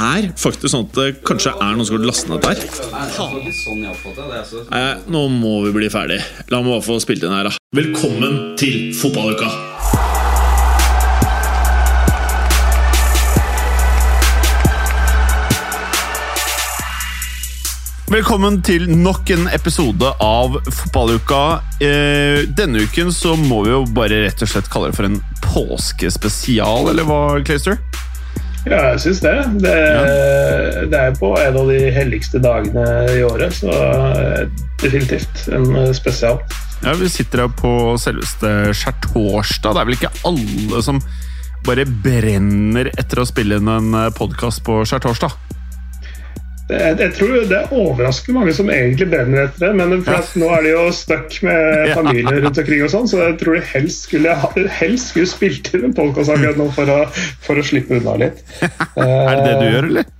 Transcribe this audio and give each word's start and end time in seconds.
er 0.00 0.30
faktisk 0.38 0.72
sånn 0.72 0.86
at 0.88 0.96
det 0.96 1.08
kanskje 1.28 1.52
er 1.56 1.76
noen 1.76 1.86
som 1.88 1.98
har 1.98 2.06
lastet 2.08 2.30
ned 2.32 2.44
dette 2.44 2.50
her. 2.50 2.58
Nei, 4.70 4.84
nå 5.12 5.26
må 5.34 5.54
vi 5.66 5.74
bli 5.76 5.90
ferdig. 5.92 6.20
La 6.52 6.62
meg 6.62 6.76
bare 6.76 6.86
få 6.86 7.00
spilt 7.02 7.26
inn 7.26 7.36
her, 7.36 7.50
da. 7.50 7.56
Velkommen 7.76 8.56
til 8.60 8.90
fotballuka! 8.96 9.50
Velkommen 18.10 18.56
til 18.66 18.88
nok 18.90 19.28
en 19.30 19.44
episode 19.54 20.08
av 20.24 20.56
Fotballuka. 20.66 21.60
Eh, 21.78 22.42
denne 22.58 22.82
uken 22.82 23.12
så 23.14 23.36
må 23.38 23.60
vi 23.62 23.70
jo 23.70 23.84
bare 23.94 24.24
rett 24.24 24.42
og 24.42 24.50
slett 24.50 24.66
kalle 24.72 24.90
det 24.90 24.98
for 24.98 25.06
en 25.06 25.20
påskespesial, 25.44 26.90
eller 26.90 27.06
hva, 27.06 27.20
Clayster? 27.46 27.78
Ja, 28.68 28.80
jeg 28.92 29.00
syns 29.00 29.22
det. 29.24 29.34
Det, 29.64 29.76
det 30.92 30.98
er 30.98 31.14
på 31.16 31.32
en 31.40 31.58
av 31.62 31.70
de 31.70 31.78
helligste 31.94 32.40
dagene 32.42 32.84
i 33.14 33.22
året, 33.24 33.54
så 33.56 33.72
eh, 33.72 34.42
definitivt 34.82 35.46
en 35.54 35.70
eh, 35.80 35.92
spesial. 35.96 36.40
Ja, 36.84 36.94
Vi 37.00 37.08
sitter 37.12 37.44
her 37.46 37.54
på 37.56 37.72
selveste 38.00 38.74
skjærtorsdag. 38.76 39.76
Det 39.76 39.80
er 39.80 39.88
vel 39.88 39.98
ikke 39.98 40.12
alle 40.28 40.82
som 40.84 41.00
bare 41.64 41.84
brenner 42.04 42.88
etter 42.96 43.20
å 43.20 43.28
spille 43.28 43.60
inn 43.60 43.68
en 43.68 43.96
podkast 44.16 44.64
på 44.64 44.80
skjærtorsdag? 44.88 45.36
Jeg, 46.70 46.96
jeg 47.00 47.14
tror 47.18 47.34
det 47.50 47.56
er 47.58 47.72
overraskende 47.74 48.38
mange 48.38 48.54
som 48.56 48.70
egentlig 48.72 49.08
brenner 49.10 49.48
etter 49.48 49.66
det, 49.66 49.72
men 49.80 50.04
for 50.06 50.20
at 50.20 50.36
nå 50.38 50.50
er 50.56 50.66
de 50.66 50.74
jo 50.74 50.84
stuck 50.94 51.40
med 51.46 51.90
familie 51.98 52.36
rundt 52.44 52.62
omkring, 52.62 52.84
og 52.86 52.94
sånn, 52.94 53.10
så 53.10 53.24
jeg 53.24 53.36
tror 53.42 53.58
de 53.58 53.64
helst 53.72 54.06
skulle, 54.08 54.36
helst 54.78 55.12
skulle 55.12 55.30
spilt 55.30 55.72
inn 55.74 55.90
en 55.90 55.96
podkast 55.96 56.34
akkurat 56.34 56.60
nå 56.60 56.70
for 56.76 56.94
å, 56.94 57.02
for 57.44 57.60
å 57.60 57.66
slippe 57.66 57.98
unna 57.98 58.16
litt. 58.26 58.42
er 59.00 59.34
det 59.34 59.44
det 59.46 59.58
du 59.58 59.68
gjør, 59.68 59.90
eller? 59.92 60.16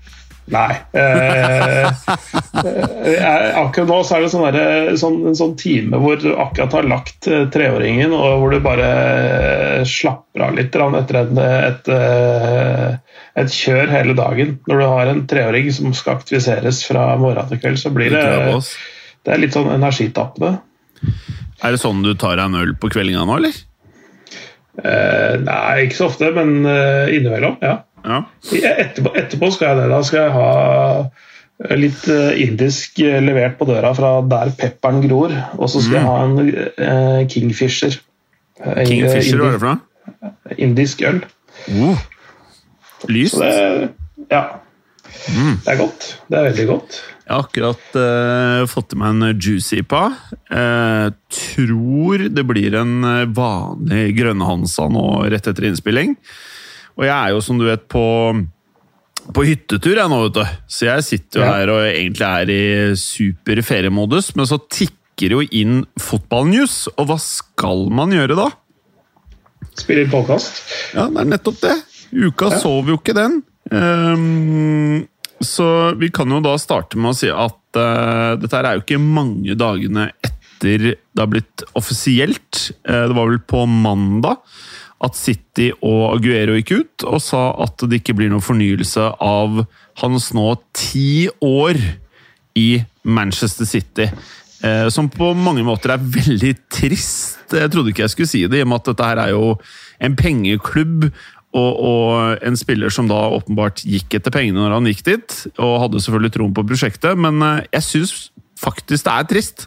Nei. 0.50 0.74
Eh, 0.92 1.86
eh, 1.86 3.58
akkurat 3.60 3.88
nå 3.88 3.98
så 4.02 4.16
er 4.16 4.24
det 4.24 4.30
sånn 4.32 4.46
der, 4.50 4.90
sånn, 4.98 5.18
en 5.30 5.36
sånn 5.38 5.54
time 5.60 6.00
hvor 6.02 6.18
du 6.18 6.32
akkurat 6.32 6.74
har 6.74 6.88
lagt 6.90 7.28
eh, 7.30 7.44
treåringen, 7.54 8.14
og 8.16 8.42
hvor 8.42 8.54
du 8.54 8.58
bare 8.64 8.90
slapper 9.88 10.46
av 10.48 10.58
litt 10.58 10.74
etter 10.74 11.20
et, 11.20 11.40
et, 11.46 11.90
et, 13.44 13.54
kjør 13.54 13.94
hele 13.94 14.16
dagen. 14.18 14.58
Når 14.66 14.82
du 14.82 14.86
har 14.90 15.12
en 15.12 15.24
treåring 15.30 15.70
som 15.74 15.94
skal 15.96 16.18
aktiviseres 16.18 16.82
fra 16.88 17.12
morgen 17.20 17.50
til 17.50 17.62
kveld, 17.62 17.82
så 17.82 17.94
blir 17.94 18.14
det, 18.14 18.26
det 19.26 19.34
er 19.34 19.42
litt 19.42 19.54
sånn 19.56 19.70
energitappende. 19.76 20.56
Er 21.60 21.76
det 21.76 21.82
sånn 21.82 22.02
du 22.02 22.14
tar 22.18 22.40
deg 22.40 22.48
en 22.48 22.62
øl 22.64 22.74
på 22.80 22.90
kveldinga 22.90 23.22
nå, 23.28 23.38
eller? 23.38 23.62
Eh, 24.80 25.34
nei, 25.44 25.86
ikke 25.86 25.98
så 25.98 26.10
ofte, 26.10 26.32
men 26.34 26.58
innimellom, 26.64 27.60
ja. 27.62 27.82
Ja. 28.04 28.22
Etterpå, 28.50 29.12
etterpå, 29.18 29.50
skal 29.54 29.72
jeg 29.72 29.80
det. 29.82 29.90
Da 29.92 30.00
skal 30.06 30.24
jeg 30.26 30.32
ha 30.36 31.76
litt 31.76 32.06
eh, 32.08 32.40
indisk 32.46 33.02
levert 33.02 33.58
på 33.58 33.68
døra 33.68 33.92
fra 33.96 34.14
der 34.24 34.54
pepperen 34.56 35.02
gror. 35.04 35.34
Og 35.58 35.68
så 35.72 35.82
skal 35.84 35.92
mm. 35.92 35.98
jeg 35.98 36.08
ha 36.08 36.16
en 36.24 36.40
uh, 36.40 37.28
Kingfisher. 37.30 38.00
Kingfisher, 38.60 39.40
hva 39.40 39.50
er 39.50 39.58
det 39.58 39.60
for 39.60 39.68
noe? 39.70 40.32
Indisk 40.60 41.04
øl. 41.06 41.22
Uh. 41.68 42.00
Lyst? 43.08 43.40
Det, 43.40 43.92
ja. 44.32 44.44
Mm. 45.30 45.56
Det 45.64 45.72
er 45.72 45.80
godt. 45.80 46.10
Det 46.28 46.38
er 46.38 46.46
veldig 46.50 46.68
godt. 46.70 47.00
Jeg 47.30 47.36
har 47.36 47.44
akkurat 47.44 47.96
uh, 48.00 48.68
fått 48.70 48.96
i 48.96 49.00
meg 49.00 49.14
en 49.14 49.40
juicy 49.40 49.84
pa. 49.86 50.06
Uh, 50.50 51.12
tror 51.30 52.24
det 52.32 52.44
blir 52.48 52.74
en 52.80 53.04
vanlig 53.36 54.08
grønne 54.18 54.48
Hansa 54.48 54.88
nå 54.90 55.04
rett 55.30 55.50
etter 55.50 55.68
innspilling. 55.68 56.16
Og 56.98 57.06
jeg 57.06 57.14
er 57.14 57.34
jo, 57.34 57.42
som 57.44 57.60
du 57.60 57.66
vet, 57.68 57.84
på, 57.90 58.04
på 59.34 59.44
hyttetur 59.46 59.98
jeg 59.98 60.10
nå, 60.10 60.22
vet 60.26 60.38
du. 60.38 60.56
Så 60.70 60.88
jeg 60.88 61.06
sitter 61.06 61.42
jo 61.42 61.46
ja. 61.46 61.52
her 61.58 61.74
og 61.74 61.84
egentlig 61.88 62.30
er 62.30 62.54
i 62.54 62.62
super 63.00 63.62
feriemodus, 63.66 64.32
men 64.38 64.48
så 64.48 64.60
tikker 64.66 65.36
jo 65.36 65.44
inn 65.44 65.84
fotballnews. 66.00 66.82
Og 66.96 67.10
hva 67.10 67.20
skal 67.22 67.86
man 67.94 68.14
gjøre 68.16 68.38
da? 68.38 68.48
Spille 69.78 70.04
inn 70.04 70.12
podkast? 70.12 70.64
Ja, 70.96 71.06
det 71.08 71.22
er 71.22 71.32
nettopp 71.36 71.62
det. 71.62 71.76
Uka 72.10 72.50
ja. 72.50 72.60
sov 72.62 72.90
jo 72.90 72.98
ikke 72.98 73.16
den. 73.16 73.40
Um, 73.70 75.06
så 75.40 75.94
vi 76.00 76.10
kan 76.12 76.30
jo 76.32 76.40
da 76.44 76.56
starte 76.60 76.98
med 77.00 77.12
å 77.12 77.16
si 77.16 77.30
at 77.30 77.78
uh, 77.78 78.36
dette 78.40 78.60
er 78.60 78.76
jo 78.76 78.84
ikke 78.84 79.00
mange 79.00 79.54
dagene 79.58 80.10
etter 80.18 80.90
det 80.90 81.16
har 81.16 81.30
blitt 81.30 81.64
offisielt. 81.78 82.66
Uh, 82.84 83.06
det 83.08 83.16
var 83.16 83.30
vel 83.30 83.40
på 83.40 83.64
mandag 83.70 84.42
at 85.00 85.16
City 85.16 85.70
og 85.80 86.16
Aguero 86.16 86.58
gikk 86.58 86.72
ut 86.76 87.06
og 87.08 87.22
sa 87.24 87.50
at 87.64 87.80
det 87.88 88.02
ikke 88.02 88.18
blir 88.18 88.32
noen 88.32 88.44
fornyelse 88.44 89.06
av 89.24 89.62
hans 90.02 90.30
nå 90.36 90.52
ti 90.76 91.28
år 91.44 91.80
i 92.58 92.68
Manchester 93.08 93.68
City. 93.68 94.10
Eh, 94.60 94.88
som 94.92 95.08
på 95.08 95.32
mange 95.32 95.64
måter 95.64 95.94
er 95.94 96.08
veldig 96.18 96.52
trist. 96.72 97.46
Jeg 97.48 97.72
trodde 97.72 97.94
ikke 97.94 98.04
jeg 98.04 98.12
skulle 98.12 98.30
si 98.30 98.42
det, 98.44 98.60
i 98.60 98.66
og 98.66 98.72
med 98.72 98.82
at 98.82 98.90
dette 98.90 99.06
her 99.08 99.22
er 99.22 99.32
jo 99.32 99.54
en 100.00 100.16
pengeklubb. 100.18 101.10
Og, 101.50 101.80
og 101.82 102.44
en 102.46 102.54
spiller 102.54 102.92
som 102.94 103.08
da 103.10 103.16
åpenbart 103.34 103.80
gikk 103.82 104.14
etter 104.14 104.30
pengene 104.30 104.60
når 104.60 104.76
han 104.76 104.86
gikk 104.86 105.00
dit, 105.08 105.38
og 105.58 105.80
hadde 105.82 106.02
selvfølgelig 106.04 106.34
troen 106.36 106.52
på 106.54 106.62
prosjektet, 106.68 107.18
men 107.18 107.42
eh, 107.42 107.64
jeg 107.74 107.86
syns 107.88 108.12
faktisk 108.60 109.08
det 109.08 109.16
er 109.16 109.26
trist. 109.32 109.66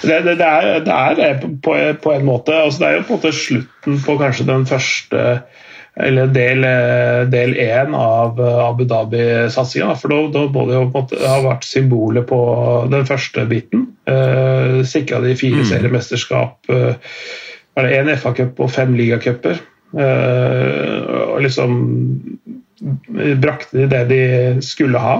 Det, 0.00 0.20
det, 0.22 0.36
det, 0.38 0.46
er, 0.46 0.84
det 0.84 1.24
er 1.26 1.40
på, 1.42 1.72
på, 2.02 2.12
en 2.14 2.22
måte 2.24 2.54
altså 2.54 2.78
Det 2.78 2.86
er 2.86 2.92
jo 2.94 3.06
på 3.08 3.16
en 3.16 3.18
måte 3.18 3.32
slutten 3.34 3.96
på 4.04 4.14
kanskje 4.20 4.46
den 4.46 4.66
første 4.70 5.24
eller 6.00 6.30
del 6.30 7.56
én 7.58 7.94
av 7.98 8.38
Abu 8.40 8.84
Dhabi-satsinga. 8.88 9.96
For 9.98 10.12
da, 10.12 10.20
da 10.32 10.44
må 10.54 10.66
det 10.68 10.76
jo 10.76 10.84
på 10.86 11.02
en 11.02 11.08
måte 11.08 11.18
ha 11.26 11.40
vært 11.44 11.66
symbolet 11.66 12.28
på 12.30 12.40
den 12.92 13.08
første 13.08 13.44
biten. 13.50 13.88
Eh, 14.08 14.80
Sikra 14.86 15.20
de 15.24 15.34
fire 15.38 15.64
mm. 15.64 15.68
seriemesterskap. 15.72 16.70
Eh, 16.70 17.10
det 17.80 17.98
én 17.98 18.12
FA-cup 18.14 18.62
og 18.62 18.72
fem 18.72 18.94
ligacuper. 18.98 19.60
Eh, 19.98 21.10
og 21.26 21.42
liksom 21.44 21.76
brakte 23.42 23.82
de 23.82 23.90
det 23.90 24.04
de 24.10 24.22
skulle 24.64 25.02
ha. 25.02 25.18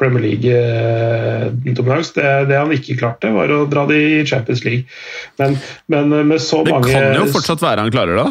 Premier 0.00 0.24
League-dominans. 0.24 2.12
Det, 2.16 2.24
det, 2.50 2.56
han 2.58 2.72
ikke 2.74 2.98
klarte, 3.00 3.32
var 3.34 3.52
å 3.52 3.64
dra 3.70 3.86
det 3.90 4.00
i 4.00 4.24
Champions 4.28 4.64
League. 4.66 4.88
Men, 5.40 5.58
men 5.92 6.12
med 6.28 6.42
så 6.42 6.64
det 6.66 6.74
mange 6.74 6.90
Det 6.90 6.98
kan 6.98 7.20
jo 7.20 7.30
fortsatt 7.34 7.62
være 7.64 7.86
han 7.86 7.94
klarer 7.94 8.20
det? 8.20 8.28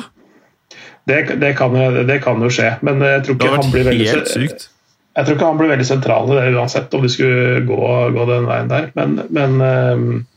Det, 1.03 1.17
det, 1.41 1.53
kan, 1.59 1.75
det 2.07 2.19
kan 2.23 2.39
jo 2.39 2.51
skje, 2.53 2.77
men 2.85 3.01
jeg 3.03 3.25
tror 3.25 3.35
ikke 3.35 3.55
han 3.57 3.73
blir 3.73 3.89
veldig 3.89 4.11
helt 4.11 4.29
sykt. 4.31 4.69
Jeg 5.13 5.27
tror 5.27 5.35
ikke 5.35 5.49
han 5.51 5.59
blir 5.59 5.69
veldig 5.73 5.85
sentral 5.85 6.31
i 6.31 6.37
det 6.39 6.53
uansett, 6.55 6.93
om 6.95 7.03
de 7.03 7.09
skulle 7.11 7.65
gå, 7.67 7.81
gå 8.15 8.23
den 8.29 8.47
veien 8.49 8.71
der. 8.71 8.87
Men, 8.97 9.19
men 9.35 9.59
um, 9.61 10.07
Eh, 10.15 10.32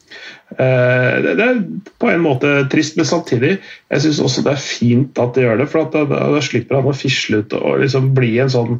det 0.56 1.42
er 1.42 1.58
på 2.00 2.08
en 2.08 2.22
måte 2.22 2.50
trist, 2.70 2.94
men 2.96 3.08
samtidig 3.08 3.56
jeg 3.56 4.02
synes 4.04 4.20
også 4.22 4.44
det 4.46 4.52
er 4.52 4.62
fint 4.62 5.18
at 5.20 5.34
de 5.34 5.42
gjør 5.44 5.58
det. 5.60 5.66
For 5.72 5.90
da, 5.92 6.04
slipper 6.44 6.78
han 6.78 6.88
å 6.90 6.96
fisle 6.96 7.42
ut 7.42 7.56
og 7.58 7.82
liksom 7.82 8.12
bli 8.16 8.36
en 8.42 8.52
sånn 8.52 8.78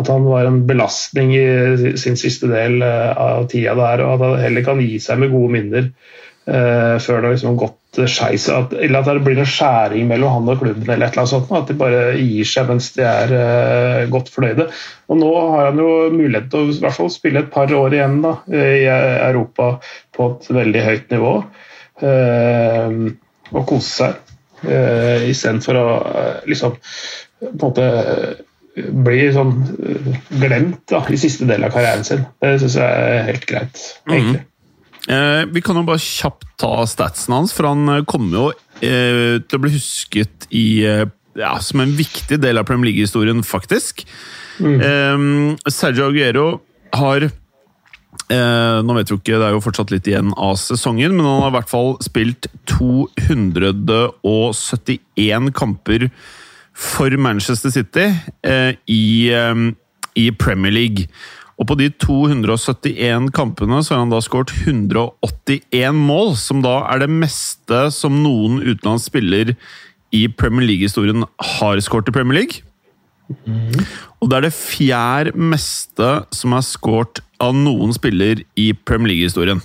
At 0.00 0.08
han 0.08 0.24
var 0.24 0.48
en 0.48 0.62
belastning 0.64 1.34
i 1.36 1.96
sin 2.00 2.16
siste 2.16 2.48
del 2.48 2.80
eh, 2.80 3.10
av 3.12 3.44
tida 3.52 3.74
der, 3.76 4.00
og 4.00 4.14
at 4.14 4.22
han 4.24 4.38
heller 4.40 4.64
kan 4.64 4.80
gi 4.80 4.96
seg 5.04 5.20
med 5.20 5.34
gode 5.34 5.52
minner 5.52 5.90
uh, 6.48 6.98
før 7.02 7.20
det 7.20 7.28
har 7.28 7.34
liksom 7.36 7.58
gått 7.60 8.00
skeis. 8.08 8.48
Eller 8.48 8.98
at 9.00 9.10
det 9.10 9.24
blir 9.26 9.40
en 9.42 9.48
skjæring 9.48 10.08
mellom 10.10 10.36
han 10.36 10.52
og 10.54 10.62
klubben, 10.62 10.88
eller 10.88 11.06
et 11.06 11.16
eller 11.16 11.24
annet 11.24 11.32
sånt. 11.34 11.52
At 11.58 11.70
de 11.70 11.78
bare 11.80 12.02
gir 12.18 12.48
seg 12.48 12.70
mens 12.70 12.90
de 12.96 13.06
er 13.08 13.34
uh, 13.36 14.10
godt 14.12 14.32
fornøyde. 14.34 14.68
Og 15.12 15.20
nå 15.20 15.32
har 15.54 15.70
han 15.70 15.82
jo 15.82 15.90
mulighet 16.14 16.50
til 16.52 16.62
å 16.62 16.72
i 16.72 16.78
hvert 16.84 16.98
fall 16.98 17.12
spille 17.12 17.44
et 17.44 17.52
par 17.52 17.72
år 17.76 17.98
igjen 17.98 18.20
da, 18.24 18.36
i 18.52 18.86
Europa 18.88 19.74
på 20.16 20.30
et 20.34 20.52
veldig 20.60 20.86
høyt 20.88 21.16
nivå. 21.16 21.34
Uh, 22.02 23.10
og 23.52 23.66
kose 23.68 23.98
seg. 23.98 24.22
Uh, 24.62 25.26
Istedenfor 25.26 25.78
å 25.80 25.86
liksom 26.46 26.78
på 27.42 27.50
en 27.50 27.58
måte 27.58 27.86
bli 28.72 29.26
sånn 29.34 29.52
glemt 30.40 30.86
da, 30.90 31.02
i 31.12 31.18
siste 31.20 31.48
del 31.48 31.66
av 31.66 31.74
karrieren 31.74 32.06
sin. 32.06 32.24
Det 32.40 32.54
syns 32.62 32.78
jeg 32.80 33.04
er 33.12 33.26
helt 33.28 33.46
greit, 33.48 33.82
egentlig. 34.08 34.40
Mm. 34.40 34.46
Eh, 34.46 34.51
vi 35.06 35.62
kan 35.64 35.78
jo 35.78 35.86
bare 35.88 35.98
kjapt 35.98 36.46
ta 36.62 36.84
statsen 36.86 37.34
hans, 37.34 37.54
for 37.56 37.66
han 37.66 38.04
kommer 38.06 38.38
jo 38.38 38.44
eh, 38.78 39.42
til 39.42 39.58
å 39.58 39.62
bli 39.64 39.72
husket 39.74 40.46
i, 40.54 40.84
eh, 40.86 41.08
ja, 41.38 41.56
som 41.58 41.82
en 41.82 41.94
viktig 41.98 42.38
del 42.38 42.60
av 42.60 42.68
Premier 42.68 42.92
League-historien, 42.92 43.42
faktisk. 43.42 44.04
Mm. 44.62 44.78
Eh, 44.78 45.72
Sergio 45.72 46.12
Aguero 46.12 46.46
har 46.94 47.26
Eh, 48.32 48.78
nå 48.84 48.94
vet 48.96 49.10
vi 49.10 49.16
ikke, 49.18 49.38
Det 49.40 49.46
er 49.46 49.54
jo 49.56 49.64
fortsatt 49.64 49.90
litt 49.92 50.06
igjen 50.08 50.30
av 50.36 50.54
sesongen, 50.60 51.12
men 51.16 51.26
han 51.26 51.42
har 51.42 51.50
i 51.50 51.56
hvert 51.58 51.72
fall 51.72 51.90
spilt 52.04 52.42
271 52.70 55.52
kamper 55.56 56.00
for 56.72 57.10
Manchester 57.20 57.70
City 57.72 58.06
eh, 58.44 58.72
i, 58.88 59.30
eh, 59.32 59.54
i, 60.16 60.30
Premier 60.30 60.72
League. 60.72 61.06
Og 61.62 61.68
på 61.70 61.76
de 61.78 61.86
271 62.02 63.28
kampene 63.36 63.78
så 63.86 63.94
har 63.94 64.02
han 64.02 64.10
da 64.10 64.18
skåret 64.24 64.50
181 64.64 65.94
mål, 65.94 66.34
som 66.34 66.58
da 66.64 66.80
er 66.90 67.04
det 67.04 67.10
meste 67.12 67.84
som 67.94 68.18
noen 68.24 68.58
utenlandsk 68.64 69.12
spiller 69.12 69.54
i 70.12 70.24
Premier 70.26 70.66
League-historien 70.66 71.22
har 71.22 71.82
skåret 71.86 72.10
i 72.10 72.14
Premier 72.16 72.40
League. 72.40 72.64
Og 74.18 74.26
det 74.26 74.40
er 74.40 74.48
det 74.48 74.56
fjerde 74.56 75.36
meste 75.38 76.08
som 76.34 76.56
er 76.56 76.66
skåret 76.66 77.22
av 77.42 77.54
noen 77.54 77.94
spiller 77.94 78.42
i 78.58 78.72
Premier 78.74 79.14
League-historien. 79.14 79.62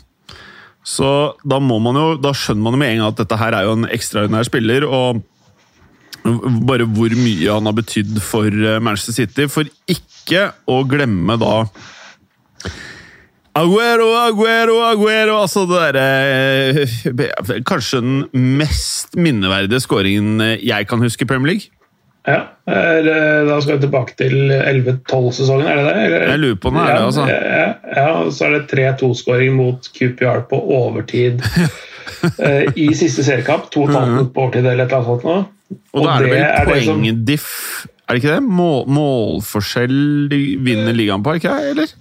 Så 0.87 1.09
da, 1.43 1.57
må 1.59 1.81
man 1.83 1.97
jo, 1.97 2.13
da 2.21 2.29
skjønner 2.37 2.63
man 2.63 2.77
jo 2.77 2.83
med 2.83 2.93
en 2.93 3.01
gang 3.01 3.09
at 3.09 3.23
dette 3.23 3.41
her 3.41 3.57
er 3.57 3.65
jo 3.65 3.73
en 3.75 3.89
ekstraordinær 3.89 4.45
spiller. 4.47 4.85
og 4.85 5.25
bare 6.67 6.87
hvor 6.89 7.13
mye 7.17 7.51
han 7.51 7.69
har 7.69 7.75
betydd 7.77 8.19
for 8.23 8.47
eh, 8.51 8.79
Manchester 8.83 9.15
City. 9.21 9.47
For 9.51 9.69
ikke 9.89 10.51
å 10.67 10.81
glemme 10.89 11.37
da 11.39 11.53
Aguero, 13.57 14.11
Aguero, 14.19 14.75
Aguero 14.85 15.37
Altså 15.39 15.63
det 15.69 15.77
derre 15.95 16.81
eh, 16.83 17.61
Kanskje 17.65 18.01
den 18.03 18.19
mest 18.59 19.15
minneverdige 19.17 19.81
skåringen 19.81 20.43
jeg 20.59 20.89
kan 20.89 21.01
huske 21.01 21.25
i 21.25 21.29
Premier 21.29 21.53
League. 21.55 21.71
Ja, 22.27 22.41
Da 22.67 23.61
skal 23.63 23.77
vi 23.77 23.85
tilbake 23.85 24.17
til 24.19 24.51
11-12-sesongen, 24.51 25.67
er 25.67 25.77
det 25.79 25.85
det? 25.85 25.93
Eller? 26.05 26.25
Jeg 26.33 26.39
lurer 26.41 26.57
på 26.59 26.71
det, 26.75 26.81
er 26.83 26.97
det 26.97 27.03
altså. 27.05 27.27
Ja, 27.31 27.67
ja, 27.95 28.09
så 28.31 28.49
er 28.49 28.55
det 28.57 28.63
3-2-skåring 28.73 29.55
mot 29.55 29.87
QPR 29.95 30.43
på 30.49 30.59
overtid 30.75 31.39
eh, 32.43 32.67
i 32.75 32.89
siste 32.99 33.23
seriekamp. 33.23 33.69
To 33.71 33.85
og 33.85 33.93
et 33.93 33.95
halvt 33.95 34.11
minutt 34.11 34.33
på 34.35 34.43
overtid 34.43 34.65
eller 34.65 34.83
et 34.83 34.91
eller 34.91 35.13
annet 35.13 35.23
sånt. 35.23 35.53
Og, 35.67 36.01
og 36.01 36.03
da 36.05 36.17
er 36.17 36.25
det, 36.25 36.33
det 36.33 36.65
vel 36.69 36.89
poengdiff, 36.91 37.53
er 38.07 38.15
det 38.15 38.23
ikke 38.23 38.35
det? 38.37 38.43
Mål, 38.59 38.83
målforskjell 38.97 40.27
de 40.31 40.41
vinner 40.63 40.95
ligaen 40.95 41.23
på, 41.25 41.37
ikke 41.39 41.55
det? 41.55 41.71
eller? 41.75 41.95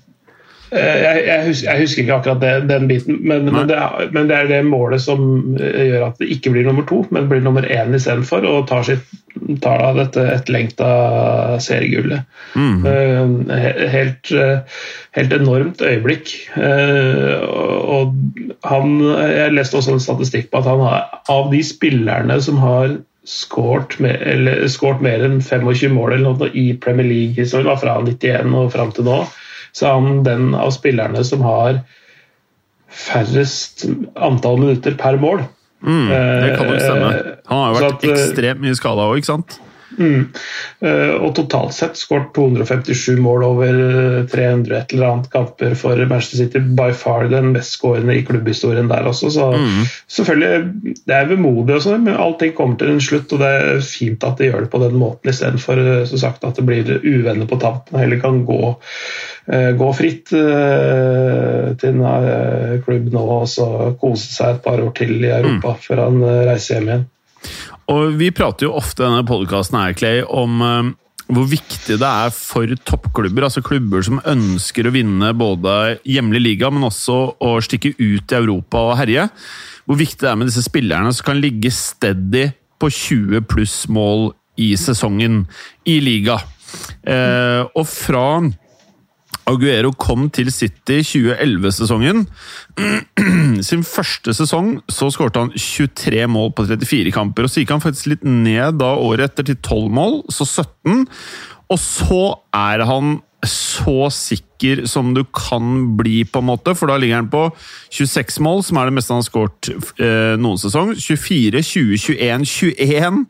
Eh, 0.74 0.96
jeg, 0.98 1.20
jeg, 1.28 1.42
husker, 1.46 1.68
jeg, 1.68 1.82
husker, 1.84 2.02
ikke 2.02 2.14
akkurat 2.16 2.40
det, 2.42 2.54
den 2.66 2.88
biten, 2.90 3.20
men, 3.22 3.44
men, 3.46 3.68
det 3.70 3.78
men, 4.14 4.26
det 4.26 4.34
er, 4.34 4.48
det 4.50 4.58
målet 4.66 5.02
som 5.04 5.20
eh, 5.60 5.84
gjør 5.92 6.08
at 6.08 6.18
det 6.18 6.30
ikke 6.34 6.50
blir 6.56 6.66
nummer 6.66 6.86
to, 6.88 7.04
men 7.14 7.28
blir 7.30 7.44
nummer 7.44 7.62
én 7.62 7.94
istedenfor, 7.94 8.42
og 8.50 8.66
tar, 8.70 8.82
sitt, 8.88 9.06
tar 9.62 9.84
da 9.84 9.92
dette 10.00 10.24
etterlengta 10.32 10.90
seriegullet. 11.62 12.26
Mm. 12.58 12.82
Uh, 12.82 13.54
helt, 13.92 14.32
helt, 15.14 15.36
enormt 15.38 15.82
øyeblikk. 15.86 16.34
Uh, 16.56 17.46
og 17.46 18.16
han, 18.66 18.98
Jeg 19.30 19.54
leste 19.54 19.78
også 19.78 19.94
en 19.94 20.02
statistikk 20.02 20.50
på 20.50 20.64
at 20.64 20.70
han 20.70 20.82
har, 20.82 21.20
av 21.30 21.52
de 21.54 21.62
spillerne 21.66 22.40
som 22.42 22.58
har 22.64 22.96
skåret 23.26 23.98
mer, 24.00 25.24
enn 25.26 25.40
25 25.42 25.92
mål 25.92 26.14
eller 26.14 26.24
noe 26.30 26.50
i 26.54 26.70
Premier 26.78 27.08
League-historien, 27.08 27.78
fra 27.80 27.98
91 28.02 28.54
og 28.54 28.72
fram 28.74 28.94
til 28.94 29.08
nå, 29.08 29.20
så 29.76 29.90
er 29.90 30.00
han 30.00 30.24
den 30.26 30.54
av 30.56 30.72
spillerne 30.74 31.24
som 31.26 31.42
har 31.44 31.82
færrest 32.96 33.84
antall 34.14 34.60
minutter 34.62 34.96
per 34.98 35.18
mål. 35.20 35.42
Mm, 35.84 36.08
det 36.08 36.52
kan 36.56 36.70
nok 36.70 36.80
stemme. 36.80 37.08
Eh, 37.12 37.32
han 37.50 37.58
har 37.60 37.68
jo 37.68 37.80
vært 37.80 37.92
at, 37.92 38.04
eh, 38.04 38.14
ekstremt 38.14 38.62
mye 38.62 38.78
skada 38.78 39.08
òg, 39.10 39.18
ikke 39.20 39.32
sant? 39.34 39.58
Mm. 39.98 40.28
Eh, 40.80 41.14
og 41.16 41.32
totalt 41.36 41.74
sett 41.76 41.98
skåret 41.98 42.32
257 42.36 43.16
mål 43.22 43.44
over 43.46 43.78
300 44.32 44.76
et 44.76 44.94
eller 44.94 45.08
annet 45.08 45.30
kamper 45.32 45.76
for 45.78 46.00
Manchester 46.04 46.42
City. 46.42 46.60
By 46.60 46.92
far 46.96 47.30
den 47.32 47.52
mest 47.54 47.78
skårende 47.78 48.16
i 48.16 48.24
klubbhistorien 48.26 48.90
der 48.92 49.08
også. 49.08 49.30
Så 49.32 49.48
mm. 49.56 49.82
selvfølgelig, 50.18 50.94
det 51.06 51.16
er 51.16 51.30
vemodig, 51.32 51.78
også, 51.78 51.96
men 51.98 52.20
allting 52.20 52.54
kommer 52.56 52.80
til 52.80 52.92
en 52.94 53.02
slutt. 53.02 53.32
Og 53.32 53.42
det 53.42 53.52
er 53.54 53.82
fint 53.86 54.26
at 54.26 54.38
de 54.40 54.50
gjør 54.50 54.66
det 54.66 54.72
på 54.74 54.82
den 54.84 54.98
måten, 55.00 55.32
istedenfor 55.32 55.80
at 55.80 56.60
det 56.60 56.66
blir 56.66 56.92
uvenner 57.04 57.48
på 57.48 57.60
tampen. 57.62 57.98
Heller 58.00 58.20
kan 58.20 58.44
gå, 58.46 58.60
gå 59.80 59.90
fritt 59.96 60.32
til 60.32 62.00
en 62.02 62.80
klubb 62.84 63.10
nå 63.14 63.26
og 63.36 63.48
så 63.50 63.66
kose 64.00 64.30
seg 64.32 64.56
et 64.56 64.64
par 64.64 64.80
år 64.82 64.92
til 64.96 65.18
i 65.20 65.30
Europa 65.30 65.76
mm. 65.76 65.84
før 65.84 66.02
han 66.04 66.24
reiser 66.48 66.76
hjem 66.76 66.90
igjen. 66.90 67.06
Og 67.92 68.16
Vi 68.18 68.32
prater 68.34 68.66
jo 68.66 68.76
ofte 68.78 69.04
i 69.04 69.06
denne 69.06 69.26
podkasten 69.26 69.78
om 70.26 70.62
uh, 70.62 70.88
hvor 71.26 71.46
viktig 71.50 71.98
det 71.98 72.06
er 72.06 72.32
for 72.34 72.70
toppklubber, 72.86 73.46
altså 73.46 73.62
klubber 73.64 74.02
som 74.06 74.20
ønsker 74.26 74.86
å 74.86 74.94
vinne 74.94 75.32
både 75.34 75.96
hjemlig 76.06 76.42
liga, 76.42 76.70
men 76.70 76.86
også 76.86 77.16
å 77.42 77.56
stikke 77.62 77.96
ut 77.98 78.30
i 78.30 78.38
Europa 78.38 78.82
og 78.90 78.98
herje. 79.00 79.26
Hvor 79.86 79.98
viktig 79.98 80.22
det 80.22 80.30
er 80.30 80.38
med 80.38 80.50
disse 80.50 80.62
spillerne 80.66 81.10
som 81.14 81.26
kan 81.26 81.42
ligge 81.42 81.72
steady 81.74 82.48
på 82.78 82.90
20 82.92 83.46
pluss 83.50 83.74
mål 83.90 84.30
i 84.62 84.72
sesongen 84.78 85.44
i 85.88 85.98
liga. 86.02 86.38
Eh, 87.06 87.62
og 87.66 87.86
fra 87.90 88.26
Aguero 89.46 89.92
kom 89.94 90.26
til 90.34 90.50
City 90.50 91.00
2011-sesongen. 91.06 92.24
Sin 93.68 93.84
første 93.86 94.34
sesong 94.34 94.80
så 94.90 95.10
skårte 95.14 95.44
han 95.44 95.52
23 95.54 96.24
mål 96.30 96.50
på 96.56 96.66
34 96.66 97.14
kamper. 97.14 97.46
og 97.46 97.52
Så 97.52 97.62
gikk 97.62 97.76
han 97.76 97.84
faktisk 97.84 98.10
litt 98.10 98.26
ned 98.26 98.80
da 98.82 98.96
året 98.98 99.30
etter 99.30 99.46
til 99.52 99.60
12 99.60 99.86
mål, 100.00 100.18
så 100.34 100.48
17. 100.48 101.06
Og 101.70 101.80
så 101.82 102.24
er 102.54 102.84
han 102.90 103.20
så 103.46 104.08
sikker 104.10 104.84
som 104.90 105.12
du 105.14 105.22
kan 105.30 105.96
bli, 105.98 106.24
på 106.24 106.42
en 106.42 106.48
måte, 106.48 106.74
for 106.74 106.90
da 106.90 106.96
ligger 106.98 107.20
han 107.20 107.30
på 107.30 107.44
26 107.94 108.40
mål, 108.42 108.64
som 108.66 108.80
er 108.80 108.88
det 108.88 108.96
meste 108.96 109.14
han 109.14 109.22
har 109.22 109.28
skåret 109.28 109.70
eh, 110.02 110.34
noen 110.40 110.58
sesong. 110.58 110.94
24, 110.98 111.62
20, 111.62 112.00
21, 112.18 112.46
21, 112.82 113.20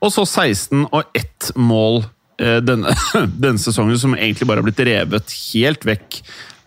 og 0.00 0.14
så 0.14 0.24
16 0.24 0.88
og 0.88 1.02
ett 1.14 1.52
mål 1.54 2.02
denne, 2.40 2.94
denne, 3.44 3.60
sesongen 3.60 3.98
som 4.00 4.14
egentlig 4.16 4.48
bare 4.48 4.62
har 4.62 4.68
blitt 4.68 4.80
revet 4.88 5.34
helt 5.52 5.84
vekk 5.84 6.20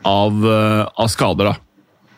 av, 0.03 0.45
eh, 0.45 0.83
av 0.95 1.07
skader. 1.07 1.55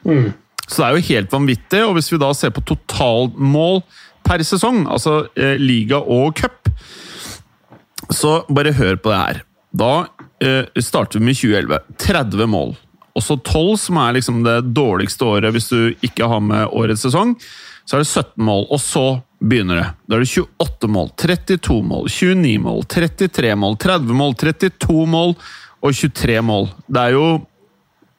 Mm. 0.06 0.34
Så 0.68 0.81
det 0.81 0.88
er 0.88 0.96
jo 0.96 1.10
helt 1.10 1.34
vanvittig. 1.34 1.81
Og 1.86 1.98
hvis 1.98 2.12
vi 2.13 2.22
da 2.22 2.31
ser 2.38 2.54
på 2.56 2.63
totalmål 2.66 3.84
per 4.25 4.44
sesong, 4.46 4.86
altså 4.90 5.25
eh, 5.38 5.56
liga 5.62 6.02
og 6.02 6.36
cup, 6.40 6.72
så 8.13 8.40
bare 8.54 8.75
hør 8.75 8.98
på 9.02 9.13
det 9.13 9.19
her. 9.22 9.44
Da 9.75 9.94
eh, 10.44 10.81
starter 10.81 11.19
vi 11.19 11.30
med 11.30 11.40
2011. 11.40 11.80
30 12.02 12.52
mål. 12.52 12.75
Og 13.16 13.24
så 13.24 13.38
12, 13.38 13.78
som 13.86 14.00
er 14.02 14.18
liksom 14.18 14.42
det 14.44 14.57
dårligste 14.75 15.28
året 15.28 15.56
hvis 15.56 15.69
du 15.72 15.94
ikke 16.04 16.28
har 16.28 16.42
med 16.44 16.68
årets 16.68 17.06
sesong. 17.06 17.35
Så 17.85 17.97
er 17.97 18.04
det 18.04 18.09
17 18.09 18.45
mål, 18.45 18.65
og 18.73 18.81
så 18.81 19.06
begynner 19.45 19.81
det. 19.81 19.89
Da 20.09 20.18
er 20.18 20.25
det 20.25 20.31
28 20.33 20.92
mål, 20.92 21.11
32 21.21 21.81
mål, 21.85 22.07
29 22.09 22.56
mål, 22.63 22.85
33 22.89 23.51
mål, 23.61 23.77
30 23.81 24.21
mål, 24.21 24.37
32 24.42 25.04
mål 25.09 25.35
og 25.85 25.99
23 25.99 26.39
mål. 26.45 26.71
Det 26.89 27.04
er 27.04 27.18
jo 27.18 27.27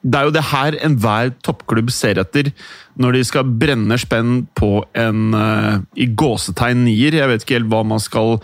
det, 0.07 0.19
er 0.21 0.29
jo 0.29 0.35
det 0.37 0.45
her 0.53 0.77
enhver 0.87 1.33
toppklubb 1.43 1.91
ser 1.91 2.21
etter 2.23 2.53
når 3.01 3.17
de 3.17 3.23
skal 3.27 3.49
brenne 3.59 3.97
spenn 3.99 4.45
på 4.57 4.71
en 4.97 5.35
uh, 5.35 5.83
i 5.99 6.07
gåsetegn 6.07 6.85
nier. 6.87 7.17
Jeg 7.19 7.31
vet 7.31 7.43
ikke 7.43 7.59
helt 7.59 7.71
hva 7.73 7.83
man 7.85 8.03
skal 8.03 8.37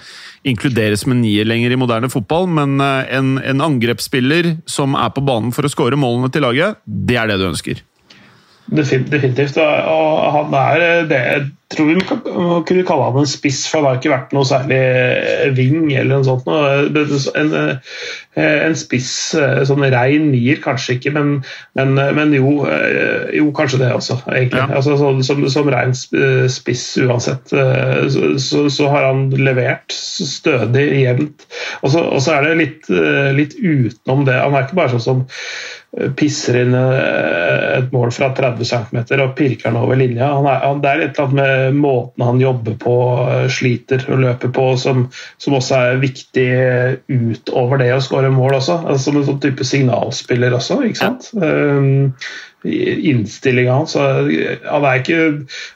inkluderes 0.49 1.07
med 1.07 1.21
nier 1.23 1.47
lenger 1.47 1.73
i 1.73 1.79
moderne 1.79 2.11
fotball, 2.13 2.51
men 2.51 2.83
uh, 2.83 3.07
en, 3.07 3.37
en 3.39 3.65
angrepsspiller 3.69 4.57
som 4.67 4.99
er 4.99 5.15
på 5.15 5.25
banen 5.25 5.55
for 5.55 5.69
å 5.69 5.73
skåre 5.73 6.01
målene 6.01 6.33
til 6.35 6.45
laget, 6.49 6.83
det 6.83 7.21
er 7.21 7.31
det 7.31 7.39
du 7.41 7.49
ønsker. 7.53 7.85
Definitivt. 8.77 9.59
Og 9.59 10.33
han 10.33 10.55
er 10.55 11.03
det 11.11 11.19
jeg 11.19 11.47
tror 11.75 11.89
vi 11.89 11.97
kunne 12.69 12.85
kalle 12.87 13.09
han 13.09 13.23
en 13.23 13.29
spiss, 13.29 13.65
for 13.71 13.81
han 13.81 13.89
har 13.89 14.01
ikke 14.01 14.13
vært 14.13 14.35
noe 14.37 14.49
særlig 14.49 14.81
ving 15.57 15.91
eller 15.91 16.21
noe 16.21 16.27
sånt. 16.27 16.49
En, 17.39 17.53
en 18.43 18.77
spiss, 18.79 19.11
sånn 19.69 19.87
rein 19.93 20.31
nier, 20.33 20.61
kanskje 20.65 20.97
ikke, 20.99 21.13
men, 21.17 21.35
men, 21.79 21.95
men 22.19 22.35
jo, 22.37 22.55
jo, 23.37 23.51
kanskje 23.57 23.83
det 23.85 23.93
også, 23.97 24.21
egentlig. 24.33 24.63
Ja. 24.63 24.69
Altså, 24.81 24.97
så, 25.01 25.13
som, 25.27 25.45
som 25.53 25.73
rein 25.73 25.95
spiss 25.97 26.87
uansett, 27.03 27.53
så, 27.53 28.33
så, 28.41 28.65
så, 28.73 28.89
har 28.93 29.11
han 29.11 29.29
levert 29.37 29.93
stødig, 29.93 30.89
jevnt. 31.03 31.47
Og 31.83 31.95
så 31.95 32.39
er 32.39 32.49
det 32.49 32.57
litt, 32.63 32.91
litt 33.37 33.59
utenom 33.61 34.27
det. 34.29 34.41
Han 34.41 34.57
er 34.57 34.67
ikke 34.67 34.83
bare 34.83 34.97
sånn 34.97 35.07
som 35.07 35.25
pisser 36.17 36.57
inn 36.63 36.73
eh, 36.77 37.65
et 37.77 37.91
mål 37.93 38.13
fra 38.17 38.31
30 38.33 38.65
cm 38.65 38.99
og 39.21 39.35
pirker 39.37 39.69
den 39.69 39.81
over 39.81 39.99
linja. 40.01 40.31
Han 40.39 40.49
er, 40.49 40.63
han, 40.65 40.81
det 40.81 40.89
er 40.89 41.03
et 41.05 41.19
eller 41.19 41.27
annet 41.27 41.37
med 41.37 41.62
måten 41.71 42.25
han 42.27 42.41
jobber 42.41 42.77
på, 42.81 42.97
eh, 43.31 43.49
sliter 43.53 44.05
og 44.11 44.23
løper 44.25 44.53
på, 44.55 44.69
som, 44.81 45.05
som 45.43 45.59
også 45.59 45.79
er 45.79 46.01
viktig 46.03 46.47
utover 47.09 47.83
det 47.83 47.93
å 47.95 48.01
skåre 48.05 48.33
mål 48.35 48.59
også. 48.61 48.81
Altså, 48.87 49.05
som 49.07 49.21
en 49.21 49.29
sånn 49.29 49.43
type 49.45 49.67
signalspiller 49.67 50.57
også, 50.59 50.81
ikke 50.89 51.03
sant. 51.05 51.31
Um, 51.37 52.17
Innstillinga 52.63 53.75
hans 53.75 53.97
Han 53.99 54.85
er 54.87 55.01
ikke 55.01 55.17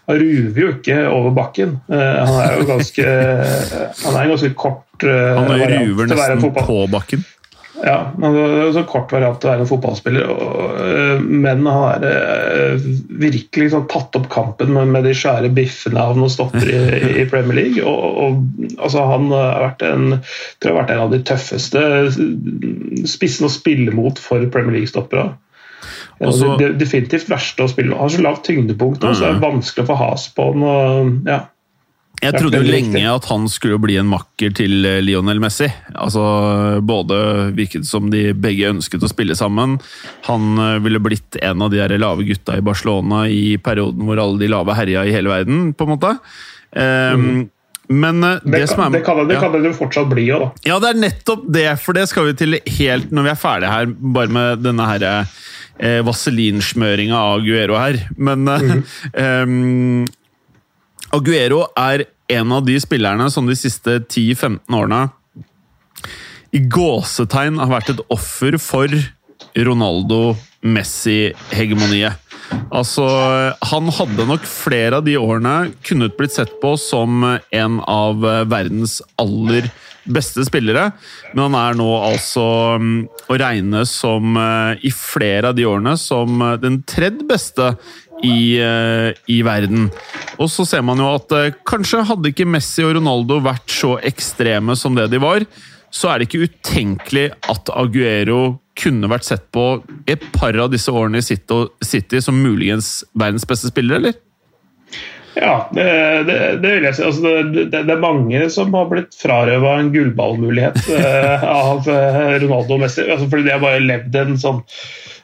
Han 0.07 0.21
ruver 0.21 0.61
jo 0.61 0.69
ikke 0.77 1.01
over 1.11 1.33
bakken. 1.35 1.79
Uh, 1.91 1.99
han 1.99 2.37
er 2.45 2.61
jo 2.61 2.69
ganske 2.69 3.07
Han 4.05 4.13
er 4.13 4.21
en 4.21 4.35
ganske 4.37 4.53
kort 4.55 5.07
uh, 5.07 5.41
Han 5.41 5.51
ruver 5.51 6.13
nesten 6.13 6.45
på 6.47 6.79
bakken? 6.93 7.27
Ja, 7.85 7.97
det 8.17 8.43
er 8.43 8.71
så 8.73 8.83
kort 8.89 9.13
variant 9.13 9.43
å 9.45 9.51
være 9.51 9.65
en 9.65 9.69
fotballspiller. 9.69 10.31
Og, 10.33 10.79
øh, 10.81 11.23
men 11.23 11.67
han 11.69 11.83
har 11.83 12.07
øh, 12.09 12.87
virkelig 13.21 13.71
sånn, 13.75 13.89
tatt 13.93 14.17
opp 14.17 14.29
kampen 14.33 14.73
med, 14.75 14.93
med 14.95 15.05
de 15.07 15.15
svære 15.17 15.51
biffene 15.57 16.01
av 16.01 16.17
noen 16.17 16.33
stopper 16.33 16.65
i, 16.65 16.83
i 17.23 17.27
Premier 17.31 17.59
League. 17.61 17.85
Og, 17.85 18.21
og, 18.23 18.69
altså, 18.79 19.05
han 19.13 19.29
har 19.35 19.67
vært 19.69 19.85
en, 19.89 20.07
tror 20.61 20.71
jeg 20.71 20.75
har 20.75 20.81
vært 20.81 20.95
en 20.95 21.05
av 21.05 21.13
de 21.13 21.23
tøffeste 21.33 21.85
spissene 23.11 23.51
å 23.51 23.57
spille 23.57 23.97
mot 23.97 24.23
for 24.23 24.47
Premier 24.53 24.79
League-stoppere. 24.79 25.35
Er 26.17 26.79
definitivt 26.81 27.29
verste 27.29 27.67
å 27.67 27.69
spille 27.69 27.91
med. 27.91 27.99
Han 28.01 28.09
har 28.09 28.15
så 28.15 28.25
lavt 28.25 28.47
tyngdepunkt, 28.49 29.03
nå, 29.05 29.13
så 29.13 29.27
det 29.27 29.35
er 29.35 29.45
vanskelig 29.45 29.85
å 29.85 29.91
få 29.91 29.99
has 30.01 30.31
på 30.33 30.49
den. 30.55 30.65
Og, 30.65 31.13
ja. 31.29 31.43
Jeg 32.27 32.41
trodde 32.41 32.61
jo 32.61 32.67
lenge 32.67 33.03
at 33.09 33.29
han 33.31 33.47
skulle 33.51 33.79
bli 33.83 33.99
en 34.01 34.09
makker 34.11 34.55
til 34.57 34.87
eh, 34.89 35.01
Lionel 35.05 35.41
Messi. 35.43 35.69
Altså, 35.95 36.25
Både 36.87 37.19
virket 37.57 37.87
som 37.89 38.11
de 38.13 38.31
begge 38.35 38.73
ønsket 38.73 39.05
å 39.05 39.11
spille 39.11 39.37
sammen. 39.39 39.79
Han 40.29 40.61
eh, 40.63 40.79
ville 40.85 41.03
blitt 41.03 41.39
en 41.43 41.65
av 41.65 41.73
de 41.73 41.81
der 41.83 41.97
lave 42.03 42.27
gutta 42.29 42.59
i 42.59 42.65
Barcelona 42.65 43.27
i 43.31 43.57
perioden 43.63 44.07
hvor 44.07 44.21
alle 44.23 44.41
de 44.43 44.51
lave 44.53 44.77
herja 44.77 45.07
i 45.07 45.15
hele 45.15 45.33
verden, 45.33 45.71
på 45.77 45.87
en 45.87 45.95
måte. 45.95 46.17
Ehm, 46.77 47.49
Men 47.89 48.25
eh, 48.25 48.41
det, 48.43 48.51
Det, 48.51 48.69
som 48.69 48.83
kan, 48.83 48.95
er 48.95 48.99
det, 48.99 49.05
kan, 49.07 49.29
det 49.29 49.35
ja. 49.37 49.41
kan 49.45 49.53
det 49.55 49.63
jo 49.71 49.77
fortsatt 49.79 50.11
bli 50.11 50.27
òg, 50.35 50.43
da. 50.43 50.71
Ja, 50.73 50.81
det 50.83 50.91
er 50.91 51.03
nettopp 51.05 51.47
det, 51.55 51.69
for 51.83 51.95
det 51.97 52.09
skal 52.11 52.31
vi 52.31 52.37
til 52.39 52.59
helt 52.81 53.13
når 53.15 53.29
vi 53.29 53.33
er 53.33 53.39
ferdige 53.39 53.71
her, 53.73 53.87
bare 54.19 54.35
med 54.35 54.65
denne 54.67 54.89
her 54.91 55.07
eh, 55.07 56.01
vaselinsmøringa 56.07 57.17
av 57.17 57.41
Aguero 57.41 57.79
her. 57.79 58.01
Men 58.19 58.49
eh, 58.51 58.77
em, 59.23 60.05
Aguero 61.17 61.63
er 61.79 62.09
en 62.29 62.53
av 62.53 62.65
de 62.67 62.81
spillerne 62.83 63.31
som 63.31 63.47
de 63.47 63.57
siste 63.59 63.99
10-15 64.01 64.75
årene 64.75 65.09
i 66.55 66.59
gåsetegn 66.73 67.59
har 67.61 67.69
vært 67.71 67.91
et 67.93 68.01
offer 68.13 68.59
for 68.63 68.89
Ronaldo-Messi-hegemoniet. 69.57 72.13
Altså, 72.71 73.05
han 73.73 73.89
hadde 73.93 74.27
nok 74.29 74.45
flere 74.47 74.97
av 75.01 75.05
de 75.07 75.17
årene 75.19 75.73
kunnet 75.87 76.17
blitt 76.19 76.33
sett 76.37 76.61
på 76.63 76.77
som 76.81 77.25
en 77.27 77.81
av 77.83 78.17
verdens 78.49 79.03
aller 79.21 79.63
beste 79.67 79.86
spillere, 80.47 80.91
men 81.35 81.45
han 81.47 81.57
er 81.61 81.79
nå 81.79 81.87
altså 81.99 82.47
mm, 82.81 82.97
å 83.29 83.39
regne 83.41 83.85
som 83.89 84.37
eh, 84.41 84.87
i 84.87 84.93
flere 84.95 85.51
av 85.51 85.57
de 85.59 85.67
årene 85.67 85.97
som 86.01 86.41
eh, 86.43 86.59
den 86.63 86.83
tredje 86.89 87.27
beste 87.27 87.71
i, 88.25 88.59
eh, 88.63 89.13
i 89.29 89.41
verden. 89.47 89.91
Og 90.39 90.51
så 90.53 90.67
ser 90.69 90.85
man 90.87 91.01
jo 91.03 91.13
at 91.15 91.33
kanskje 91.69 92.05
hadde 92.07 92.33
ikke 92.33 92.49
Messi 92.49 92.85
og 92.87 92.97
Ronaldo 92.99 93.41
vært 93.45 93.71
så 93.73 93.97
ekstreme 94.05 94.77
som 94.77 94.97
det 94.97 95.11
de 95.13 95.23
var, 95.23 95.47
så 95.91 96.11
er 96.11 96.19
det 96.19 96.29
ikke 96.29 96.47
utenkelig 96.51 97.31
at 97.49 97.71
Aguero 97.73 98.59
kunne 98.77 99.09
vært 99.09 99.25
sett 99.29 99.47
på 99.55 99.81
et 100.11 100.23
par 100.35 100.57
av 100.61 100.69
disse 100.73 100.93
årene 100.93 101.23
i 101.23 101.25
City 101.25 102.21
som 102.21 102.37
muligens 102.37 103.01
verdens 103.17 103.47
beste 103.49 103.71
spiller, 103.73 104.01
eller? 104.01 104.19
Ja, 105.37 105.69
det, 105.73 105.85
det, 106.25 106.37
det 106.63 106.71
vil 106.79 106.87
jeg 106.89 106.97
si. 106.97 107.03
Altså, 107.05 107.33
det, 107.53 107.67
det, 107.75 107.83
er 107.93 108.01
mange 108.01 108.47
som 108.53 108.73
har 108.77 108.89
blitt 108.89 109.17
frarøva 109.21 109.75
en 109.81 109.91
gullballmulighet 109.93 110.79
eh, 110.97 111.45
av 111.45 111.89
eh, 111.93 112.39
Ronaldo 112.41 112.79
og 112.79 112.87
Messi. 112.87 113.05
Altså, 113.05 113.29
fordi 113.29 113.45
de 113.45 113.53
har 113.53 113.63
bare 113.65 113.85
levd 113.85 114.23
en 114.23 114.41
sånn 114.41 114.65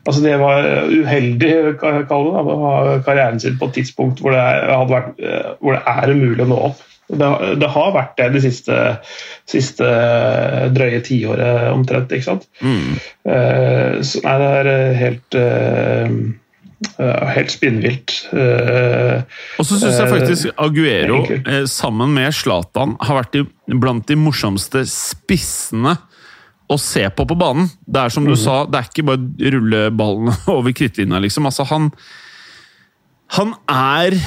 Altså 0.02 0.18
De 0.24 0.32
var 0.34 0.64
uheldige 0.90 1.76
karrieren 1.78 3.36
sin 3.38 3.54
på 3.60 3.68
et 3.68 3.76
tidspunkt 3.76 4.18
hvor 4.18 4.34
det, 4.34 4.40
er, 4.42 4.80
vært, 4.90 5.12
eh, 5.22 5.52
hvor 5.62 5.76
det 5.76 5.82
er 5.92 6.10
umulig 6.10 6.42
å 6.42 6.48
nå 6.50 6.58
opp. 6.70 6.80
Det, 7.12 7.68
har 7.74 7.92
vært 7.94 8.16
det 8.18 8.28
de 8.34 8.40
siste, 8.42 8.76
siste 9.46 9.88
drøye 10.74 11.02
tiåret 11.06 11.70
omtrent. 11.70 12.10
ikke 12.10 12.26
sant? 12.26 12.48
Eh, 13.28 14.00
så, 14.02 14.22
nei, 14.26 14.36
det 14.42 14.50
er 14.50 15.00
helt 15.04 15.38
eh, 15.38 16.16
Helt 16.98 17.52
spinnvilt. 17.52 18.14
Eh, 18.34 19.22
Og 19.58 19.66
så 19.66 19.78
syns 19.78 19.98
jeg 19.98 20.06
Eh, 20.06 20.12
faktisk 20.12 20.50
Aguero, 20.58 21.20
eh, 21.46 21.64
sammen 21.70 22.12
med 22.14 22.32
Zlatan, 22.34 22.96
har 23.00 23.22
vært 23.22 23.46
blant 23.80 24.06
de 24.06 24.16
morsomste 24.18 24.82
spissene 24.88 25.96
å 26.70 26.78
se 26.80 27.04
på 27.10 27.26
på 27.28 27.36
banen. 27.38 27.70
Det 27.86 28.00
er 28.02 28.08
som 28.14 28.24
du 28.26 28.34
sa, 28.36 28.64
det 28.66 28.80
er 28.80 28.88
ikke 28.90 29.06
bare 29.06 29.52
rulle 29.54 29.82
ballen 29.94 30.32
over 30.56 30.72
krittlinja, 30.72 31.20
liksom. 31.22 31.46
Altså, 31.46 31.66
han 31.70 31.92
Han 33.36 33.54
er 33.68 34.18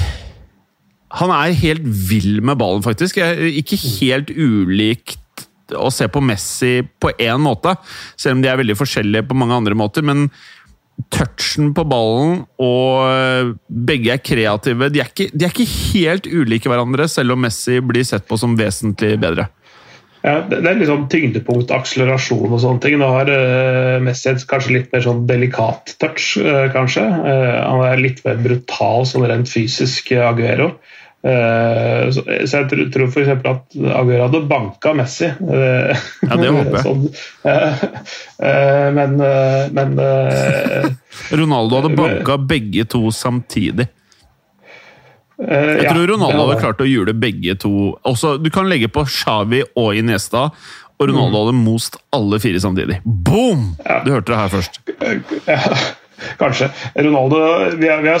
Han 1.16 1.30
er 1.30 1.52
helt 1.54 1.84
vill 1.84 2.40
med 2.42 2.58
ballen, 2.58 2.82
faktisk. 2.82 3.16
Ikke 3.16 3.78
helt 4.00 4.30
ulikt 4.34 5.18
å 5.74 5.90
se 5.90 6.06
på 6.06 6.20
Messi 6.22 6.82
på 7.00 7.10
én 7.18 7.40
måte, 7.42 7.72
selv 8.16 8.36
om 8.36 8.42
de 8.42 8.48
er 8.50 8.58
veldig 8.60 8.76
forskjellige 8.78 9.26
på 9.26 9.34
mange 9.34 9.54
andre 9.56 9.74
måter. 9.74 10.02
men 10.02 10.30
touchen 11.12 11.72
på 11.76 11.84
ballen, 11.88 12.40
og 12.62 13.56
begge 13.68 14.14
er 14.14 14.22
kreative. 14.24 14.88
De 14.92 15.02
er, 15.02 15.10
ikke, 15.12 15.28
de 15.32 15.46
er 15.46 15.52
ikke 15.52 15.68
helt 15.68 16.26
ulike 16.26 16.72
hverandre, 16.72 17.06
selv 17.10 17.36
om 17.36 17.44
Messi 17.44 17.78
blir 17.84 18.06
sett 18.06 18.26
på 18.28 18.38
som 18.40 18.56
vesentlig 18.58 19.14
bedre. 19.20 19.50
Ja, 20.26 20.40
det 20.42 20.58
er 20.58 20.78
liksom 20.80 21.04
tyngdepunkt, 21.12 21.70
akselerasjon 21.70 22.50
og 22.50 22.58
sånne 22.58 22.82
ting. 22.82 22.96
Nå 22.98 23.12
har 23.14 23.28
uh, 23.30 24.02
Messi 24.02 24.26
et 24.32 24.42
kanskje 24.50 24.74
litt 24.74 24.88
mer 24.94 25.04
sånn 25.04 25.22
delikat 25.28 25.94
touch, 26.02 26.32
uh, 26.42 26.66
kanskje. 26.74 27.04
Uh, 27.06 27.60
han 27.62 27.84
er 27.86 28.02
litt 28.02 28.24
mer 28.26 28.40
brutal 28.42 29.06
sånn 29.06 29.28
rent 29.30 29.50
fysisk, 29.50 30.10
eh, 30.16 30.24
Aguero. 30.26 30.72
Eh, 31.26 32.10
så, 32.14 32.22
jeg 32.28 32.68
tror, 32.70 32.82
tror 32.94 33.08
f.eks. 33.10 33.30
at 33.34 33.76
Aguero 33.98 34.28
hadde 34.28 34.40
banka 34.46 34.92
Messi. 34.94 35.26
eh, 35.26 36.04
Ja, 36.22 36.36
det 36.38 36.52
håper 36.54 36.76
jeg. 36.76 36.84
sånn, 36.86 37.04
eh, 37.50 38.88
men 38.94 39.16
men 39.74 39.96
Ronaldo 41.40 41.80
hadde 41.80 41.96
banka 41.98 42.36
begge 42.38 42.86
to 42.92 43.06
samtidig. 43.10 43.88
Jeg 45.36 45.90
tror 45.90 46.06
Ronaldo 46.14 46.46
hadde 46.46 46.60
klart 46.62 46.80
å 46.80 46.88
gjøre 46.88 47.12
begge 47.20 47.56
to. 47.60 47.70
Også, 48.08 48.36
du 48.40 48.48
kan 48.54 48.70
legge 48.70 48.88
på 48.88 49.02
Xavi 49.04 49.64
og 49.76 49.98
Iniesta, 49.98 50.46
og 50.96 51.10
Ronaldo 51.10 51.42
hadde 51.44 51.58
most 51.58 51.98
alle 52.16 52.38
fire 52.40 52.62
samtidig. 52.62 53.02
Boom! 53.04 53.74
Du 54.06 54.12
hørte 54.14 54.32
det 54.32 54.38
her 54.40 54.54
først. 54.54 54.80
Ja, 55.50 55.60
Kanskje. 56.38 56.70
Ronaldo 56.94 57.40
Vi 57.76 57.88
har, 57.88 58.02
vi 58.02 58.08
har 58.08 58.18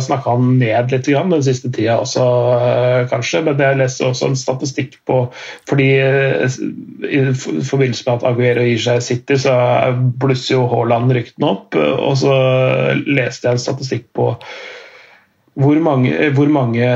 snakka 0.00 0.30
han 0.30 0.58
ned 0.60 0.92
litt 0.94 1.08
den 1.08 1.42
siste 1.44 1.70
tida 1.72 1.98
også, 2.00 2.24
øh, 2.56 3.08
kanskje. 3.10 3.42
Men 3.46 3.60
jeg 3.60 3.80
leste 3.80 4.08
også 4.08 4.30
en 4.30 4.38
statistikk 4.38 4.98
på 5.06 5.20
Fordi 5.68 5.90
øh, 6.00 6.50
i 7.10 7.22
forbindelse 7.64 8.04
med 8.06 8.14
at 8.16 8.26
Aguero 8.32 8.66
gir 8.66 8.82
seg 8.82 9.02
City, 9.02 9.38
så 9.40 9.54
blusser 10.20 10.56
jo 10.56 10.66
Haaland 10.70 11.12
ryktene 11.16 11.48
opp. 11.50 11.76
Og 11.76 12.16
så 12.20 12.34
leste 13.06 13.48
jeg 13.48 13.58
en 13.58 13.66
statistikk 13.68 14.10
på 14.16 14.34
hvor 15.60 15.80
mange, 15.82 16.30
hvor 16.30 16.48
mange 16.48 16.86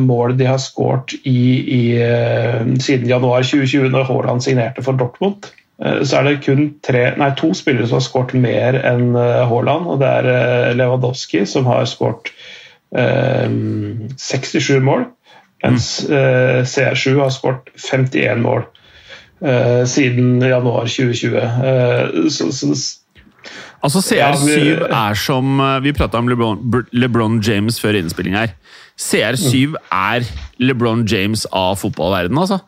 mål 0.00 0.36
de 0.38 0.46
har 0.46 0.60
skåret 0.62 1.12
i, 1.26 1.40
i, 1.60 1.82
eh, 2.00 2.62
siden 2.80 3.08
januar 3.10 3.42
2020, 3.42 3.90
når 3.92 4.06
Haaland 4.08 4.44
signerte 4.44 4.84
for 4.86 4.96
Dortmund. 4.96 5.50
Eh, 5.84 6.00
Så 6.02 6.18
er 6.18 6.24
det 6.28 6.40
kun 6.46 6.74
tre, 6.82 7.14
nei, 7.16 7.30
to 7.38 7.52
spillere 7.54 7.86
som 7.86 7.98
har 8.00 8.06
skåret 8.06 8.34
mer 8.34 8.78
enn 8.82 9.14
eh, 9.16 9.44
Haaland. 9.50 9.86
og 9.86 10.00
Det 10.00 10.08
er 10.08 10.30
eh, 10.32 10.72
Lewandowski, 10.78 11.44
som 11.46 11.66
har 11.70 11.84
skåret 11.86 12.32
eh, 12.96 13.48
67 14.16 14.80
mål. 14.82 15.06
Mens 15.64 16.04
eh, 16.06 16.62
CR7 16.62 17.16
har 17.18 17.30
skåret 17.34 17.70
51 17.74 18.42
mål 18.44 18.62
eh, 19.42 19.84
siden 19.90 20.38
januar 20.42 20.86
2020. 20.86 21.36
Eh, 21.42 22.28
så, 22.30 22.50
så, 22.54 22.72
Altså, 23.82 24.00
CR7 24.02 24.46
vi- 24.50 24.88
er 24.90 25.14
som 25.14 25.60
Vi 25.82 25.92
prata 25.94 26.18
om 26.18 26.26
LeBron, 26.28 26.84
LeBron 26.92 27.40
James 27.46 27.78
før 27.80 27.94
innspilling 27.94 28.34
her. 28.34 28.48
CR7 28.98 29.74
er 29.94 30.26
LeBron 30.58 31.04
James 31.06 31.46
av 31.54 31.76
fotballverdenen, 31.78 32.38
altså. 32.42 32.58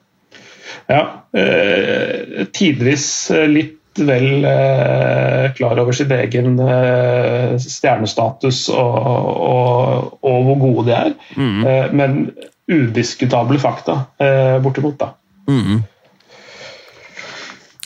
Ja, 0.90 1.02
eh, 1.36 2.46
tidvis 2.50 3.30
eh, 3.30 3.46
litt 3.50 3.76
vel 4.00 4.44
eh, 4.46 5.50
klar 5.54 5.78
over 5.82 5.94
sin 5.94 6.10
egen 6.14 6.58
stjernestatus 7.60 8.68
og, 8.72 8.98
og, 9.50 10.12
og 10.24 10.44
hvor 10.46 10.60
gode 10.62 10.86
de 10.88 10.94
er. 10.96 11.14
Eh, 11.36 11.94
men 11.94 12.20
udiskutable 12.70 13.58
fakta, 13.62 13.96
eh, 14.22 14.58
bortimot. 14.62 14.98
da. 15.00 15.10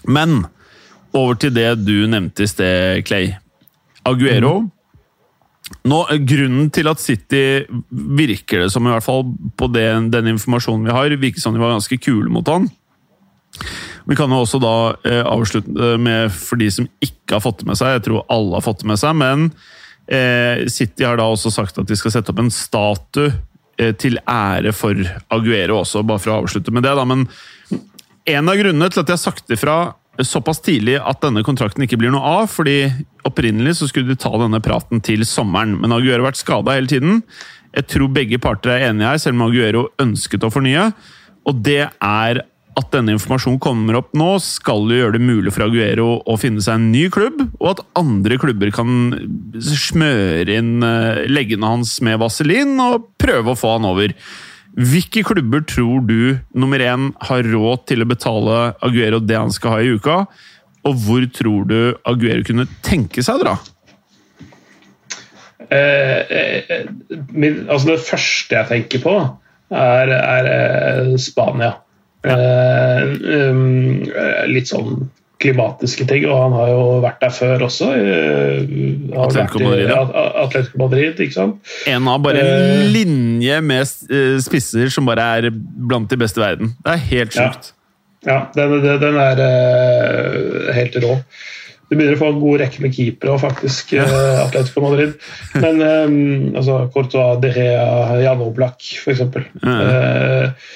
Men 0.04 0.44
over 1.16 1.34
til 1.40 1.54
det 1.56 1.70
du 1.86 2.04
nevnte 2.10 2.44
i 2.44 2.50
sted, 2.50 3.02
Clay. 3.08 3.32
Aguero. 4.04 4.58
Nå, 5.88 5.98
grunnen 6.28 6.68
til 6.74 6.88
at 6.90 7.00
City 7.00 7.64
virker 7.90 8.64
det 8.64 8.72
som, 8.72 8.84
i 8.84 8.92
hvert 8.92 9.06
fall 9.06 9.24
på 9.56 9.68
den, 9.72 10.10
den 10.12 10.28
informasjonen 10.34 10.84
vi 10.88 10.92
har, 10.92 11.16
virker 11.16 11.40
som 11.40 11.56
de 11.56 11.62
var 11.62 11.72
ganske 11.72 11.96
kule 12.04 12.28
mot 12.32 12.48
han. 12.52 12.68
Vi 14.04 14.16
kan 14.18 14.32
jo 14.32 14.42
også 14.42 14.60
da 14.62 14.74
eh, 15.08 15.22
avslutte 15.24 15.94
med, 16.00 16.32
for 16.34 16.60
de 16.60 16.68
som 16.72 16.88
ikke 17.04 17.38
har 17.38 17.44
fått 17.44 17.62
det 17.62 17.70
med 17.70 17.80
seg, 17.80 17.96
jeg 17.96 18.06
tror 18.08 18.26
alle 18.32 18.58
har 18.58 18.66
fått 18.66 18.82
det 18.82 18.90
med 18.90 19.00
seg, 19.00 19.16
men 19.16 19.48
eh, 20.06 20.66
City 20.72 21.06
har 21.06 21.20
da 21.20 21.30
også 21.30 21.52
sagt 21.54 21.80
at 21.80 21.88
de 21.88 21.98
skal 21.98 22.12
sette 22.16 22.34
opp 22.34 22.42
en 22.42 22.52
statue 22.52 23.32
eh, 23.80 23.94
til 24.00 24.20
ære 24.28 24.74
for 24.76 24.98
Aguero 25.34 25.80
også, 25.82 26.04
bare 26.06 26.22
for 26.22 26.34
å 26.34 26.40
avslutte 26.42 26.74
med 26.74 26.84
det. 26.86 26.96
da, 26.98 27.06
men 27.08 27.28
en 28.24 28.48
av 28.48 28.56
grunnene 28.56 28.90
til 28.90 29.04
at 29.04 29.10
jeg 29.10 29.18
har 29.18 29.24
sagt 29.24 29.52
ifra 29.52 29.78
såpass 30.22 30.60
tidlig 30.62 30.94
at 31.02 31.20
denne 31.24 31.42
kontrakten 31.44 31.84
ikke 31.84 31.98
blir 32.00 32.12
noe 32.14 32.36
av. 32.42 32.46
fordi 32.52 32.86
Opprinnelig 33.24 33.78
så 33.78 33.88
skulle 33.88 34.12
de 34.12 34.20
ta 34.20 34.30
denne 34.36 34.60
praten 34.62 35.00
til 35.04 35.24
sommeren, 35.26 35.78
men 35.80 35.92
Aguero 35.92 36.22
har 36.22 36.28
vært 36.28 36.42
skada 36.42 36.76
hele 36.76 36.90
tiden. 36.90 37.22
Jeg 37.74 37.88
tror 37.90 38.12
begge 38.14 38.38
parter 38.38 38.76
er 38.76 38.90
enige 38.90 39.08
her, 39.08 39.20
selv 39.22 39.38
om 39.38 39.46
Aguero 39.48 39.86
ønsket 40.02 40.44
å 40.44 40.52
fornye. 40.52 40.90
Og 41.48 41.62
det 41.64 41.88
er 41.88 42.42
at 42.74 42.88
denne 42.94 43.14
informasjonen 43.14 43.60
kommer 43.62 44.00
opp 44.00 44.14
nå, 44.18 44.32
skal 44.42 44.88
jo 44.90 44.98
gjøre 44.98 45.16
det 45.16 45.22
mulig 45.22 45.52
for 45.54 45.66
Aguero 45.66 46.08
å 46.26 46.36
finne 46.40 46.62
seg 46.64 46.78
en 46.78 46.88
ny 46.92 47.04
klubb, 47.12 47.44
og 47.60 47.68
at 47.70 47.84
andre 48.00 48.38
klubber 48.42 48.72
kan 48.74 49.12
smøre 49.62 50.58
inn 50.58 50.82
eh, 50.86 51.22
leggene 51.30 51.70
hans 51.70 51.96
med 52.04 52.18
vaselin 52.22 52.74
og 52.82 53.12
prøve 53.20 53.54
å 53.54 53.58
få 53.58 53.76
han 53.76 53.86
over. 53.90 54.16
Hvilke 54.74 55.22
klubber 55.26 55.62
tror 55.70 56.02
du 56.08 56.34
nummer 56.50 56.82
én 56.82 57.12
har 57.28 57.46
råd 57.46 57.86
til 57.90 58.02
å 58.02 58.08
betale 58.10 58.58
Aguero 58.82 59.22
det 59.22 59.38
han 59.38 59.54
skal 59.54 59.76
ha 59.76 59.84
i 59.84 59.94
uka? 59.94 60.24
Og 60.84 60.98
hvor 61.06 61.28
tror 61.32 61.70
du 61.70 61.78
Aguero 62.02 62.42
kunne 62.46 62.66
tenke 62.84 63.22
seg 63.24 63.38
å 63.38 63.44
dra? 63.44 63.54
Eh, 65.70 66.20
eh, 66.28 66.90
min, 67.30 67.64
altså 67.70 67.94
det 67.94 68.02
første 68.04 68.58
jeg 68.58 68.70
tenker 68.72 69.02
på, 69.04 69.14
er, 69.74 70.12
er 70.18 70.50
eh, 70.50 71.14
Spania. 71.22 71.76
Ja. 72.24 72.36
Um, 73.52 74.06
litt 74.48 74.70
sånn 74.70 75.04
klimatiske 75.44 76.06
ting, 76.08 76.24
og 76.30 76.38
han 76.38 76.54
har 76.56 76.70
jo 76.70 76.82
vært 77.04 77.20
der 77.20 77.32
før 77.34 77.66
også. 77.66 77.90
Uh, 77.92 79.16
Atletico 79.26 79.60
Madrid, 79.66 79.90
ja. 79.90 80.02
Atletico 80.44 80.80
Madrid, 80.80 81.20
ikke 81.20 81.36
sant? 81.36 81.72
En 81.90 82.08
av 82.10 82.22
bare 82.24 82.44
en 82.44 82.52
uh, 82.80 82.84
linje 82.94 83.58
med 83.64 83.94
spisser 84.44 84.92
som 84.94 85.08
bare 85.08 85.26
er 85.38 85.50
blant 85.52 86.08
de 86.10 86.20
beste 86.20 86.40
i 86.40 86.46
verden. 86.46 86.72
Det 86.80 86.94
er 86.94 87.08
helt 87.10 87.36
sjukt. 87.36 87.74
Ja, 88.24 88.38
ja 88.56 88.68
den, 88.70 88.78
den, 89.02 89.20
er 89.20 89.42
uh, 89.44 90.72
helt 90.78 90.96
rå. 91.04 91.18
Du 91.90 91.98
begynner 91.98 92.16
å 92.16 92.22
få 92.22 92.30
en 92.32 92.40
god 92.40 92.62
rekke 92.62 92.80
med 92.80 92.94
keepere, 92.96 93.34
faktisk, 93.42 93.92
ja. 93.98 94.06
uh, 94.08 94.46
Atletico 94.46 94.86
Madrid. 94.86 95.18
Men 95.60 95.82
um, 95.84 96.16
altså, 96.56 96.78
Courtois, 96.94 97.36
De 97.42 97.52
Rea, 97.52 97.84
Jan 98.22 98.40
Oblak, 98.46 98.80
f.eks. 99.02 99.20
Ja. 99.60 99.76
Uh, 99.76 100.72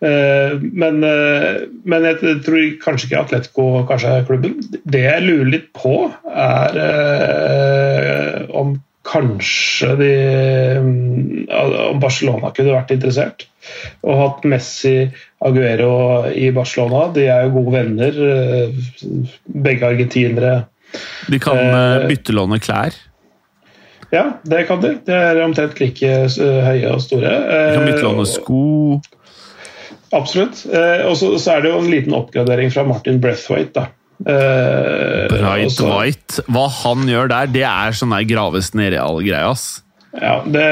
men, 0.00 1.02
eh, 1.04 1.66
men, 1.84 2.06
jeg 2.08 2.38
tror 2.46 2.62
kanskje 2.80 3.08
ikke 3.08 3.20
Atletico 3.20 3.64
kanskje 3.88 4.14
er 4.16 4.28
klubben. 4.28 4.54
Det 4.88 5.02
jeg 5.04 5.26
lurer 5.26 5.50
litt 5.52 5.66
på, 5.76 5.96
er 6.32 6.78
eh, 6.84 8.38
om 8.56 8.78
kanskje 9.10 9.94
de 9.98 10.14
Om 11.50 11.98
Barcelona 12.00 12.52
kunne 12.54 12.76
vært 12.76 12.92
interessert. 12.94 13.44
Og 14.06 14.18
hatt 14.20 14.44
Messi 14.48 15.10
Aguero 15.44 16.28
i 16.30 16.52
Barcelona. 16.54 17.08
De 17.12 17.24
er 17.26 17.48
jo 17.48 17.56
gode 17.56 17.74
venner, 17.74 18.20
begge 19.66 19.88
argentinere. 19.88 20.52
De 21.26 21.40
kan 21.42 21.58
byttelåne 22.06 22.60
klær? 22.62 22.94
Ja, 24.14 24.24
det 24.46 24.62
kan 24.70 24.80
de. 24.84 24.94
De 25.06 25.16
er 25.16 25.42
omtrent 25.42 25.82
like 25.82 26.12
høye 26.38 26.94
og 26.94 27.02
store. 27.02 27.34
De 27.34 27.74
kan 27.80 27.90
byttelåne 27.90 28.28
sko. 28.30 28.62
Absolutt. 30.16 30.64
Eh, 30.66 31.06
og 31.06 31.16
så, 31.20 31.34
er 31.54 31.64
det 31.64 31.72
jo 31.72 31.80
en 31.80 31.90
liten 31.92 32.16
oppgradering 32.16 32.72
fra 32.74 32.84
Martin 32.88 33.20
Brethwaite, 33.22 33.72
da. 33.76 33.86
Eh, 34.20 35.28
Bright 35.30 35.78
White. 35.80 36.44
Hva 36.50 36.66
han 36.82 37.06
gjør 37.08 37.30
der, 37.32 37.52
det 37.54 37.64
er 37.68 37.96
sånn 37.96 38.12
der 38.14 38.26
graves 38.28 38.72
ned-greie, 38.76 39.46
ass. 39.46 39.80
Ja, 40.12 40.42
det, 40.46 40.62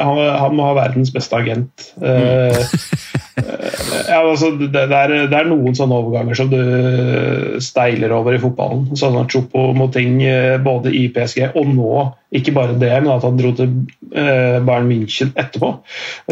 han, 0.00 0.18
han, 0.18 0.54
må 0.56 0.64
ha 0.70 0.76
verdens 0.78 1.10
beste 1.12 1.36
agent. 1.36 1.90
Mm. 2.00 2.54
ja, 4.08 4.20
altså, 4.22 4.54
det, 4.56 4.70
det, 4.72 4.86
er, 4.86 5.12
det, 5.28 5.36
er, 5.36 5.50
noen 5.50 5.76
sånne 5.76 5.98
overganger 6.00 6.38
som 6.38 6.48
du 6.48 7.58
steiler 7.60 8.14
over 8.16 8.36
i 8.36 8.40
fotballen. 8.40 8.86
Sånn 8.96 9.18
at 9.20 9.34
Chopo 9.34 9.70
Moting 9.76 9.96
ting 9.98 10.62
både 10.64 10.92
i 10.96 11.04
PSG 11.12 11.50
og 11.50 11.68
nå, 11.74 11.90
ikke 12.38 12.54
bare 12.56 12.78
det, 12.80 12.92
men 13.02 13.10
at 13.12 13.26
han 13.28 13.36
dro 13.40 13.52
til 13.56 13.74
uh, 14.14 14.56
Bayern 14.64 14.88
München 14.88 15.34
etterpå. 15.36 15.70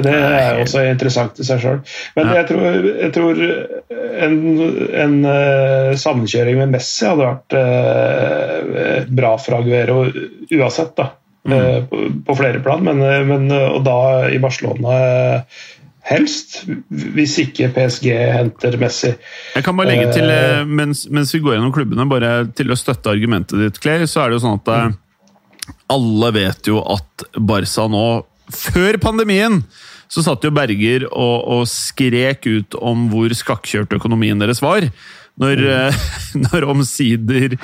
Det 0.01 0.17
er 0.17 0.63
også 0.63 0.87
interessant 0.89 1.41
i 1.41 1.47
seg 1.49 1.61
sjøl. 1.61 1.83
Men 2.17 2.33
jeg 2.39 2.49
tror, 2.51 2.89
jeg 3.03 3.13
tror 3.17 3.45
en, 4.27 4.41
en 5.05 5.21
uh, 5.29 5.93
sammenkjøring 6.01 6.61
med 6.63 6.75
Messi 6.77 7.09
hadde 7.09 7.29
vært 7.29 7.61
uh, 7.61 9.15
bra 9.21 9.37
for 9.41 9.61
Aguero 9.61 10.03
uansett. 10.07 10.97
da 10.97 11.13
mm. 11.49 11.89
på, 11.91 12.03
på, 12.27 12.37
flere 12.39 12.61
plan, 12.65 12.85
men, 12.85 13.01
eh, 13.05 13.25
men, 13.27 13.49
eh, 13.55 13.73
og 13.73 13.83
da 13.87 13.99
i 14.33 14.41
Barcelona 14.43 14.99
helst, 16.07 16.61
hvis 16.91 17.35
ikke 17.43 17.73
PSG 17.75 18.13
henter 18.15 18.77
Messi. 18.79 19.11
Jeg 19.57 19.67
kan 19.67 19.75
bare 19.75 19.91
legge 19.91 20.13
til, 20.15 20.31
mens, 20.71 21.09
mens 21.11 21.35
vi 21.35 21.41
går 21.43 21.57
gjennom 21.57 21.75
klubbene, 21.75 22.07
bare 22.11 22.37
til 22.55 22.71
å 22.71 22.79
støtte 22.79 23.11
argumentet 23.11 23.59
ditt, 23.59 23.81
Claire, 23.83 24.07
så 24.07 24.23
er 24.23 24.31
det 24.31 24.39
jo 24.39 24.45
sånn 24.45 24.61
at 24.61 24.95
alle 25.91 26.31
vet 26.37 26.71
jo 26.71 26.79
at 26.95 27.27
Barca 27.43 27.89
nå, 27.91 28.07
før 28.55 29.01
pandemien 29.03 29.65
så 30.07 30.23
satt 30.23 30.45
jo 30.47 30.55
Berger 30.55 31.09
og, 31.09 31.37
og 31.57 31.63
skrek 31.71 32.47
ut 32.47 32.77
om 32.79 33.09
hvor 33.11 33.33
skakkjørt 33.35 33.97
økonomien 33.99 34.39
deres 34.39 34.63
var. 34.63 34.87
Når, 35.41 35.63
mm. 35.63 36.05
når, 36.47 36.69
omsider 36.73 37.57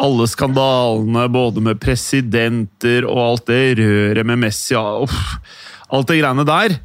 alle 0.00 0.26
skandalene, 0.28 1.28
både 1.32 1.62
med 1.64 1.80
presidenter 1.82 3.06
og 3.08 3.22
alt 3.28 3.46
det 3.52 3.62
røret 3.80 4.28
med 4.28 4.42
Messi 4.46 4.76
uff, 4.76 5.38
Alt 5.94 6.10
det 6.10 6.18
greiene 6.18 6.46
der. 6.48 6.78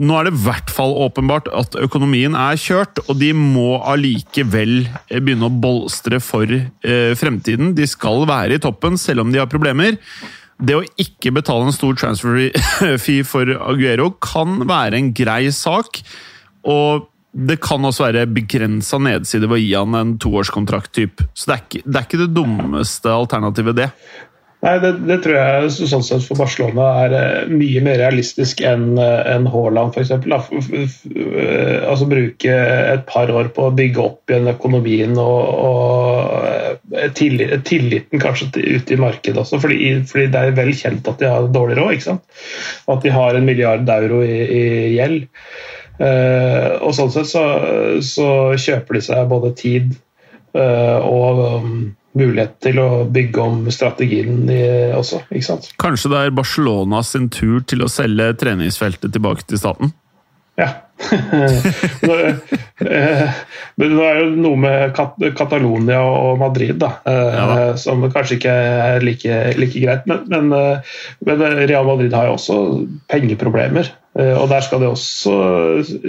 Nå 0.00 0.16
er 0.16 0.26
det 0.26 0.32
i 0.34 0.42
hvert 0.44 0.70
fall 0.72 0.92
åpenbart 1.02 1.48
at 1.54 1.74
økonomien 1.80 2.34
er 2.38 2.58
kjørt, 2.60 3.00
og 3.08 3.18
de 3.20 3.30
må 3.36 3.80
allikevel 3.88 4.84
begynne 5.10 5.48
å 5.48 5.60
bolstre 5.62 6.20
for 6.24 6.48
eh, 6.50 7.12
fremtiden. 7.18 7.74
De 7.76 7.86
skal 7.88 8.24
være 8.28 8.56
i 8.56 8.62
toppen, 8.62 8.98
selv 9.00 9.24
om 9.24 9.32
de 9.32 9.40
har 9.42 9.50
problemer. 9.50 9.98
Det 10.60 10.76
å 10.76 10.84
ikke 11.00 11.32
betale 11.36 11.68
en 11.68 11.76
stor 11.76 11.96
transfer 12.00 12.50
fee 13.04 13.24
for 13.26 13.48
Aguero 13.56 14.10
kan 14.22 14.60
være 14.68 15.00
en 15.00 15.12
grei 15.16 15.46
sak. 15.54 16.02
Og 16.68 17.08
det 17.30 17.60
kan 17.62 17.84
også 17.86 18.08
være 18.08 18.26
begrensa 18.34 18.98
nedside 19.02 19.46
ved 19.46 19.60
å 19.60 19.62
gi 19.62 19.76
han 19.76 19.98
en 19.98 20.16
toårskontrakt. 20.22 20.92
Typ. 20.96 21.22
Så 21.34 21.50
det 21.50 21.54
er, 21.54 21.62
ikke, 21.66 21.84
det 21.86 21.94
er, 22.00 22.08
ikke, 22.08 22.24
det 22.24 22.34
dummeste 22.34 23.14
alternativet, 23.14 23.78
det. 23.78 23.88
Nei, 24.60 24.74
det, 24.76 24.90
det, 25.08 25.16
tror 25.24 25.38
jeg 25.38 25.68
sånn 25.88 26.02
sett 26.04 26.24
for 26.26 26.36
Barcelona 26.36 26.88
er 27.06 27.14
eh, 27.16 27.52
mye 27.52 27.80
mer 27.80 27.96
realistisk 28.02 28.60
enn 28.68 28.98
eh, 29.00 29.30
en 29.32 29.46
Haaland 29.48 29.96
f.eks. 29.96 30.10
Eh, 30.20 31.78
altså 31.88 32.08
bruke 32.10 32.58
et 32.58 33.06
par 33.08 33.32
år 33.32 33.48
på 33.56 33.70
å 33.70 33.72
bygge 33.78 34.02
opp 34.04 34.28
igjen 34.28 34.52
økonomien 34.52 35.16
og, 35.16 35.64
og 35.64 37.08
tilliten 37.16 38.20
kanskje 38.20 38.50
ute 38.52 38.98
i 38.98 39.00
markedet 39.00 39.40
også, 39.40 39.62
fordi, 39.64 39.94
fordi, 40.10 40.28
det 40.34 40.44
er 40.44 40.56
vel 40.58 40.74
kjent 40.76 41.08
at 41.08 41.24
de 41.24 41.32
har 41.32 41.48
dårlig 41.54 41.80
råd. 41.80 41.96
ikke 41.96 42.10
sant? 42.10 42.40
At 42.92 43.00
de 43.06 43.16
har 43.16 43.38
en 43.38 43.48
milliard 43.48 43.88
euro 43.96 44.20
i, 44.26 44.40
i 44.44 44.64
gjeld. 44.98 45.24
Uh, 46.00 46.80
og 46.80 46.94
sånn 46.96 47.10
sett 47.12 47.28
så, 47.28 47.42
så, 48.00 48.26
kjøper 48.56 48.96
de 48.96 49.02
seg 49.04 49.26
både 49.28 49.50
tid 49.58 49.90
uh, 50.56 50.96
og 51.04 51.40
um, 51.60 51.74
mulighet 52.16 52.54
til 52.64 52.80
å 52.80 52.86
bygge 53.04 53.42
om 53.44 53.66
strategien 53.68 54.46
i, 54.48 54.62
også. 54.96 55.20
ikke 55.28 55.48
sant? 55.50 55.68
Kanskje 55.82 56.14
det 56.14 56.22
er 56.24 56.38
Barcelona 56.38 57.02
sin 57.04 57.28
tur 57.28 57.60
til 57.68 57.84
å 57.84 57.90
selge 57.92 58.32
treningsfeltet 58.40 59.12
tilbake 59.12 59.44
til 59.50 59.60
staten? 59.60 59.92
Ja. 60.60 60.72
Eh, 62.80 63.32
men 63.76 63.90
det 63.92 64.04
er 64.08 64.18
jo 64.22 64.28
noe 64.40 64.56
med 64.56 64.92
Kat 64.96 65.18
Catalonia 65.36 65.98
og 66.00 66.38
Madrid 66.40 66.78
da, 66.80 66.88
ja, 67.04 67.56
som 67.76 68.06
kanskje 68.08 68.38
ikke 68.38 68.54
er 68.54 69.04
like, 69.04 69.40
like 69.60 69.82
greit. 69.82 70.06
Men, 70.08 70.22
men, 70.32 70.48
men, 71.28 71.44
Real 71.68 71.84
Madrid 71.84 72.16
har 72.16 72.30
jo 72.30 72.38
også 72.38 72.56
pengeproblemer. 73.12 73.92
Eh, 74.20 74.34
og 74.36 74.48
Der 74.50 74.64
skal 74.64 74.82
det 74.82 74.90
også, 74.90 75.32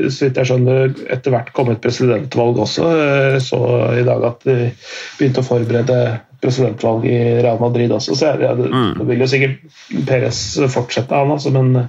så 0.10 0.26
vidt 0.26 0.40
jeg 0.42 0.50
skjønner, 0.50 0.92
etter 1.14 1.34
hvert 1.34 1.54
komme 1.56 1.78
et 1.78 1.84
presidentvalg 1.84 2.60
også. 2.66 2.90
Eh, 3.06 3.38
så 3.44 3.62
i 4.00 4.06
dag 4.08 4.28
at 4.32 4.44
de 4.48 4.58
begynte 5.20 5.44
å 5.44 5.48
forberede 5.48 6.02
presidentvalg 6.42 7.06
i 7.06 7.18
Real 7.44 7.60
Madrid 7.62 7.92
også, 7.94 8.16
så 8.18 8.32
jeg, 8.32 8.56
det, 8.58 8.72
mm. 8.74 8.96
det 8.98 9.06
vil 9.12 9.20
jo 9.22 9.28
sikkert 9.30 9.60
Perez 10.08 10.40
fortsette, 10.74 11.14
han 11.14 11.30
altså, 11.36 11.52
men 11.54 11.84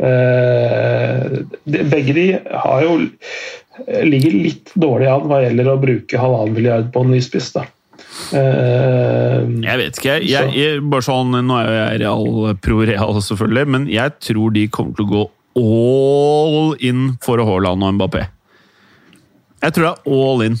eh, 0.00 1.42
begge 1.68 2.16
de 2.16 2.24
har 2.40 2.86
jo 2.86 2.96
ligger 4.08 4.34
litt 4.36 4.72
dårlig 4.80 5.10
an 5.12 5.28
hva 5.28 5.42
gjelder 5.44 5.68
å 5.68 5.76
bruke 5.80 6.24
halvannen 6.24 6.56
milliard 6.56 6.88
på 6.92 7.04
en 7.04 7.12
ny 7.12 7.20
spiss. 7.24 7.52
da. 7.52 7.66
Uh, 8.32 9.48
jeg 9.64 9.78
vet 9.80 10.00
ikke. 10.00 10.16
Jeg, 10.24 10.50
jeg, 10.56 10.80
bare 10.92 11.04
sånn, 11.04 11.36
Nå 11.44 11.56
er 11.60 11.70
jeg 11.72 12.02
real, 12.04 12.52
pro 12.64 12.80
real, 12.88 13.20
selvfølgelig, 13.24 13.68
men 13.76 13.86
jeg 13.92 14.16
tror 14.24 14.52
de 14.56 14.66
kommer 14.72 14.96
til 14.96 15.08
å 15.08 15.12
gå 15.12 15.24
all 15.58 16.76
in 16.80 17.16
for 17.24 17.42
Haaland 17.44 17.84
og 17.84 17.98
Mbappé. 17.98 18.26
Jeg 19.62 19.74
tror 19.74 19.84
det 19.84 19.92
er 19.92 20.16
all 20.22 20.46
in. 20.46 20.56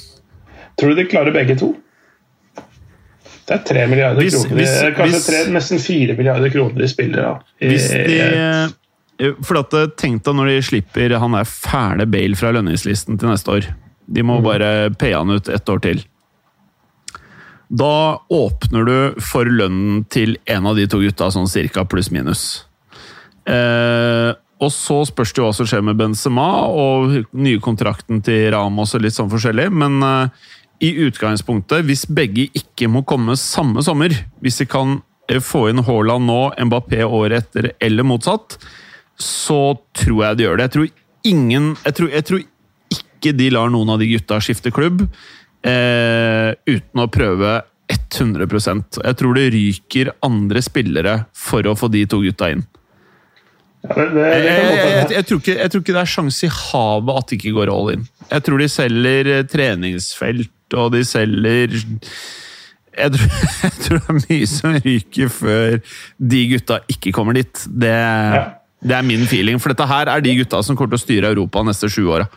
Tror 0.78 0.92
du 0.92 1.00
de 1.00 1.06
klarer 1.10 1.34
begge 1.34 1.56
to? 1.58 1.72
Det 3.42 3.56
er 3.56 3.64
tre 3.66 3.86
milliarder 3.90 4.22
hvis, 4.22 4.36
kroner. 4.38 4.60
Hvis, 4.60 4.76
Kanskje 4.96 5.16
hvis, 5.16 5.26
tre, 5.26 5.40
nesten 5.52 5.82
fire 5.82 6.16
milliarder 6.18 6.52
kroner 6.54 6.84
de 6.84 6.88
spiller. 6.90 7.24
Da. 7.26 7.66
Hvis 7.72 7.88
de, 7.90 8.20
eh, 8.22 9.34
for 9.42 9.60
at, 9.60 9.74
eh, 9.74 9.90
Tenk 9.98 10.22
deg 10.24 10.38
når 10.38 10.52
de 10.52 10.62
slipper 10.62 11.16
han 11.18 11.36
der 11.36 11.48
fæle 11.48 12.06
Bale 12.06 12.38
fra 12.38 12.52
lønningslisten 12.54 13.18
til 13.18 13.32
neste 13.32 13.50
år. 13.50 13.68
De 14.06 14.22
må 14.22 14.38
mm. 14.38 14.46
bare 14.46 14.70
paye 14.98 15.18
han 15.18 15.30
ut 15.30 15.48
ett 15.48 15.68
år 15.68 15.82
til. 15.82 16.04
Da 17.72 18.20
åpner 18.28 18.84
du 18.84 19.20
for 19.24 19.48
lønnen 19.48 20.04
til 20.12 20.36
en 20.46 20.66
av 20.68 20.76
de 20.76 20.86
to 20.86 21.00
gutta, 21.00 21.30
sånn 21.32 21.48
cirka 21.48 21.86
pluss-minus. 21.88 22.64
Eh, 23.48 24.32
og 24.62 24.70
så 24.70 25.00
spørs 25.08 25.32
det 25.34 25.40
jo 25.42 25.46
hva 25.48 25.54
som 25.56 25.66
skjer 25.68 25.82
med 25.84 25.98
Benzema 25.98 26.48
og 26.70 27.16
nye 27.34 27.60
kontrakten 27.62 28.20
til 28.24 28.46
Ramos 28.54 28.94
og 28.94 29.02
litt 29.02 29.16
sånn 29.16 29.30
forskjellig, 29.32 29.66
men 29.74 29.98
uh, 30.06 30.50
i 30.82 30.92
utgangspunktet, 31.06 31.84
hvis 31.86 32.04
begge 32.10 32.48
ikke 32.58 32.88
må 32.90 33.04
komme 33.06 33.36
samme 33.38 33.82
sommer, 33.86 34.14
hvis 34.42 34.62
de 34.62 34.66
kan 34.70 34.96
eh, 35.30 35.38
få 35.42 35.68
inn 35.70 35.82
Haaland 35.86 36.26
nå, 36.26 36.40
Mbappé 36.66 37.04
året 37.06 37.44
etter, 37.44 37.70
eller 37.82 38.06
motsatt, 38.06 38.58
så 39.18 39.76
tror 39.94 40.24
jeg 40.26 40.38
de 40.38 40.46
gjør 40.48 40.58
det. 40.58 40.66
Jeg 40.66 40.74
tror 40.76 40.88
ingen 41.22 41.68
Jeg 41.84 41.94
tror, 41.94 42.08
jeg 42.10 42.26
tror 42.26 42.40
ikke 42.96 43.34
de 43.38 43.50
lar 43.54 43.70
noen 43.70 43.92
av 43.94 44.00
de 44.02 44.08
gutta 44.10 44.40
skifte 44.42 44.72
klubb 44.74 45.04
eh, 45.04 46.50
uten 46.66 46.98
å 46.98 47.06
prøve 47.12 47.60
100% 47.92 48.98
Jeg 49.04 49.18
tror 49.20 49.36
det 49.38 49.44
ryker 49.54 50.10
andre 50.26 50.62
spillere 50.64 51.14
for 51.36 51.66
å 51.68 51.76
få 51.78 51.92
de 51.92 52.02
to 52.10 52.22
gutta 52.24 52.50
inn. 52.50 52.64
Ja, 53.82 53.94
det, 53.96 54.04
det, 54.14 54.22
det 54.22 54.26
Jeg, 54.46 54.66
jeg, 54.72 55.06
jeg, 55.16 55.26
tror 55.26 55.40
ikke, 55.42 55.56
jeg 55.58 55.72
tror 55.72 55.82
ikke 55.82 55.94
det 55.96 56.02
er 56.02 56.12
sjanse 56.12 56.46
i 56.46 56.52
havet 56.54 57.18
at 57.18 57.30
det 57.30 57.38
ikke 57.40 57.56
går 57.56 57.72
all 57.72 57.90
in. 57.96 58.06
Jeg 58.30 58.46
tror 58.46 58.62
de 58.62 58.68
selger 58.70 59.32
eh, 59.32 59.44
treningsfelt, 59.50 60.76
og 60.78 60.94
de 60.94 61.02
selger 61.06 61.76
jeg 62.92 63.12
tror, 63.14 63.36
tror 63.82 64.00
det 64.00 64.08
er 64.12 64.18
mye 64.20 64.48
som 64.50 64.78
ryker 64.84 65.30
før 65.32 65.78
de 66.32 66.46
gutta 66.52 66.80
ikke 66.92 67.12
kommer 67.16 67.36
dit. 67.38 67.66
Det, 67.66 67.92
det 68.84 68.96
er 68.98 69.06
min 69.06 69.26
feeling. 69.28 69.60
For 69.62 69.72
dette 69.72 69.88
her 69.88 70.10
er 70.12 70.24
de 70.24 70.38
gutta 70.42 70.62
som 70.62 70.78
kommer 70.78 70.94
til 70.94 71.00
å 71.00 71.06
styre 71.06 71.32
Europa 71.34 71.64
neste 71.66 71.90
sju 71.92 72.04
åra. 72.12 72.28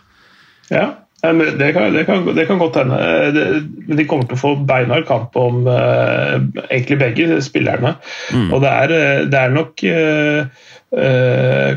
Ja, 0.72 0.94
det 1.22 1.72
kan, 1.74 1.94
det, 1.94 2.06
kan, 2.08 2.26
det 2.38 2.46
kan 2.48 2.62
godt 2.62 2.80
hende. 2.80 2.98
Eh, 2.98 3.62
Men 3.88 4.00
de 4.00 4.06
kommer 4.10 4.30
til 4.30 4.38
å 4.38 4.42
få 4.42 4.54
beinhard 4.66 5.06
kamp 5.10 5.36
om 5.38 5.68
eh, 5.70 6.40
egentlig 6.70 7.02
begge 7.02 7.42
spillerne. 7.46 7.98
Og 8.50 8.64
det 8.64 8.72
er, 8.72 8.96
det 9.30 9.42
er 9.42 9.54
nok 9.54 9.86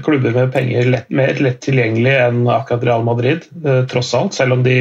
klubber 0.05 0.35
med 0.37 0.53
penger 0.55 0.91
lett, 0.93 1.09
mer 1.11 1.41
lett 1.43 1.59
tilgjengelig 1.65 2.13
enn 2.23 2.45
akkurat 2.55 2.85
Real 2.87 3.07
Madrid, 3.07 3.49
eh, 3.65 3.81
tross 3.91 4.13
alt. 4.15 4.37
Selv 4.37 4.59
om 4.59 4.63
de 4.67 4.77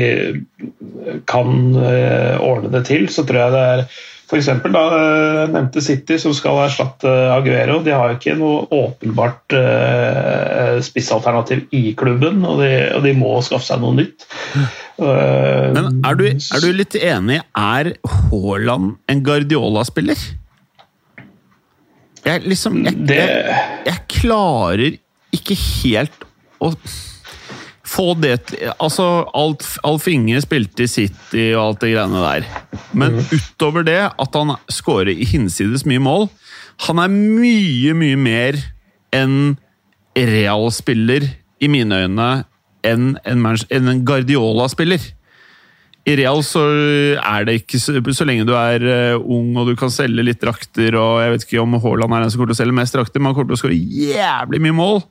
kan 1.25 1.55
eh, 1.81 2.37
ordne 2.43 2.69
det 2.75 2.85
til, 2.91 3.07
så 3.09 3.25
tror 3.25 3.41
jeg 3.45 3.55
det 3.55 3.65
er 3.71 3.83
F.eks. 4.27 4.47
da 4.73 4.81
eh, 4.91 5.41
nevnte 5.53 5.81
City, 5.83 6.17
som 6.19 6.33
skal 6.35 6.57
erstatte 6.65 7.11
Aguero. 7.31 7.79
De 7.83 7.93
har 7.95 8.11
jo 8.11 8.17
ikke 8.17 8.35
noe 8.35 8.65
åpenbart 8.75 9.55
eh, 9.55 10.73
spissalternativ 10.83 11.63
i 11.71 11.93
klubben, 11.97 12.43
og 12.43 12.59
de, 12.59 12.73
og 12.97 13.07
de 13.07 13.13
må 13.15 13.37
skaffe 13.45 13.69
seg 13.69 13.79
noe 13.83 13.95
nytt. 14.01 14.27
Eh, 14.99 15.71
Men 15.77 16.01
er 16.03 16.19
du, 16.19 16.25
er 16.27 16.65
du 16.65 16.69
litt 16.75 16.99
enig? 16.99 17.39
Er 17.55 17.93
Haaland 18.03 18.97
en 19.07 19.23
Guardiola-spiller? 19.23 20.19
Jeg 22.27 22.43
liksom 22.47 22.81
jeg, 22.85 22.95
Det- 23.07 23.17
jeg, 23.17 23.67
jeg 23.87 24.01
klarer 24.19 24.97
ikke 25.37 25.55
helt 25.83 26.25
å 26.63 26.71
få 27.87 28.07
det 28.19 28.33
til 28.49 28.71
Altså, 28.83 29.05
Alf, 29.37 29.77
Alf 29.87 30.07
Inge 30.11 30.41
spilte 30.43 30.83
i 30.83 30.89
City 30.91 31.45
og 31.55 31.61
alt 31.63 31.79
det 31.85 31.93
greiene 31.93 32.23
der. 32.25 32.47
Men 32.97 33.21
utover 33.31 33.85
det, 33.87 33.99
at 34.19 34.35
han 34.35 34.55
skårer 34.71 35.13
i 35.15 35.23
hinsides 35.29 35.85
mye 35.87 36.01
mål 36.03 36.27
Han 36.87 36.99
er 36.99 37.07
mye, 37.13 37.93
mye 37.97 38.17
mer 38.19 38.59
en 39.15 39.57
Real-spiller, 40.17 41.23
i 41.61 41.67
mine 41.69 41.95
øyne, 42.07 42.27
enn 42.85 43.17
en, 43.25 43.39
Man- 43.41 43.57
en 43.71 44.03
Guardiola-spiller. 44.05 44.99
I 46.07 46.13
Real 46.15 46.39
så 46.45 46.61
er 47.19 47.47
det 47.47 47.57
ikke 47.61 47.79
så, 47.83 47.97
så 48.15 48.27
lenge 48.27 48.45
du 48.47 48.53
er 48.55 48.83
eh, 48.87 49.17
ung 49.17 49.57
og 49.59 49.67
du 49.67 49.73
kan 49.79 49.91
selge 49.91 50.23
litt 50.23 50.39
drakter 50.39 50.95
og 50.95 51.17
Jeg 51.19 51.33
vet 51.33 51.43
ikke 51.43 51.63
om 51.65 51.75
Haaland 51.83 52.15
er 52.15 52.23
den 52.23 52.31
som 52.31 52.39
kommer 52.39 52.53
til 52.53 52.57
å 52.57 52.61
selge 52.61 52.77
mest 52.77 52.95
drakter, 52.95 53.19
men 53.19 53.31
han 53.31 53.35
kommer 53.35 53.51
til 53.51 53.57
å 53.57 53.63
skåre 53.65 54.13
jævlig 54.15 54.61
mye 54.63 54.77
mål. 54.77 55.01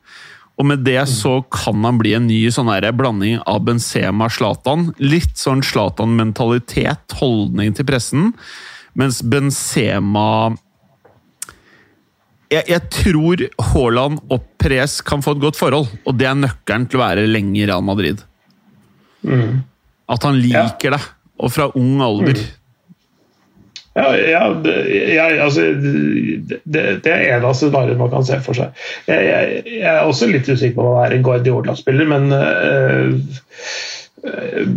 Og 0.57 0.69
med 0.71 0.87
det 0.87 1.03
så 1.13 1.43
kan 1.53 1.85
han 1.85 1.99
bli 2.01 2.15
en 2.17 2.29
ny 2.31 2.39
sånn 2.55 2.71
her 2.73 2.89
blanding 2.97 3.43
av 3.45 3.61
Benzema 3.67 4.31
og 4.31 4.33
Zlatan. 4.39 4.89
Litt 5.03 5.37
sånn 5.37 5.61
Zlatan-mentalitet, 5.67 7.19
holdning 7.21 7.77
til 7.77 7.89
pressen. 7.89 8.31
Mens 8.97 9.21
Benzema 9.21 10.55
jeg, 12.49 12.63
jeg 12.71 12.83
tror 12.95 13.43
Haaland 13.75 14.21
og 14.33 14.49
Pres 14.63 15.01
kan 15.05 15.21
få 15.21 15.35
et 15.37 15.43
godt 15.43 15.59
forhold, 15.59 15.91
og 16.07 16.17
det 16.17 16.31
er 16.31 16.39
nøkkelen 16.39 16.89
til 16.89 17.01
å 17.01 17.05
være 17.05 17.29
lenge 17.29 17.59
i 17.61 17.67
Real 17.69 17.85
Madrid. 17.85 18.23
At 20.09 20.23
han 20.27 20.39
liker 20.39 20.95
det, 20.95 21.03
og 21.43 21.53
fra 21.53 21.71
ung 21.75 22.01
alder. 22.05 22.39
Ja, 23.97 24.11
ja 24.17 24.43
det, 24.63 24.75
jeg, 25.15 25.39
altså, 25.41 25.61
det, 25.81 26.83
det 27.05 27.13
er 27.13 27.39
en 27.39 27.47
av 27.49 27.57
scenarioene 27.57 27.99
man 28.03 28.13
kan 28.13 28.27
se 28.29 28.39
for 28.45 28.59
seg. 28.59 28.77
Jeg, 29.09 29.25
jeg, 29.25 29.63
jeg 29.79 29.93
er 29.95 30.05
også 30.05 30.29
litt 30.31 30.49
usikker 30.49 30.77
på 30.77 30.85
om 30.85 30.99
han 30.99 31.09
er 31.09 31.17
en 31.17 31.25
Guardiola-spiller, 31.27 32.11
men 32.11 32.29
øh, 32.37 33.15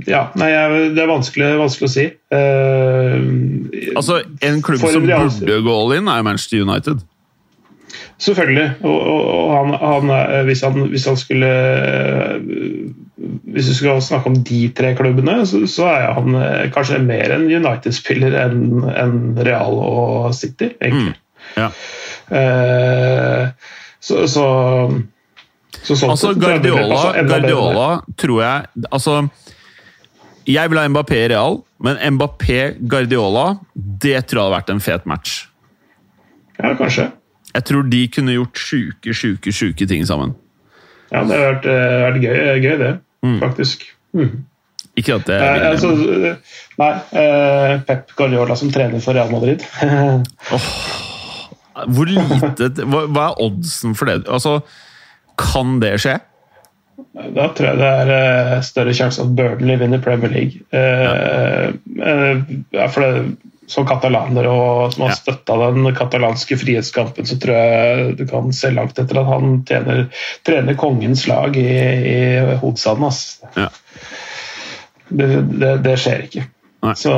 ja, 0.07 0.23
nei, 0.37 0.49
Det 0.93 1.03
er 1.03 1.09
vanskelig, 1.09 1.51
vanskelig 1.59 1.89
å 1.89 1.93
si. 1.93 2.07
Uh, 2.31 3.95
Altså, 3.97 4.21
En 4.45 4.61
klubb 4.63 4.83
som 4.83 5.07
burde 5.07 5.61
gå 5.65 5.75
all 5.75 5.95
in, 5.97 6.07
er 6.11 6.23
Manchester 6.23 6.63
United. 6.63 7.03
Selvfølgelig. 8.19 8.71
Og, 8.83 8.97
og, 8.99 9.21
og 9.33 9.51
han, 9.55 9.75
han, 9.79 10.43
hvis, 10.45 10.61
han, 10.61 10.81
hvis 10.91 11.07
han 11.07 11.17
skulle 11.17 11.51
Hvis 13.53 13.69
vi 13.71 13.75
skal 13.79 14.01
snakke 14.03 14.31
om 14.31 14.37
de 14.45 14.61
tre 14.75 14.93
klubbene, 14.97 15.41
så, 15.47 15.63
så 15.69 15.87
er 15.91 16.13
han 16.17 16.35
øh, 16.35 16.65
kanskje 16.75 17.01
mer 17.03 17.33
en 17.35 17.47
United-spiller 17.49 18.35
enn 18.45 18.87
en 18.89 19.19
Real 19.45 19.79
og 19.83 20.33
City, 20.37 20.71
egentlig. 20.79 21.15
Ja. 21.57 21.69
Eh, 22.35 23.49
så, 23.99 24.25
så, 24.29 24.45
så 25.81 25.95
sånn 25.97 26.13
Altså, 26.13 26.33
Guardiola, 26.37 26.99
bedre 27.15 27.23
Guardiola 27.25 27.87
tror 28.21 28.43
jeg 28.43 28.85
Altså 28.93 29.15
Jeg 30.45 30.69
vil 30.69 30.79
ha 30.79 30.83
Mbappé 30.93 31.23
i 31.23 31.31
Real, 31.33 31.57
men 31.83 31.97
Mbappé-Guardiola 32.15 33.47
Det 33.73 34.13
tror 34.29 34.43
jeg 34.43 34.45
hadde 34.45 34.53
vært 34.53 34.69
en 34.75 34.83
fet 34.83 35.09
match. 35.09 35.39
Ja, 36.59 36.75
kanskje. 36.77 37.09
Jeg 37.55 37.65
tror 37.65 37.89
de 37.89 38.01
kunne 38.13 38.35
gjort 38.35 38.61
sjuke, 38.61 39.13
sjuke, 39.15 39.53
sjuke 39.55 39.87
ting 39.89 40.05
sammen. 40.07 40.35
Ja, 41.09 41.23
det 41.25 41.33
hadde 41.33 41.45
vært, 41.45 41.65
eh, 41.65 42.01
vært 42.05 42.19
gøy, 42.21 42.39
gøy, 42.61 42.75
det. 42.81 42.91
Faktisk. 43.21 43.84
Mm. 44.13 44.45
Ikke 44.99 45.15
at 45.19 45.27
det 45.27 45.38
Eh, 45.41 45.69
altså, 45.69 45.89
eh, 45.91 46.36
nei, 46.79 46.93
eh, 47.21 47.82
Pep 47.88 48.15
Guardiola 48.17 48.55
som 48.55 48.71
trener 48.71 48.99
for 49.03 49.13
Real 49.13 49.32
Madrid. 49.32 49.63
Hvor 51.79 52.10
lite 52.10 52.84
hva, 52.84 53.05
hva 53.08 53.29
er 53.29 53.39
oddsen 53.45 53.93
for 53.95 54.10
det? 54.10 54.25
Altså, 54.27 54.60
kan 55.39 55.77
det 55.79 55.93
skje? 56.03 56.17
Da 57.36 57.45
tror 57.55 57.69
jeg 57.69 57.79
det 57.79 57.91
er 58.01 58.10
eh, 58.15 58.58
større 58.65 58.93
sjanse 58.95 59.23
at 59.23 59.32
Burnley 59.38 59.79
vinner 59.79 60.01
Premier 60.03 60.32
League. 60.34 60.65
Eh, 60.75 61.69
eh, 62.03 62.41
ja, 62.75 62.89
for 62.91 63.05
det, 63.05 63.38
som 63.69 63.86
katalaner 63.88 64.47
og 64.49 64.93
som 64.93 65.05
har 65.05 65.12
Ja. 65.13 65.17
støtta 65.19 65.58
den 65.62 65.89
katalanske 65.95 66.58
frihetskampen, 66.58 67.27
så 67.29 67.38
tror 67.39 67.55
jeg 67.55 68.15
du 68.17 68.25
kan 68.29 68.49
se 68.55 68.71
langt 68.73 68.97
etter 68.97 69.21
at 69.21 69.29
han 69.29 69.60
tjener, 69.69 70.08
trener 70.47 70.77
kongens 70.79 71.27
lag 71.29 71.58
i, 71.58 71.67
i 71.69 72.19
hovedstaden. 72.62 73.05
Altså. 73.05 73.51
Ja. 73.55 73.69
Det, 75.10 75.29
det, 75.60 75.75
det 75.86 75.95
skjer 76.01 76.25
ikke. 76.27 76.47
Så, 76.95 77.12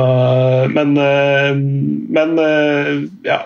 men 0.74 0.96
eh, 0.98 1.52
men 1.54 2.32
eh, 2.42 2.94
ja 3.22 3.36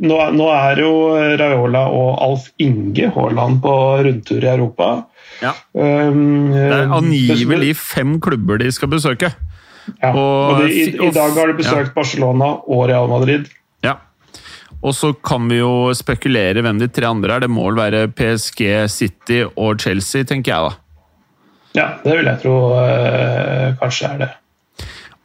nå, 0.00 0.16
nå 0.32 0.46
er 0.52 0.80
jo 0.80 0.92
Raiola 1.40 1.82
og 1.92 2.22
Alf 2.24 2.46
Inge 2.60 3.10
Haaland 3.12 3.60
på 3.64 3.74
rundtur 4.06 4.44
i 4.44 4.48
Europa. 4.48 4.88
Ja. 5.42 5.52
Um, 5.72 6.52
Det 6.52 6.64
er 6.72 6.94
angivelig 6.96 7.74
fem 7.76 8.16
klubber 8.20 8.60
de 8.60 8.70
skal 8.72 8.92
besøke. 8.92 9.32
Ja. 10.02 10.10
og- 10.12 10.50
og 10.54 10.62
de, 10.62 10.70
i, 10.72 10.88
I 10.94 11.10
dag 11.14 11.30
har 11.36 11.46
de 11.52 11.56
besøkt 11.58 11.94
Barcelona 11.94 12.44
og 12.66 12.88
Real 12.88 13.08
Madrid. 13.08 13.46
Ja. 13.84 13.94
Og 14.82 14.94
så 14.94 15.12
kan 15.24 15.48
vi 15.50 15.58
jo 15.62 15.92
spekulere 15.94 16.62
hvem 16.62 16.78
de 16.78 16.88
tre 16.88 17.06
andre 17.08 17.34
er. 17.36 17.40
Det 17.46 17.50
må 17.50 17.64
vel 17.70 17.76
være 17.80 18.08
PSG, 18.12 18.88
City 18.92 19.42
og 19.56 19.80
Chelsea, 19.80 20.22
tenker 20.28 20.52
jeg 20.52 20.70
da. 20.70 20.76
Ja, 21.76 21.86
det 22.04 22.16
vil 22.18 22.24
jeg 22.30 22.40
tro 22.42 22.56
øh, 22.80 23.74
kanskje 23.82 24.08
er 24.14 24.18
det. 24.24 24.28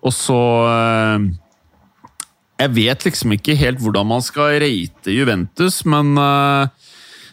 Og 0.04 0.12
så 0.14 0.38
øh, 0.68 1.30
Jeg 2.62 2.76
vet 2.76 3.06
liksom 3.06 3.32
ikke 3.32 3.56
helt 3.56 3.80
hvordan 3.82 4.06
man 4.08 4.22
skal 4.22 4.60
rate 4.62 5.12
Juventus, 5.14 5.86
men 5.86 6.18
eh, 6.18 6.68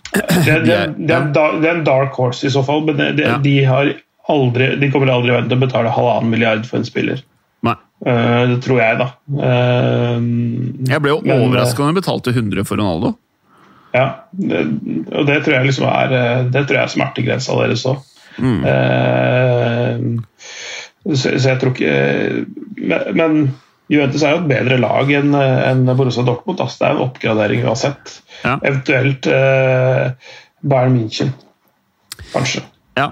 Det, 0.15 0.23
det, 0.47 0.67
De 0.67 0.73
er- 0.73 0.93
det, 0.97 1.11
er, 1.11 1.59
det 1.61 1.69
er 1.69 1.75
en 1.81 1.85
dark 1.85 2.15
horse 2.17 2.47
i 2.47 2.51
så 2.51 2.63
fall, 2.65 2.85
men 2.87 2.97
de, 2.97 3.23
Ja. 3.27 3.37
de, 3.45 3.57
har 3.65 3.91
aldri, 4.33 4.73
de 4.81 4.91
kommer 4.93 5.13
aldri 5.13 5.33
i 5.33 5.37
verden 5.37 5.51
til 5.51 5.59
å 5.59 5.65
betale 5.67 5.93
halvannen 5.95 6.33
milliard 6.33 6.67
for 6.69 6.81
en 6.81 6.89
spiller. 6.89 7.23
Nei. 7.67 7.75
Uh, 8.07 8.45
det 8.53 8.59
tror 8.67 8.83
jeg, 8.83 8.99
da. 9.01 9.09
Uh, 9.35 10.19
Jeg 10.89 11.03
ble 11.05 11.15
jo 11.17 11.23
Men, 11.25 11.47
overraska 11.49 11.83
da 11.83 11.91
de 11.91 12.01
betalte 12.01 12.35
100 12.35 12.69
for 12.69 12.81
Ronaldo. 12.81 13.17
Ja, 13.97 14.07
det, 14.37 14.67
og 15.17 15.25
det 15.27 15.41
tror 15.43 15.55
jeg 15.57 15.71
liksom 15.71 15.87
er 15.89 16.11
eh, 16.13 16.43
Det 16.53 16.61
tror 16.69 16.77
jeg 16.77 16.83
er 16.83 16.91
smertegrensa 16.93 17.55
deres 17.57 17.87
òg. 17.89 18.03
Mm. 18.39 20.19
så, 21.09 21.31
så 21.33 21.49
jeg 21.49 21.59
tror 21.59 21.73
ikke 21.73 21.95
Men, 22.77 23.09
men 23.17 23.33
Juventus 23.91 24.23
er 24.23 24.37
jo 24.37 24.43
et 24.45 24.51
bedre 24.53 24.77
lag 24.79 25.11
enn 25.17 25.33
en 25.35 25.81
Borussia 25.97 26.23
Dortmund. 26.23 26.61
Altså. 26.61 26.77
Det 26.83 26.87
er 26.87 26.95
en 26.95 27.07
oppgradering 27.07 27.65
uansett. 27.65 28.19
Ja. 28.45 28.59
Eventuelt 28.61 29.27
eh, 29.33 30.13
Bayern 30.61 30.99
München, 30.99 31.33
kanskje. 32.35 32.63
Ja. 32.99 33.09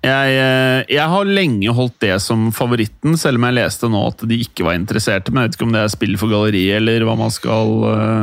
Jeg, 0.00 0.32
eh, 0.32 0.80
jeg 0.88 1.12
har 1.12 1.28
lenge 1.28 1.76
holdt 1.76 1.98
det 2.00 2.16
som 2.24 2.48
favoritten, 2.56 3.18
selv 3.20 3.36
om 3.36 3.44
jeg 3.50 3.58
leste 3.58 3.88
nå 3.92 4.00
at 4.08 4.24
de 4.28 4.38
ikke 4.40 4.64
var 4.64 4.78
interesserte. 4.78 5.32
Men 5.32 5.44
jeg 5.44 5.50
vet 5.50 5.58
ikke 5.58 5.66
om 5.68 5.74
det 5.76 5.82
er 5.84 5.92
spill 5.92 6.20
for 6.20 6.32
galleriet, 6.32 6.78
eller 6.80 7.04
hva 7.04 7.16
man 7.20 7.34
skal 7.34 7.74
eh, 7.90 8.22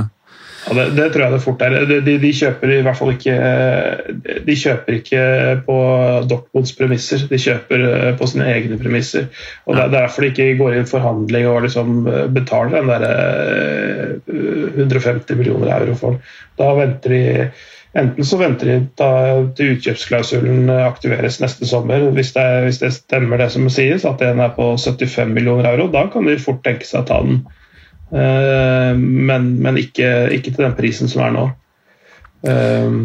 Ja, 0.67 0.73
det, 0.73 0.87
det 0.97 1.05
tror 1.13 1.23
jeg 1.23 1.35
det 1.35 1.43
fort 1.45 1.61
er. 1.67 1.77
De, 1.91 1.99
de, 2.07 2.17
de 2.23 2.33
kjøper 2.39 2.73
i 2.73 2.81
hvert 2.87 2.97
fall 2.97 3.13
ikke 3.13 3.35
eh, 3.37 4.41
De 4.47 4.57
kjøper 4.57 4.97
ikke 4.97 5.21
på 5.69 5.77
Dortmunds 6.33 6.73
premisser, 6.79 7.27
de 7.29 7.41
kjøper 7.45 7.85
på 8.17 8.31
sine 8.33 8.49
egne 8.55 8.81
premisser. 8.81 9.29
Og 9.69 9.77
Det 9.77 9.85
er 9.85 9.95
derfor 9.99 10.25
de 10.25 10.33
ikke 10.33 10.57
går 10.63 10.79
inn 10.79 10.89
i 10.89 10.91
forhandling 10.95 11.47
og 11.53 11.61
liksom 11.69 11.95
betaler 12.33 12.79
den 12.79 12.89
der 12.89 13.07
eh, 13.13 13.97
150 14.81 15.37
millioner 15.37 15.77
euro 15.77 15.93
for. 16.01 16.21
Da 16.57 16.73
venter 16.81 17.13
de 17.13 17.23
Enten 17.97 18.25
så 18.25 18.37
venter 18.37 18.69
de 18.69 18.75
da 18.99 19.11
til 19.57 19.73
utkjøpsklausulen 19.73 20.69
aktiveres 20.69 21.39
neste 21.41 21.65
sommer, 21.65 22.11
hvis 22.13 22.33
det, 22.35 22.45
hvis 22.67 22.81
det 22.83 22.91
stemmer 22.93 23.41
det 23.41 23.49
som 23.55 23.65
sies, 23.73 24.05
at 24.05 24.21
den 24.21 24.41
er 24.43 24.51
på 24.53 24.75
75 24.77 25.33
millioner 25.33 25.71
euro. 25.71 25.87
Da 25.93 26.05
kan 26.13 26.27
de 26.29 26.37
fort 26.41 26.61
tenke 26.65 26.85
seg 26.85 27.01
å 27.01 27.07
ta 27.09 27.17
den. 27.25 27.39
Eh, 28.13 28.91
men, 28.97 29.49
men 29.63 29.81
ikke, 29.81 30.29
ikke 30.35 30.53
til 30.53 30.67
den 30.67 30.77
prisen 30.77 31.09
som 31.09 31.25
er 31.25 31.33
nå. 31.33 31.47
Eh, 32.45 33.01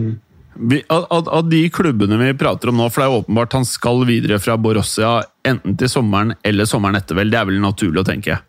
vi, 0.61 0.83
av, 0.92 1.09
av, 1.24 1.46
de 1.48 1.62
klubbene 1.72 2.20
vi 2.20 2.35
prater 2.37 2.68
om 2.68 2.83
nå, 2.83 2.90
for 2.92 3.00
det 3.00 3.09
er 3.09 3.20
åpenbart 3.22 3.57
han 3.57 3.68
skal 3.68 4.05
videre 4.09 4.37
fra 4.44 4.59
Borussia 4.61 5.22
enten 5.48 5.78
til 5.81 5.88
sommeren 5.88 6.37
eller 6.44 6.68
sommeren 6.68 7.00
etter, 7.00 7.16
vel. 7.16 7.33
Det 7.33 7.40
er 7.40 7.48
vel 7.48 7.62
naturlig 7.64 8.05
å 8.05 8.11
tenke. 8.12 8.42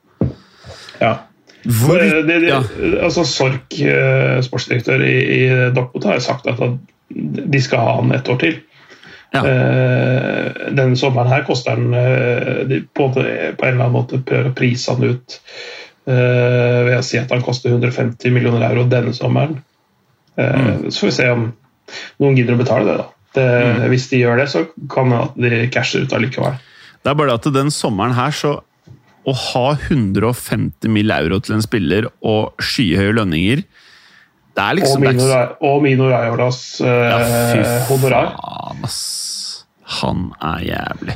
ja. 1.00 1.14
Hvor, 1.64 2.02
eh, 2.02 2.20
det, 2.28 2.40
det, 2.44 2.50
ja. 2.50 2.60
altså 3.04 3.24
Sork, 3.28 3.74
eh, 3.80 4.40
sportsdirektør 4.44 5.04
i, 5.06 5.16
i 5.38 5.42
Dortmund, 5.76 6.06
har 6.10 6.20
sagt 6.24 6.48
at 6.52 6.62
de 7.10 7.62
skal 7.62 7.84
ha 7.84 7.96
han 8.02 8.14
et 8.16 8.30
år 8.30 8.40
til. 8.42 8.62
Ja. 9.34 9.42
Denne 10.78 10.94
sommeren 10.98 11.32
her 11.32 11.42
koster 11.48 11.74
han 11.74 11.88
de 12.70 12.84
på, 12.86 13.08
på 13.16 13.22
en 13.24 13.56
eller 13.66 13.80
annen 13.80 13.96
måte 13.96 14.20
prøver 14.22 14.52
å 14.52 14.54
prise 14.54 14.94
han 14.94 15.08
ut 15.10 15.40
ved 16.06 16.94
å 16.94 17.02
si 17.06 17.18
at 17.18 17.34
han 17.34 17.42
koster 17.42 17.74
150 17.74 18.30
millioner 18.36 18.68
euro 18.68 18.84
denne 18.92 19.14
sommeren. 19.18 19.56
Mm. 20.38 20.92
Så 20.92 21.00
får 21.00 21.10
vi 21.10 21.16
se 21.18 21.32
om 21.34 21.48
noen 22.22 22.38
gidder 22.38 22.54
å 22.54 22.62
betale 22.62 22.86
det. 22.92 22.98
da. 23.02 23.08
Det, 23.34 23.48
Mm. 23.64 23.90
Hvis 23.90 24.08
de 24.12 24.22
gjør 24.22 24.38
det, 24.38 24.48
så 24.54 24.66
kan 24.94 25.16
de 25.34 25.68
casher 25.74 26.06
ut 26.06 26.14
allikevel. 26.14 26.62
Det 27.04 27.10
er 27.10 27.18
bare 27.18 27.34
det 27.34 27.40
at 27.42 27.54
den 27.54 27.72
sommeren 27.74 28.14
her, 28.14 28.32
så 28.32 28.60
å 29.26 29.34
ha 29.36 29.66
150 29.90 30.90
mill. 30.92 31.12
euro 31.12 31.40
til 31.40 31.56
en 31.56 31.62
spiller 31.66 32.08
og 32.22 32.54
skyhøye 32.60 33.14
lønninger 33.16 33.64
Det 34.54 34.62
er 34.64 34.76
liksom 34.78 35.06
og 35.62 35.84
Mino 35.84 36.10
Raiolas 36.12 36.80
Ja, 36.84 37.20
eh, 37.20 37.86
honorar. 37.90 38.34
faen, 38.38 38.84
ass. 38.84 39.66
Han 40.02 40.32
er 40.42 40.60
jævlig. 40.68 41.16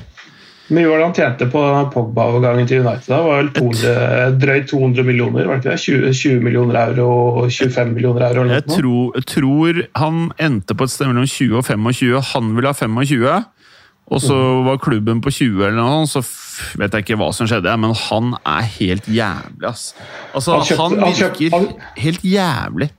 Men 0.70 0.84
mye 0.84 0.90
var 0.90 0.98
det 1.00 1.06
han 1.06 1.14
tjente 1.16 1.46
på 1.52 1.60
Pogba-overgangen 1.94 2.68
til 2.68 2.82
United? 2.84 3.08
da? 3.08 3.22
Var 3.24 3.38
vel 3.38 3.52
200, 3.56 4.40
drøyt 4.42 4.68
200 4.68 5.04
millioner? 5.08 5.46
var 5.48 5.62
det 5.62 5.64
ikke 5.64 5.76
det? 5.78 5.80
20, 5.80 6.14
20 6.14 6.42
millioner 6.44 6.76
euro 6.90 7.06
og 7.44 7.52
25 7.52 7.94
millioner 7.94 8.26
euro? 8.28 8.42
eller 8.44 8.56
Jeg 8.60 8.68
noe 8.68 8.76
tror, 8.82 9.16
jeg 9.16 9.26
tror 9.32 9.80
han 9.96 10.32
endte 10.40 10.76
på 10.76 10.84
et 10.84 10.92
sted 10.92 11.08
mellom 11.08 11.24
20 11.26 11.56
og 11.58 11.64
25. 11.66 12.22
Han 12.34 12.56
ville 12.58 12.68
ha 12.68 12.74
25, 12.74 13.46
og 14.08 14.22
så 14.24 14.36
var 14.64 14.78
klubben 14.80 15.20
på 15.22 15.30
20 15.36 15.66
eller 15.68 15.76
noe, 15.82 16.06
så 16.08 16.22
vet 16.80 16.94
jeg 16.96 17.04
ikke 17.06 17.18
hva 17.20 17.32
som 17.36 17.48
skjedde, 17.50 17.74
men 17.80 17.92
han 18.08 18.36
er 18.48 18.70
helt 18.78 19.06
jævlig, 19.12 19.68
ass. 19.68 19.90
Altså, 20.34 20.54
Han 20.56 20.64
kjøpte- 20.70 20.80
han 20.82 21.00
han 21.04 21.14
kjøpte- 21.14 21.44
virker 21.44 21.58
han- 21.58 22.00
helt 22.06 22.24
jævlig. 22.24 22.90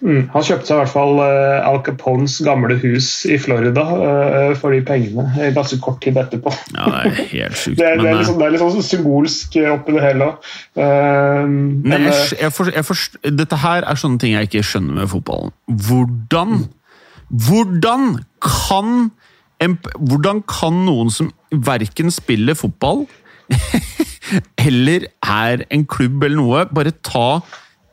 Mm. 0.00 0.28
Han 0.30 0.42
kjøpte 0.46 0.66
seg 0.68 0.76
i 0.76 0.78
hvert 0.78 0.92
fall 0.92 1.16
uh, 1.18 1.66
Al 1.66 1.80
Capones 1.82 2.36
gamle 2.46 2.76
hus 2.78 3.26
i 3.26 3.34
Florida 3.42 3.82
uh, 3.82 4.52
for 4.54 4.70
de 4.70 4.78
pengene 4.86 5.24
eh, 5.42 5.48
ganske 5.56 5.80
kort 5.82 5.98
tid 6.04 6.14
etterpå. 6.20 6.52
Ja, 6.76 6.84
det 7.02 7.18
er 7.18 7.24
helt 7.32 7.56
sykt. 7.62 7.78
Det 7.80 7.86
er, 7.88 7.96
det 7.98 8.06
er, 8.06 8.12
eh, 8.12 8.18
liksom, 8.20 8.38
det 8.38 8.46
er 8.46 8.54
litt 8.54 8.62
sånn 8.62 8.86
symbolsk 8.86 9.56
oppi 9.72 9.96
det 9.96 10.04
hele. 10.06 10.28
Uh, 10.78 11.42
Men 11.50 11.82
men, 11.82 12.06
jeg, 12.06 12.14
eh, 12.14 12.42
jeg, 12.44 12.52
forst- 12.54 12.74
jeg 12.78 12.84
forst, 12.86 13.18
dette 13.42 13.56
her 13.64 13.82
er 13.90 13.98
sånne 13.98 14.22
ting 14.22 14.36
jeg 14.36 14.46
ikke 14.50 14.62
skjønner 14.70 15.00
med 15.00 15.10
fotballen. 15.10 15.50
Hvordan 15.66 16.68
Hvordan 17.28 18.06
kan 18.40 19.10
Hvordan 19.58 20.42
kan 20.46 20.84
noen 20.86 21.10
som 21.10 21.32
verken 21.50 22.12
spiller 22.14 22.54
fotball 22.58 23.06
eller 24.68 25.08
er 25.24 25.64
en 25.72 25.86
klubb 25.88 26.22
eller 26.22 26.38
noe, 26.38 26.66
bare 26.70 26.92
ta 27.06 27.40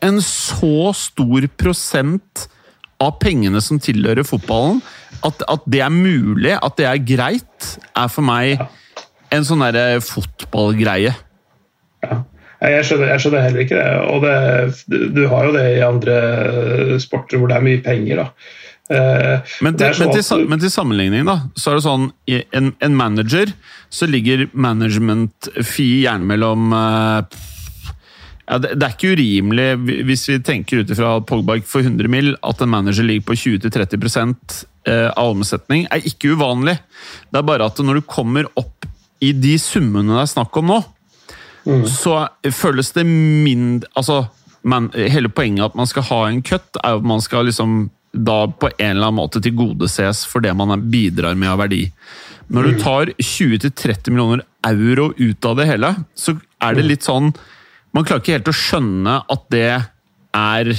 en 0.06 0.20
så 0.22 0.92
stor 0.98 1.48
prosent 1.58 2.46
av 3.02 3.16
pengene 3.24 3.62
som 3.64 3.80
tilhører 3.82 4.28
fotballen? 4.28 4.82
At, 5.26 5.42
at 5.50 5.64
det 5.72 5.82
er 5.82 5.94
mulig, 5.94 6.54
at 6.60 6.76
det 6.78 6.86
er 6.90 7.02
greit, 7.08 7.70
er 7.98 8.12
for 8.12 8.26
meg 8.28 8.60
en 9.34 9.48
sånn 9.48 9.64
derre 9.66 10.02
fotballgreie. 10.06 11.16
ja. 12.06 12.20
jeg, 12.62 12.84
skjønner, 12.86 13.10
jeg 13.16 13.24
skjønner 13.24 13.48
heller 13.48 13.64
ikke 13.66 13.80
det. 13.80 13.90
Og 14.12 14.22
det, 14.28 15.10
du- 15.18 15.26
har 15.32 15.48
jo 15.50 15.56
det 15.56 15.66
i 15.80 15.82
andre 15.88 17.00
sporter 17.02 17.42
hvor 17.42 17.50
det 17.50 17.58
er 17.58 17.66
mye 17.66 17.82
penger. 17.86 18.22
da. 18.22 18.28
Eh, 18.90 19.40
Men 19.66 19.78
til, 19.80 19.96
men, 19.98 20.12
til, 20.14 20.46
men 20.46 20.62
til 20.62 20.72
sammenligning, 20.72 21.26
da, 21.26 21.40
så 21.58 21.72
er 21.72 21.80
det 21.80 21.86
sånn 21.88 22.06
en, 22.54 22.70
en 22.86 22.98
manager 22.98 23.50
så 23.90 24.06
ligger 24.06 24.46
management-fee 24.54 26.04
gjerne 26.04 26.30
mellom 26.30 26.76
eh, 26.78 27.40
ja, 28.46 28.60
det, 28.62 28.76
det 28.78 28.86
er 28.86 28.94
ikke 28.94 29.16
urimelig, 29.18 29.68
hvis 30.06 30.28
vi 30.30 30.38
tenker 30.46 30.84
ut 30.84 30.94
ifra 30.94 31.16
Pogba 31.26 31.58
får 31.66 31.88
100 31.88 32.12
mill., 32.14 32.36
at 32.46 32.62
en 32.62 32.70
manager 32.70 33.08
ligger 33.08 33.26
på 33.32 33.40
20-30 33.42 34.06
eh, 34.86 35.10
av 35.10 35.34
omsetning, 35.34 35.88
er 35.90 36.06
ikke 36.06 36.36
uvanlig. 36.38 36.78
Det 37.32 37.42
er 37.42 37.48
bare 37.48 37.66
at 37.66 37.82
når 37.82 38.00
du 38.00 38.06
kommer 38.06 38.46
opp 38.54 38.86
i 39.24 39.32
de 39.34 39.56
summene 39.58 40.14
det 40.14 40.22
er 40.28 40.34
snakk 40.36 40.62
om 40.62 40.70
nå, 40.70 40.84
så 41.90 42.28
føles 42.54 42.92
det 42.94 43.08
mindre 43.10 43.88
Altså, 43.98 44.28
man, 44.62 44.92
hele 44.94 45.32
poenget 45.34 45.72
at 45.72 45.78
man 45.80 45.90
skal 45.90 46.06
ha 46.12 46.20
en 46.30 46.44
cut, 46.46 46.68
er 46.84 46.94
jo 46.94 47.00
at 47.02 47.08
man 47.10 47.24
skal 47.26 47.48
liksom 47.50 47.88
da 48.16 48.46
på 48.48 48.70
en 48.78 48.92
eller 48.96 49.10
annen 49.10 49.20
måte 49.20 49.42
tilgodeses 49.44 50.24
for 50.30 50.44
det 50.46 50.54
man 50.58 50.74
bidrar 50.92 51.36
med 51.36 51.52
av 51.52 51.64
verdi. 51.66 51.84
Når 52.48 52.68
du 52.68 52.80
tar 52.82 53.12
20-30 53.18 54.12
millioner 54.14 54.44
euro 54.68 55.12
ut 55.18 55.46
av 55.46 55.58
det 55.60 55.68
hele, 55.70 55.92
så 56.16 56.36
er 56.62 56.78
det 56.78 56.86
litt 56.86 57.06
sånn 57.06 57.34
Man 57.96 58.04
klarer 58.04 58.22
ikke 58.22 58.34
helt 58.36 58.50
å 58.52 58.60
skjønne 58.60 59.12
at 59.32 59.44
det 59.54 59.68
er 60.36 60.70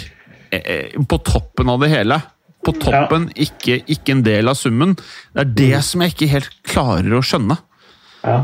eh, 0.53 0.97
på 1.01 1.17
toppen 1.25 1.71
av 1.73 1.81
det 1.81 1.89
hele. 1.89 2.19
På 2.61 2.75
toppen, 2.77 3.31
ikke, 3.33 3.79
ikke 3.89 4.13
en 4.13 4.25
del 4.27 4.51
av 4.53 4.59
summen. 4.61 4.93
Det 5.33 5.41
er 5.47 5.55
det 5.57 5.79
som 5.87 6.05
jeg 6.05 6.13
ikke 6.13 6.29
helt 6.35 6.59
klarer 6.69 7.15
å 7.17 7.23
skjønne. 7.25 7.57
Ja. 8.21 8.37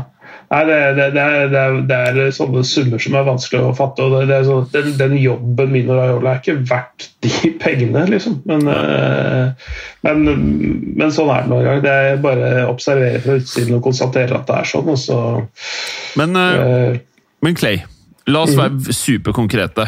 Nei, 0.53 0.59
det, 0.69 0.75
det, 0.99 1.05
det, 1.15 1.21
er, 1.23 1.47
det, 1.89 1.95
er, 1.97 2.11
det 2.13 2.25
sånne 2.37 2.61
summer 2.67 2.99
som 3.01 3.15
er 3.17 3.23
vanskelig 3.25 3.63
å 3.65 3.71
fatte. 3.73 4.03
og 4.05 4.29
er 4.29 4.43
sånn, 4.45 4.67
den, 4.69 4.91
den 4.99 5.15
jobben 5.17 5.71
min 5.73 5.87
og 5.89 5.97
Raiola 5.97 6.35
er 6.35 6.41
ikke 6.43 6.59
verdt 6.69 7.07
de 7.25 7.31
pengene, 7.63 8.03
liksom. 8.11 8.35
Men, 8.45 8.61
eh, 8.69 9.49
men, 10.05 10.21
men 10.99 11.09
sånn 11.15 11.31
er 11.33 11.41
det 11.47 11.51
noen 11.55 11.65
gang. 11.65 11.81
Det 11.87 11.93
er 12.11 12.21
bare 12.21 12.51
å 12.67 12.75
observere 12.75 13.23
fra 13.23 13.39
utsiden 13.41 13.79
og 13.79 13.81
konstatere 13.87 14.37
at 14.37 14.45
det 14.51 14.57
er 14.59 14.69
sånn. 14.75 14.93
så 15.01 15.17
Men 16.21 16.37
eh, 16.37 17.01
Men 17.41 17.57
Clay, 17.57 17.81
la 18.29 18.45
oss 18.45 18.53
være 18.59 18.93
superkonkrete. 18.93 19.87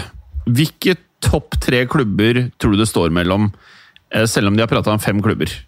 Hvilke 0.49 0.97
topp 1.25 1.59
tre 1.61 1.85
klubber 1.89 2.47
tror 2.57 2.73
du 2.73 2.77
det 2.81 2.89
står 2.89 3.09
mellom, 3.13 3.51
selv 4.29 4.47
om 4.49 4.55
de 4.57 4.61
har 4.65 4.69
prata 4.73 4.93
om 4.97 5.01
fem 5.01 5.21
klubber? 5.21 5.45
eh, 5.49 5.55
det- 5.55 5.55
det- 5.55 5.63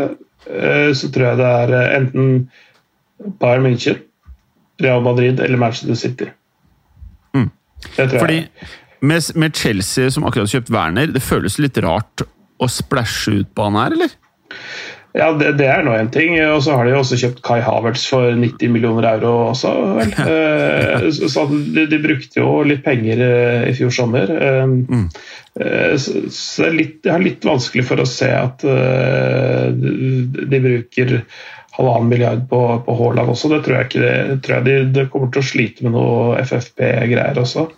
eh, 0.47 0.91
så 0.95 1.11
tror 1.13 1.31
jeg 1.31 1.41
det 1.41 1.49
er 1.63 1.73
eh, 1.75 1.95
enten 1.99 2.29
Bayern 3.43 3.67
München, 3.67 3.99
Real 4.83 5.03
Madrid 5.03 5.41
eller 5.43 5.59
Manchester 5.59 5.99
City. 5.99 6.29
Mm. 7.35 7.51
Fordi 7.97 8.39
med, 9.01 9.31
med 9.35 9.59
Chelsea 9.59 10.11
som 10.15 10.27
akkurat 10.27 10.47
har 10.47 10.55
kjøpt 10.59 10.73
Werner, 10.75 11.11
det 11.15 11.23
føles 11.25 11.59
litt 11.63 11.79
rart 11.83 12.23
å 12.59 12.71
splæsje 12.71 13.41
ut 13.43 13.51
på 13.55 13.67
han 13.67 13.79
her, 13.79 13.95
eller? 13.99 14.15
Ja, 15.17 15.31
det, 15.33 15.55
det 15.59 15.67
er 15.73 15.83
nå 15.87 15.95
en 15.97 16.11
ting. 16.13 16.35
Og 16.53 16.61
så 16.63 16.77
har 16.77 16.85
de 16.87 16.93
også 16.99 17.17
kjøpt 17.19 17.41
Kai 17.47 17.61
Havertz 17.65 18.05
for 18.11 18.29
90 18.37 18.71
millioner 18.75 19.09
euro 19.15 19.33
også, 19.51 19.73
vel. 19.97 20.13
Eh, 20.29 21.09
så 21.33 21.47
de, 21.51 21.87
de 21.91 22.01
brukte 22.03 22.43
jo 22.43 22.51
litt 22.69 22.85
penger 22.85 23.23
eh, 23.25 23.69
i 23.71 23.77
fjor 23.79 23.95
sommer. 23.95 24.29
Eh, 24.29 24.75
eh, 25.65 25.95
Så, 25.99 26.27
så 26.31 26.67
det 26.67 26.69
er 26.69 26.77
litt, 26.77 26.99
jeg 27.03 27.15
har 27.15 27.25
litt 27.25 27.47
vanskelig 27.49 27.87
for 27.89 28.03
å 28.05 28.07
se 28.07 28.29
at 28.31 28.63
de 28.63 30.61
bruker 30.63 31.17
halvannen 31.79 32.09
milliard 32.11 32.41
på, 32.51 32.61
på 32.87 32.95
Haaland 32.99 33.31
også. 33.31 33.51
Det 33.53 33.61
tror 33.65 33.77
jeg 33.77 33.89
ikke 33.89 34.03
det, 34.03 34.39
tror 34.43 34.57
jeg 34.57 34.67
de, 34.67 34.75
de, 34.97 35.05
kommer 35.13 35.31
til 35.35 35.43
å 35.45 35.47
slite 35.47 35.87
med 35.87 35.95
noe 35.95 36.41
FFP-greier 36.43 37.39
også. 37.39 37.69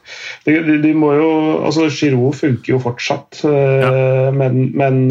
De, 0.47 0.57
de, 0.67 0.79
de, 0.81 0.95
må 0.97 1.13
jo, 1.19 1.29
altså 1.69 1.91
Giroud 1.93 2.39
funker 2.39 2.75
jo 2.75 2.81
fortsatt, 2.83 3.43
ja. 3.45 3.93
men, 4.37 4.71
men, 4.79 5.03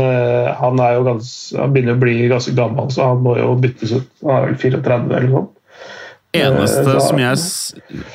han 0.60 0.82
er 0.82 0.98
jo 0.98 1.06
gans, 1.06 1.32
han 1.58 1.76
begynner 1.76 1.98
å 2.00 2.02
bli 2.02 2.18
ganske 2.32 2.56
gammel, 2.58 2.90
så 2.94 3.12
han 3.12 3.24
må 3.26 3.38
jo 3.38 3.54
byttes 3.62 3.94
ut. 3.94 4.10
Han 4.26 4.36
er 4.40 4.50
vel 4.50 4.60
34 4.66 5.00
eller 5.06 5.30
noe 5.30 5.38
sånt. 5.38 5.56
Eneste 6.40 7.00
som 7.02 7.18
jeg, 7.18 7.46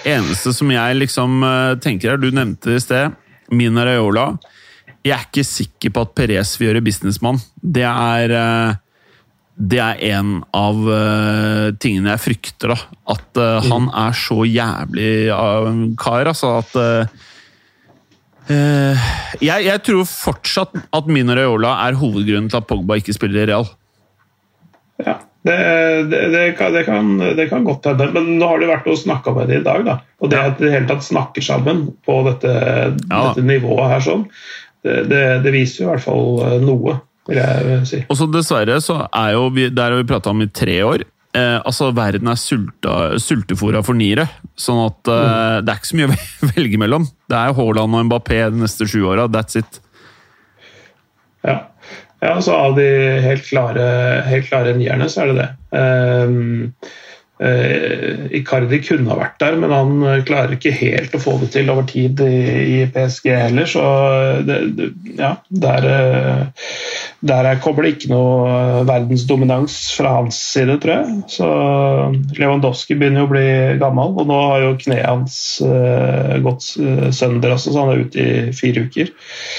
eneste 0.07 0.53
som 0.55 0.69
jeg 0.71 0.99
liksom 1.01 1.41
tenker 1.83 2.15
her, 2.15 2.21
du 2.23 2.29
nevnte 2.35 2.71
det 2.71 2.79
i 2.79 2.85
sted, 2.85 3.17
Mina 3.55 3.87
Raiola. 3.87 4.33
Jeg 5.05 5.15
er 5.19 5.27
ikke 5.27 5.45
sikker 5.45 5.93
på 5.93 6.05
at 6.07 6.15
Perez 6.17 6.55
vil 6.57 6.71
gjøre 6.71 6.85
businessmann. 6.87 7.43
Det 7.61 7.85
er 7.85 8.33
det 9.55 9.79
er 9.79 10.01
en 10.17 10.41
av 10.57 10.81
uh, 10.83 11.69
tingene 11.83 12.15
jeg 12.15 12.23
frykter. 12.25 12.75
da. 12.75 12.79
At 13.15 13.39
uh, 13.39 13.61
mm. 13.63 13.69
han 13.71 13.87
er 14.07 14.17
så 14.19 14.41
jævlig 14.49 15.13
av 15.35 15.69
en 15.71 15.85
kar, 16.01 16.27
altså 16.31 16.57
at 16.59 16.75
uh, 16.81 17.23
jeg, 19.41 19.65
jeg, 19.65 19.81
tror 19.87 20.03
fortsatt 20.05 20.75
at 20.77 21.07
Mino 21.09 21.33
Raiola 21.37 21.79
er 21.87 21.97
hovedgrunnen 21.97 22.51
til 22.53 22.61
at 22.61 22.67
Pogba 22.69 22.99
ikke 23.01 23.15
spiller 23.17 23.41
i 23.41 23.47
Real. 23.49 23.71
Ja, 25.01 25.15
det, 25.47 25.57
det, 26.11 26.21
det, 26.35 26.43
kan, 26.59 26.77
kan, 26.85 27.15
det 27.39 27.47
kan, 27.49 27.65
godt 27.65 27.89
hende. 27.89 28.11
Men 28.13 28.35
nå 28.41 28.51
har 28.51 28.61
det 28.61 28.69
vært 28.69 28.91
å 28.91 28.99
snakke 29.01 29.33
med 29.39 29.49
det 29.49 29.63
i 29.63 29.65
dag. 29.65 29.87
da. 29.87 29.97
Og 30.21 30.35
det 30.35 30.43
at 30.43 30.61
de 30.61 30.75
hele 30.75 30.91
tatt 30.91 31.07
snakker 31.07 31.47
sammen 31.47 31.87
på 32.05 32.21
dette, 32.27 32.53
ja. 32.53 33.23
dette 33.31 33.47
nivået 33.47 33.95
her, 33.95 34.05
sånn, 34.05 34.29
det, 34.85 35.55
viser 35.55 35.85
jo 35.85 35.89
i 35.89 35.93
hvert 35.95 36.05
fall 36.05 36.61
noe 36.67 36.99
vil 37.31 37.41
jeg 37.41 37.89
si. 37.89 38.01
Og 38.09 38.19
så 38.19 38.29
Dessverre 38.31 38.79
så 38.85 39.01
er 39.09 39.35
jo 39.37 39.49
vi, 39.55 39.69
der 39.73 39.95
har 39.95 40.01
vi 40.01 40.09
prata 40.09 40.33
om 40.33 40.43
i 40.45 40.51
tre 40.53 40.79
år. 40.85 41.05
Eh, 41.35 41.59
altså, 41.67 41.91
Verden 41.97 42.31
er 42.31 42.39
sulta, 42.39 42.97
sultefòra 43.19 43.83
for 43.87 43.99
niere. 43.99 44.29
Sånn 44.61 44.83
at 44.85 45.11
eh, 45.11 45.23
mm. 45.25 45.65
det 45.65 45.73
er 45.73 45.81
ikke 45.81 45.91
så 45.91 46.01
mye 46.01 46.11
å 46.11 46.51
velge 46.55 46.83
mellom. 46.85 47.09
Det 47.31 47.41
er 47.41 47.57
Haaland 47.59 47.99
og 48.01 48.11
Mbappé 48.11 48.43
de 48.55 48.65
neste 48.65 48.89
sju 48.91 49.01
åra. 49.11 49.27
That's 49.33 49.59
it. 49.59 49.81
Ja. 51.45 51.59
ja, 52.25 52.37
så 52.41 52.55
av 52.57 52.77
de 52.79 52.87
helt 53.25 53.49
klare, 53.49 53.89
helt 54.29 54.47
klare 54.49 54.77
nierne, 54.79 55.11
så 55.13 55.25
er 55.25 55.33
det 55.33 55.41
det. 55.43 55.51
Um, 55.75 56.71
Uh, 56.81 57.04
Icardi 58.35 58.81
kunne 58.85 59.13
ha 59.13 59.19
vært 59.19 59.39
der, 59.43 59.57
men 59.61 59.73
han 59.75 59.95
uh, 60.05 60.23
klarer 60.27 60.57
ikke 60.57 60.75
helt 60.75 61.15
å 61.17 61.23
få 61.23 61.37
det 61.43 61.51
til 61.55 61.71
over 61.73 61.87
tid 61.89 62.21
i, 62.25 62.85
PSG 62.95 63.31
heller. 63.33 63.69
Så 63.71 63.83
det, 64.47 64.59
det, 64.79 64.89
ja, 65.19 65.35
der, 65.49 65.87
der 67.25 67.49
kommer 67.65 67.87
det 67.87 67.95
ikke 67.97 68.13
noe 68.13 68.85
verdensdominans 68.89 69.77
fra 69.97 70.17
hans 70.19 70.39
side, 70.53 70.79
tror 70.83 70.95
jeg. 70.97 71.19
Så 71.33 71.49
Lewandowski 72.39 72.99
begynner 72.99 73.25
jo 73.25 73.29
å 73.29 73.33
bli 73.33 73.47
gammel, 73.83 74.15
og 74.21 74.31
nå 74.31 74.41
har 74.53 74.67
jo 74.67 74.77
kneet 74.85 75.09
hans 75.09 75.39
gått 76.45 76.69
sønder, 77.15 77.57
også, 77.57 77.73
så 77.73 77.85
han 77.85 77.95
er 77.95 78.05
ute 78.07 78.25
i 78.25 78.55
fire 78.57 78.87
uker. 78.87 79.13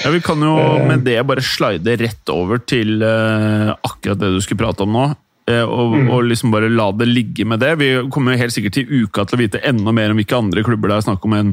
Ja, 0.04 0.14
Vi 0.14 0.22
kan 0.24 0.42
jo 0.44 0.56
med 0.86 1.06
det 1.06 1.18
bare 1.28 1.44
slide 1.44 1.98
rett 2.00 2.32
over 2.32 2.62
til 2.62 3.02
akkurat 3.02 4.20
det 4.22 4.34
du 4.36 4.42
skulle 4.44 4.64
prate 4.64 4.86
om 4.86 4.94
nå. 4.96 5.06
Eh, 5.46 5.62
og, 5.62 5.94
mm. 5.94 6.08
og, 6.10 6.24
liksom 6.26 6.50
bare 6.54 6.70
la 6.72 6.88
det 6.98 7.06
ligge 7.10 7.46
med 7.46 7.62
det. 7.62 7.76
Vi 7.78 7.90
kommer 8.12 8.38
helt 8.38 8.54
sikkert 8.54 8.78
til 8.78 9.04
uka 9.04 9.24
til 9.24 9.38
å 9.38 9.42
vite 9.44 9.62
enda 9.66 9.94
mer 9.94 10.10
om 10.10 10.18
hvilke 10.18 10.38
andre 10.38 10.64
klubber 10.66 10.90
det 10.90 10.98
er 10.98 11.06
snakk 11.06 11.26
om 11.26 11.36
enn 11.38 11.52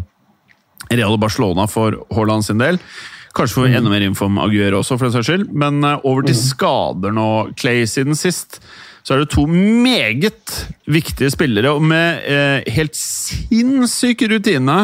Real 0.92 1.20
Barcelona 1.22 1.68
for 1.70 2.02
Haaland 2.14 2.46
sin 2.46 2.62
del. 2.62 2.80
Kanskje 3.34 3.58
får 3.58 3.68
vi 3.68 3.74
mm. 3.74 3.78
enda 3.80 3.94
mer 3.94 4.06
info 4.06 4.28
om 4.30 4.42
Aguero 4.42 4.82
også, 4.82 4.98
for 4.98 5.08
den 5.08 5.16
saks 5.16 5.30
skyld. 5.30 5.46
Men 5.58 5.80
uh, 5.86 5.96
over 6.02 6.26
til 6.26 6.36
mm. 6.38 6.42
skader 6.42 7.16
nå, 7.16 7.30
Clay, 7.58 7.86
siden 7.90 8.18
sist. 8.18 8.60
Så 9.04 9.16
er 9.16 9.24
det 9.24 9.32
to 9.34 9.46
meget 9.50 10.54
viktige 10.88 11.32
spillere 11.34 11.74
og 11.76 11.84
med 11.84 12.24
eh, 12.24 12.70
helt 12.72 12.96
sinnssyk 12.96 14.22
rutine 14.32 14.78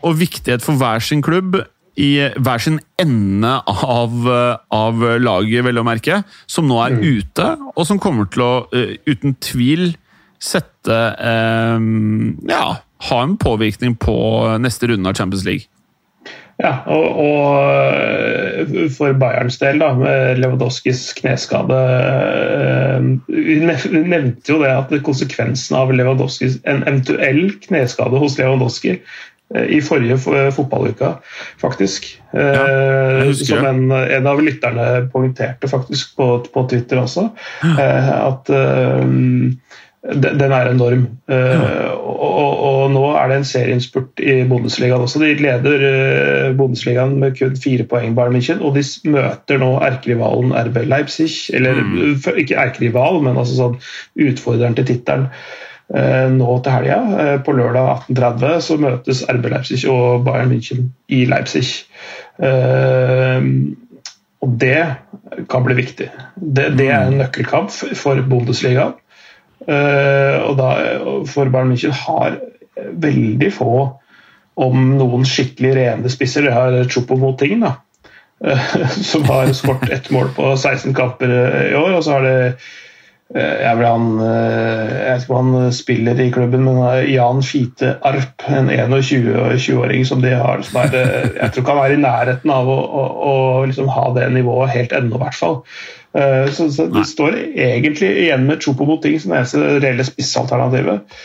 og 0.00 0.14
viktighet 0.22 0.64
for 0.64 0.80
hver 0.80 1.04
sin 1.04 1.20
klubb 1.20 1.58
i 1.98 2.10
hver 2.38 2.62
sin 2.62 2.78
ende 3.00 3.54
av, 3.66 4.28
av 4.74 5.06
laget, 5.18 5.64
vel 5.66 5.80
å 5.80 5.86
merke, 5.86 6.22
som 6.50 6.68
nå 6.70 6.78
er 6.84 6.98
mm. 6.98 7.06
ute, 7.06 7.48
og 7.74 7.88
som 7.88 8.02
kommer 8.02 8.28
til 8.30 8.44
å 8.46 8.52
uh, 8.70 8.92
uten 9.08 9.34
tvil 9.42 9.90
sette 10.38 10.98
um, 11.18 12.36
Ja, 12.46 12.78
ha 13.08 13.18
en 13.24 13.34
påvirkning 13.40 13.96
på 13.98 14.14
neste 14.62 14.90
runde 14.90 15.10
av 15.10 15.18
Champions 15.18 15.42
League. 15.48 15.66
Ja, 16.58 16.72
og, 16.90 17.18
og, 17.22 18.70
for 18.96 19.14
Bayerns 19.14 19.60
del, 19.60 19.78
da, 19.78 19.92
med 19.94 20.40
Lewandowskis 20.42 21.04
kneskade 21.14 21.78
Vi 23.30 23.60
nevnte 23.62 24.50
jo 24.50 24.58
det 24.64 24.72
at 24.74 24.94
konsekvensen 25.06 25.78
av 25.78 25.94
en 25.94 26.02
eventuell 26.02 27.44
kneskade 27.62 28.18
hos 28.18 28.40
Lewandowski 28.40 28.96
Eh, 28.98 29.37
i 29.56 29.80
forrige 29.80 30.18
eh, 30.36 30.50
fotballuka, 30.52 31.14
faktisk. 31.60 32.10
Ja, 32.32 32.68
eh, 32.68 33.32
som 33.32 33.64
en, 33.64 33.90
en, 33.90 34.26
av 34.28 34.42
lytterne 34.44 35.08
poengterte 35.12 35.70
faktisk 35.70 36.16
på, 36.18 36.30
på 36.52 36.64
Twitter 36.68 37.00
også. 37.00 37.30
At 37.80 38.50
um, 38.52 39.54
den 40.04 40.52
er 40.52 40.68
enorm. 40.70 41.06
Ja. 41.32 41.94
Og, 41.96 42.18
og, 42.20 42.60
og, 42.66 42.82
nå 42.92 43.06
er 43.18 43.30
det 43.30 43.38
en 43.38 43.48
serieinnspurt 43.48 44.20
i 44.20 44.36
Bundesligaen 44.48 45.06
også. 45.06 45.22
De 45.24 45.32
leder 45.40 46.52
Bundesligaen 46.58 47.16
med 47.20 47.38
kun 47.40 47.56
fire 47.58 47.88
poeng, 47.88 48.12
Bayern 48.16 48.36
München, 48.36 48.60
og 48.60 48.76
de 48.76 48.84
møter 49.10 49.60
nå 49.60 49.72
erkerivalen 49.88 50.52
RB 50.68 50.84
Leipzig. 50.92 51.30
Eller 51.56 51.80
mm. 51.80 52.20
ikke 52.44 52.60
erkerival, 52.60 53.22
men 53.24 53.40
altså 53.40 53.56
sånn 53.62 53.80
utfordreren 54.28 54.76
til 54.76 54.92
tittelen. 54.92 55.32
Eh, 55.88 56.28
nå 56.34 56.54
til 56.60 56.74
helga. 56.74 56.98
Eh, 57.22 57.34
på 57.44 57.54
lørdag 57.56 58.04
18.30 58.10 58.64
så 58.64 58.76
møtes 58.80 59.24
RB 59.32 59.48
Leipzig 59.48 59.80
og 59.88 60.24
Bayern 60.26 60.50
München 60.52 60.90
i 61.08 61.22
Leipzig. 61.28 61.64
Eh, 62.44 63.46
og 64.44 64.56
det 64.60 64.82
kan 65.50 65.64
bli 65.64 65.78
viktig. 65.78 66.10
Det, 66.36 66.68
det 66.78 66.90
er 66.92 67.08
en 67.08 67.18
nøkkelkamp 67.22 67.72
for 67.72 68.20
Bundesliga. 68.28 68.92
Og 69.68 70.52
da, 70.56 70.68
for 71.28 71.50
Bayern 71.50 71.72
München 71.72 71.92
har 71.92 72.38
veldig 73.02 73.48
få, 73.52 73.72
om 74.58 74.78
noen 74.94 75.26
skikkelig 75.26 75.72
rene 75.74 76.12
spisser. 76.12 76.46
Det 76.46 76.54
har 76.54 76.78
Chopo-Moting, 76.86 77.66
som 79.10 79.26
har 79.26 79.50
skåret 79.58 79.90
ett 79.98 80.10
mål 80.14 80.30
på 80.38 80.52
16 80.54 80.94
kamper 80.96 81.34
i 81.66 81.74
år. 81.74 81.98
Og 81.98 82.06
så 82.06 82.14
har 82.14 82.28
det 82.28 82.38
jeg, 83.36 83.76
han, 83.84 84.06
eh, 84.24 84.92
jeg 84.94 85.08
vet 85.12 85.24
ikke 85.26 85.34
om 85.36 85.50
han 85.52 85.72
spiller 85.76 86.20
i 86.24 86.30
klubben, 86.32 86.64
men 86.64 86.78
Jan 87.12 87.42
Fite 87.44 87.90
Arp, 88.08 88.46
en 88.48 88.70
21-åring 88.72 90.06
som 90.08 90.22
de 90.24 90.32
har 90.32 90.62
som 90.64 90.80
er, 90.80 90.96
eh, 90.96 91.26
Jeg 91.34 91.52
tror 91.52 91.64
ikke 91.64 91.74
han 91.76 91.82
er 91.82 91.96
i 91.96 92.00
nærheten 92.00 92.54
av 92.54 92.70
å, 92.72 92.78
å, 92.78 93.04
å 93.28 93.34
liksom 93.68 93.90
ha 93.92 94.06
det 94.16 94.30
nivået 94.32 94.72
helt 94.72 94.96
ennå, 94.96 95.18
i 95.18 95.24
hvert 95.26 95.36
fall. 95.36 95.60
Så, 96.08 96.70
så 96.72 96.86
det 96.88 97.04
står 97.06 97.36
egentlig 97.36 98.08
igjen 98.24 98.46
med 98.48 98.64
Chopo 98.64 98.86
Moting 98.88 99.18
som 99.20 99.30
det 99.30 99.42
eneste 99.42 99.74
reelle 99.84 100.06
spissalternativet. 100.08 101.18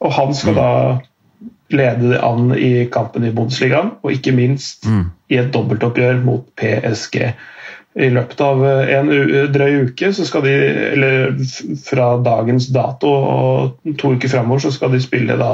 Og 0.00 0.14
han 0.16 0.32
skal 0.34 0.56
mm. 0.56 0.58
da 0.58 0.70
lede 1.76 2.14
det 2.14 2.22
an 2.24 2.48
i 2.56 2.86
kampen 2.90 3.28
i 3.28 3.34
Bundesligaen, 3.36 3.92
og 4.00 4.16
ikke 4.16 4.32
minst 4.34 4.88
mm. 4.88 5.04
i 5.30 5.38
et 5.38 5.52
dobbeltoppgjør 5.54 6.24
mot 6.24 6.48
PSG 6.58 7.20
i 7.98 8.06
løpet 8.14 8.40
av 8.44 8.60
eh, 8.66 8.92
en 8.94 9.08
drøy 9.50 9.88
uke, 9.88 10.12
så 10.14 10.26
skal 10.26 10.44
de, 10.46 10.52
eller 10.92 11.32
fra 11.82 12.12
dagens 12.22 12.68
dato 12.70 13.10
og 13.10 13.96
to 13.98 14.12
uker 14.14 14.30
framover, 14.30 14.62
så 14.62 14.70
skal 14.74 14.94
de 14.94 15.02
spille 15.02 15.38
da 15.40 15.50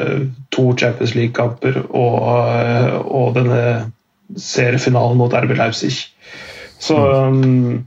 eh, 0.00 0.24
to 0.54 0.72
Champions 0.78 1.14
League-kamper 1.14 1.84
og, 1.86 2.18
eh, 2.56 2.96
og, 3.04 3.30
denne 3.38 3.62
seriefinalen 4.34 5.20
mot 5.20 5.32
RB 5.38 5.54
Leipzig. 5.56 5.94
Så 6.82 6.98
mm. 6.98 7.86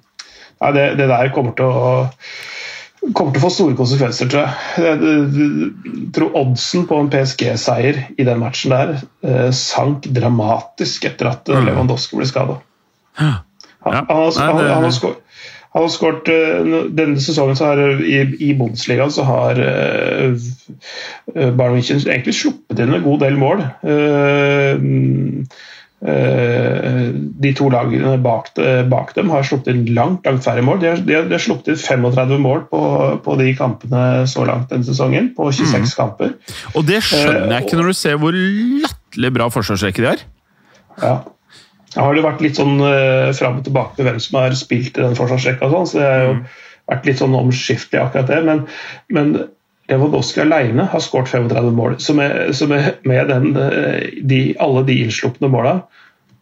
ja, 0.62 0.71
det, 0.71 0.88
det, 1.01 1.12
der 1.12 1.36
kommer 1.36 1.56
til 1.58 1.67
å 1.67 1.84
kommer 3.17 3.34
til 3.34 3.41
å 3.41 3.43
få 3.47 3.49
store 3.49 3.75
konsekvenser, 3.77 4.27
tror 4.30 4.43
jeg. 4.45 4.82
Jeg 4.86 6.10
tror 6.13 6.36
oddsen 6.38 6.84
på 6.89 6.99
en 7.01 7.08
PSG-seier 7.10 8.04
i 8.13 8.25
den 8.27 8.41
matchen 8.41 8.75
der 8.75 8.91
eh, 9.25 9.47
sank 9.58 10.06
dramatisk 10.13 11.10
etter 11.10 11.34
at 11.34 11.49
mm. 11.49 11.63
Lewandowski 11.65 12.19
ble 12.19 12.27
skada. 12.30 12.60
Ja. 13.17 13.39
Han, 13.86 14.06
har 15.72 15.89
skåret 15.91 16.30
uh, 16.30 16.72
Denne 16.92 17.21
sesongen 17.23 17.58
så 17.58 17.71
har 17.71 18.02
i, 18.04 18.21
i 18.44 18.54
Bundesligaen 18.58 19.13
så 19.13 19.25
har 19.27 19.60
uh, 19.62 20.38
Bayern 21.34 21.77
München 21.77 22.02
egentlig 22.04 22.36
sluppet 22.38 22.82
inn 22.82 22.96
en 22.96 23.06
god 23.06 23.21
del 23.23 23.38
mål. 23.40 23.63
Uh, 23.86 24.82
de 26.02 27.52
to 27.54 27.67
lagene 27.69 28.15
bak, 28.25 28.48
bak, 28.90 29.12
dem 29.13 29.29
har 29.29 29.46
sluppet 29.46 29.69
inn 29.69 29.84
langt 29.94 30.25
langt 30.25 30.42
færre 30.42 30.63
mål. 30.65 30.79
De 30.82 30.90
har, 30.90 31.04
de 31.06 31.13
har, 31.13 31.27
de 31.29 31.38
har 31.38 31.44
sluppet 31.44 31.75
inn 31.75 31.77
35 31.77 32.42
mål 32.42 32.63
på, 32.71 32.79
på, 33.21 33.36
de 33.38 33.52
kampene 33.58 34.25
så 34.29 34.48
langt 34.50 34.73
denne 34.73 34.88
sesongen. 34.88 35.29
På 35.38 35.52
26 35.54 35.77
mm. 35.77 35.92
kamper. 36.00 36.34
Og 36.73 36.88
det 36.90 37.04
skjønner 37.06 37.54
jeg 37.54 37.67
ikke 37.67 37.77
når 37.77 37.94
du 37.94 38.00
ser 38.02 38.17
hvor 38.17 38.34
latterlig 38.34 39.32
bra 39.38 39.52
forsvarsrekke 39.54 40.02
de 40.02 40.10
har. 40.10 40.25
Ja. 41.06 41.15
Har 41.96 42.15
det 42.15 42.23
vært 42.23 42.44
litt 42.44 42.60
sånn 42.60 42.77
uh, 42.79 43.31
fram 43.35 43.60
og 43.60 43.65
tilbake 43.67 43.98
med 43.98 44.08
hvem 44.08 44.19
som 44.23 44.37
har 44.39 44.54
spilt 44.56 44.96
i 44.96 45.04
den 45.04 45.17
forsvarsrekka. 45.17 45.71
Sånn, 45.71 45.89
så 45.89 46.00
det 46.00 46.12
har 46.12 46.27
jo, 46.27 46.35
mm. 46.37 46.44
vært 46.94 47.10
litt 47.10 47.23
sånn 47.23 47.39
omskiftelig 47.39 48.04
akkurat 48.04 48.31
det. 48.31 48.37
Men, 48.48 48.63
men 49.12 49.33
Lewandowski 49.92 50.46
alene 50.46 50.85
har 50.94 51.04
skåret 51.04 51.33
35 51.33 51.73
mål. 51.75 51.98
Så 52.00 52.15
med, 52.15 52.54
så 52.56 52.69
med, 52.71 53.02
med 53.08 53.33
den, 53.33 53.52
de, 54.23 54.44
alle 54.63 54.85
de 54.87 55.02
innslupne 55.04 55.52
måla 55.52 55.81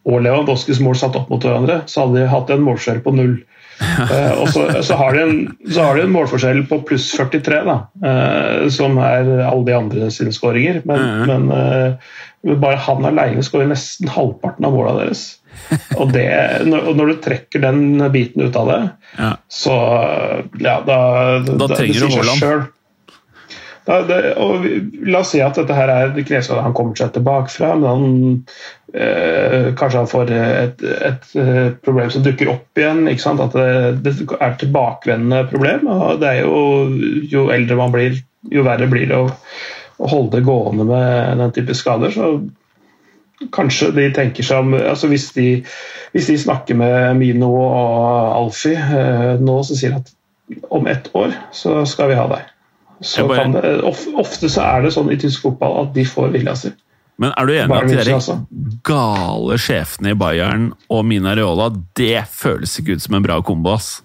og 0.08 0.22
Lewandowskis 0.24 0.80
mål 0.80 0.96
satt 0.96 1.16
opp 1.18 1.28
mot 1.32 1.42
hverandre, 1.44 1.82
så 1.90 2.06
hadde 2.06 2.22
de 2.22 2.30
hatt 2.30 2.52
en 2.52 2.64
målskjell 2.64 3.02
på 3.04 3.12
null. 3.16 3.36
Uh, 3.80 4.42
og 4.42 4.48
så, 4.52 4.64
så, 4.84 4.96
har 5.00 5.16
de 5.16 5.22
en, 5.24 5.36
så 5.72 5.84
har 5.86 5.96
de 5.96 6.04
en 6.04 6.12
målforskjell 6.12 6.62
på 6.68 6.80
pluss 6.88 7.08
43, 7.16 7.60
da, 7.68 7.76
uh, 8.04 8.66
som 8.72 8.98
er 9.00 9.28
alle 9.46 9.66
de 9.68 9.76
andre 9.76 10.10
sine 10.14 10.32
skåringer. 10.36 10.82
Men, 10.88 11.04
mm. 11.04 11.30
men 11.30 11.52
uh, 11.52 12.56
bare 12.60 12.80
han 12.86 13.08
alene 13.08 13.44
skårer 13.44 13.70
nesten 13.72 14.10
halvparten 14.12 14.68
av 14.68 14.76
måla 14.76 14.96
deres. 15.02 15.24
Og, 16.00 16.10
det, 16.14 16.26
når, 16.66 16.90
når, 16.98 17.12
du 17.12 17.22
trekker 17.22 17.62
den 17.62 18.02
biten 18.14 18.42
ut 18.42 18.56
av 18.58 18.70
det, 18.70 18.80
ja. 19.18 19.30
så 19.50 19.78
ja, 20.58 20.76
da, 20.86 21.00
da, 21.46 21.56
da 21.64 21.70
trenger 21.74 22.06
du 22.06 22.14
Haaland. 22.16 22.68
Da, 23.90 24.02
det, 24.06 24.18
og 24.38 24.66
la 25.08 25.22
oss 25.22 25.32
si 25.32 25.40
at 25.42 25.56
dette 25.56 25.74
her 25.74 25.90
er 25.90 26.12
det 26.14 26.26
kreves 26.28 26.50
at 26.52 26.60
han 26.62 26.74
kommer 26.76 26.98
seg 26.98 27.14
tilbake 27.14 27.50
fra, 27.52 27.72
men 27.78 27.88
han, 27.88 28.04
øh, 28.92 29.70
kanskje 29.78 30.02
han 30.02 30.10
får 30.10 30.32
et, 30.36 30.84
et, 30.84 31.28
et, 31.40 31.80
problem 31.82 32.12
som 32.12 32.24
dukker 32.26 32.52
opp 32.52 32.80
igjen. 32.80 33.06
At 33.08 33.56
det, 33.56 33.66
det, 34.04 34.14
er 34.36 34.46
et 34.50 34.62
tilbakevendende 34.62 35.42
problem. 35.50 35.88
og 35.90 36.22
det 36.22 36.34
er 36.34 36.40
jo, 36.44 36.62
jo 37.32 37.48
eldre 37.54 37.80
man 37.80 37.94
blir, 37.94 38.20
jo 38.52 38.66
verre 38.68 38.90
blir 38.90 39.08
det 39.10 39.18
å, 39.18 39.30
å 40.00 40.12
holde 40.12 40.38
det 40.38 40.46
gående 40.48 40.86
med 40.90 41.40
den 41.40 41.56
type 41.56 41.78
skader. 41.78 42.14
så 42.14 42.34
Kanskje 43.54 43.90
de 43.96 44.10
tenker 44.12 44.44
seg 44.44 44.66
om 44.66 44.74
altså 44.76 45.08
hvis, 45.08 45.30
de, 45.32 45.62
hvis 46.12 46.28
de 46.28 46.36
snakker 46.42 46.76
med 46.76 47.16
Mino 47.16 47.48
og 47.56 48.34
Alfie 48.36 48.76
eh, 48.76 49.40
nå, 49.40 49.60
så 49.64 49.78
sier 49.78 49.96
de 49.96 50.02
at 50.02 50.60
om 50.68 50.86
ett 50.90 51.08
år 51.16 51.32
så 51.54 51.80
skal 51.88 52.10
vi 52.10 52.18
ha 52.18 52.26
deg. 52.30 52.50
Så 53.00 53.24
bare... 53.30 53.48
det, 53.54 53.72
ofte 54.20 54.50
så 54.52 54.66
er 54.66 54.84
det 54.84 54.92
sånn 54.92 55.08
i 55.12 55.18
tysk 55.20 55.46
fotball 55.46 55.78
at 55.86 55.94
de 55.96 56.04
får 56.04 56.34
vilja 56.34 56.56
si. 56.58 56.72
Men 57.20 57.32
er 57.36 57.48
du 57.48 57.52
enig 57.54 57.76
i 57.76 57.96
at 57.96 58.06
de 58.08 58.14
altså. 58.16 58.36
gale 58.86 59.56
sjefene 59.60 60.14
i 60.14 60.18
Bayern 60.18 60.70
og 60.92 61.02
Mina 61.08 61.34
Reola, 61.36 61.68
det 61.96 62.24
føles 62.32 62.78
ikke 62.80 62.96
ut 62.96 63.04
som 63.04 63.18
en 63.18 63.24
bra 63.24 63.40
kombo, 63.44 63.74
ass? 63.76 63.98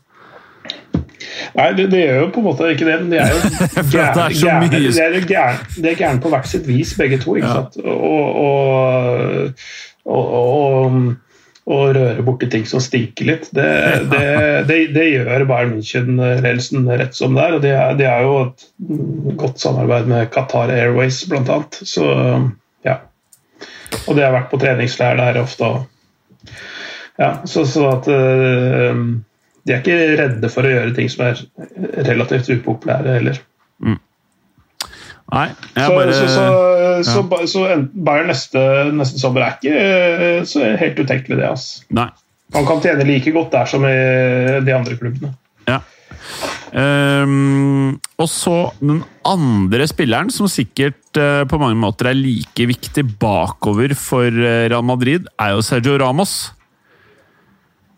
Nei, 1.56 1.68
det, 1.76 1.88
det, 1.92 2.02
gjør 2.02 2.18
jo 2.20 2.32
på 2.36 2.42
en 2.42 2.48
måte 2.50 2.70
ikke 2.74 2.88
det, 2.88 2.96
men 3.02 3.12
de 3.14 3.20
er 3.24 3.32
jo 3.32 3.38
gærne, 3.96 4.26
er, 4.28 6.02
er 6.10 6.18
på 6.24 6.32
hvert 6.32 6.50
sitt 6.52 6.66
vis, 6.68 6.96
begge 7.00 7.20
to. 7.22 7.38
ikke 7.40 7.48
ja. 7.48 7.62
sant? 7.62 7.78
Og, 7.84 8.26
og, 8.44 10.18
og, 10.18 10.98
og 11.66 11.96
røre 11.98 12.26
borti 12.26 12.50
ting 12.52 12.68
som 12.70 12.84
stinker 12.84 13.30
litt. 13.30 13.48
Det, 13.56 13.70
det, 14.12 14.26
det, 14.70 14.80
det 14.96 15.06
gjør 15.10 15.48
Bayern 15.50 15.74
München-ledelsen 15.78 16.86
rett 16.92 17.18
som 17.18 17.38
det 17.38 17.48
er. 17.48 17.58
og 17.58 17.98
De 18.00 18.06
har 18.10 18.26
jo 18.26 18.36
et 18.44 18.68
godt 19.40 19.64
samarbeid 19.64 20.12
med 20.12 20.30
Qatar 20.36 20.74
Airways 20.76 21.24
bl.a. 21.32 21.60
Så 21.82 22.06
ja. 22.86 23.00
Og 24.06 24.14
de 24.14 24.26
har 24.26 24.36
vært 24.36 24.52
på 24.52 24.60
treningsleir 24.62 25.18
der 25.18 25.42
ofte. 25.42 25.72
Ja, 27.18 27.32
så, 27.48 27.64
så 27.64 27.88
at 27.94 28.12
uh, 28.12 29.02
De 29.66 29.74
er 29.74 29.82
ikke 29.82 30.18
redde 30.20 30.50
for 30.54 30.68
å 30.68 30.74
gjøre 30.74 30.94
ting 30.98 31.08
som 31.10 31.26
er 31.26 31.40
relativt 32.06 32.52
upopulære 32.54 33.18
heller. 33.18 33.40
Mm. 33.82 33.98
Nei, 35.34 35.48
så, 35.74 35.88
bare, 35.90 36.14
så, 36.14 36.28
så, 36.30 36.44
så, 37.08 37.24
ja. 37.26 37.48
så, 37.50 37.64
Bayern 38.06 38.30
neste, 38.30 38.62
neste 38.94 39.22
sommer 39.22 39.42
er 39.42 39.56
ikke 39.58 39.74
eh, 39.74 40.44
så 40.46 40.68
helt 40.78 41.02
utenkelig, 41.02 41.40
det. 41.40 41.50
Altså. 41.50 41.82
Nei. 41.98 42.12
Han 42.54 42.68
kan 42.70 42.84
tjene 42.84 43.08
like 43.08 43.34
godt 43.34 43.56
der 43.56 43.70
som 43.70 43.88
i 43.90 43.96
de 44.64 44.76
andre 44.76 44.98
klubbene. 45.00 45.34
Ja. 45.66 45.80
Um, 46.76 47.96
og 48.20 48.28
så 48.30 48.56
den 48.82 49.02
andre 49.26 49.88
spilleren, 49.90 50.30
som 50.34 50.50
sikkert 50.52 51.18
uh, 51.18 51.42
på 51.50 51.60
mange 51.62 51.78
måter 51.80 52.12
er 52.12 52.18
like 52.20 52.68
viktig 52.70 53.08
bakover 53.22 53.96
for 53.98 54.30
uh, 54.30 54.68
Real 54.70 54.86
Madrid, 54.86 55.26
er 55.42 55.56
jo 55.56 55.66
Sergio 55.66 55.98
Ramos. 56.02 56.54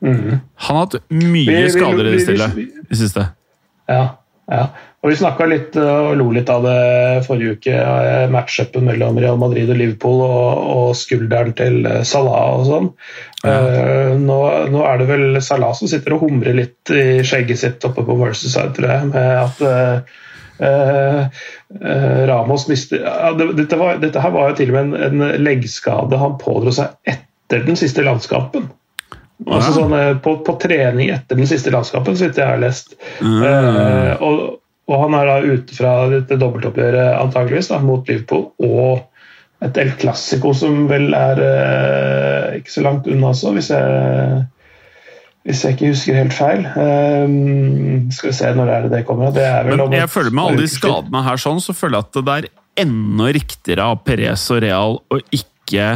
Mm. 0.06 0.40
Han 0.68 0.78
har 0.78 0.84
hatt 0.86 1.00
mye 1.10 1.48
vi, 1.48 1.70
skader 1.74 2.10
i 2.10 2.16
det 2.16 2.24
stille 2.26 2.52
i 2.62 2.68
det 2.90 3.00
siste. 3.00 3.30
Ja, 3.90 4.04
ja. 4.52 4.68
Og 5.06 5.12
Vi 5.12 5.18
snakka 5.20 5.46
litt 5.48 5.76
og 5.80 6.16
lo 6.20 6.26
litt 6.36 6.50
av 6.50 6.66
det 6.66 7.24
forrige 7.28 7.56
uke, 7.56 7.74
eh, 7.78 8.26
matchupen 8.34 8.88
mellom 8.90 9.20
Real 9.22 9.38
Madrid 9.40 9.70
og 9.70 9.78
Liverpool 9.78 10.24
og, 10.26 10.64
og 10.74 10.88
skulderen 10.98 11.54
til 11.56 11.86
eh, 11.86 12.02
Salah 12.08 12.58
og 12.58 12.66
sånn. 12.68 12.90
Ja. 13.46 13.54
Uh, 13.54 14.14
nå, 14.18 14.38
nå, 14.74 14.82
er 14.82 14.98
det 15.00 15.06
vel 15.08 15.38
Salah 15.46 15.76
som 15.78 15.88
sitter 15.88 16.16
og 16.16 16.26
humrer 16.26 16.58
litt 16.58 16.92
i 16.92 17.22
skjegget 17.22 17.62
sitt 17.62 17.86
oppe 17.88 18.04
på 18.04 18.18
Merceside, 18.18 18.74
tror 18.76 18.90
jeg, 18.90 19.12
med 19.14 19.30
at 19.44 19.62
uh, 19.64 20.18
uh, 20.66 21.46
Ramos 22.28 22.66
mister 22.68 23.06
ja, 23.06 23.32
dette, 23.38 23.78
var, 23.78 24.02
dette, 24.02 24.24
her 24.26 24.34
var 24.34 24.52
jo 24.52 24.58
til 24.58 24.74
og 24.74 24.80
med 24.80 24.98
en, 24.98 25.22
en 25.22 25.46
leggskade 25.46 26.20
han 26.20 26.36
pådro 26.42 26.74
seg 26.74 26.98
etter 27.14 27.64
den 27.70 27.80
siste 27.80 28.04
landskampen. 28.04 28.72
Altså 29.46 29.74
sånn, 29.76 29.94
på, 30.26 30.40
på, 30.42 30.56
trening 30.62 31.12
etter 31.14 31.38
den 31.38 31.50
siste 31.50 31.70
landskampen, 31.70 32.16
så 32.18 32.26
vidt 32.26 32.40
jeg 32.42 32.50
har 32.50 32.62
lest. 32.62 32.96
Mm. 33.22 33.44
og 34.18 34.40
og 34.88 35.02
han 35.04 35.16
er 35.20 35.28
da 35.28 35.38
ute 35.44 35.76
fra 35.76 35.94
dette 36.12 36.38
dobbeltoppgjøret 36.40 37.18
antageligvis 37.20 37.72
da, 37.74 37.82
mot 37.84 38.08
Liverpool 38.08 38.46
og 38.64 39.02
et 39.66 39.80
El 39.82 39.90
Clásico 40.00 40.54
som 40.56 40.86
vel 40.88 41.10
er 41.18 41.42
eh, 41.44 42.60
ikke 42.60 42.72
så 42.72 42.84
langt 42.86 43.10
unna 43.10 43.34
også, 43.34 43.52
hvis 43.58 43.72
jeg, 43.74 44.38
hvis 45.50 45.64
jeg 45.66 45.76
ikke 45.76 45.92
husker 45.92 46.20
helt 46.22 46.36
feil. 46.38 46.64
Um, 46.78 48.08
skal 48.14 48.32
vi 48.32 48.38
se 48.38 48.54
når 48.54 48.70
det 48.70 48.76
er 48.78 48.86
det 48.86 48.94
det 48.94 49.04
kommer. 49.10 49.34
Det 49.36 49.48
Men 49.74 49.98
jeg 49.98 50.14
føler 50.14 50.32
med 50.32 50.44
alle 50.46 50.64
de 50.64 50.72
skadene 50.72 51.26
her 51.26 51.42
sånn, 51.42 51.64
så 51.64 51.76
føler 51.76 51.98
jeg 51.98 52.08
at 52.08 52.22
det 52.22 52.38
er 52.38 52.50
enda 52.86 53.32
riktigere 53.36 53.92
av 53.92 54.04
Perez 54.08 54.46
og 54.54 54.62
Real 54.64 55.00
å 55.02 55.20
ikke 55.36 55.90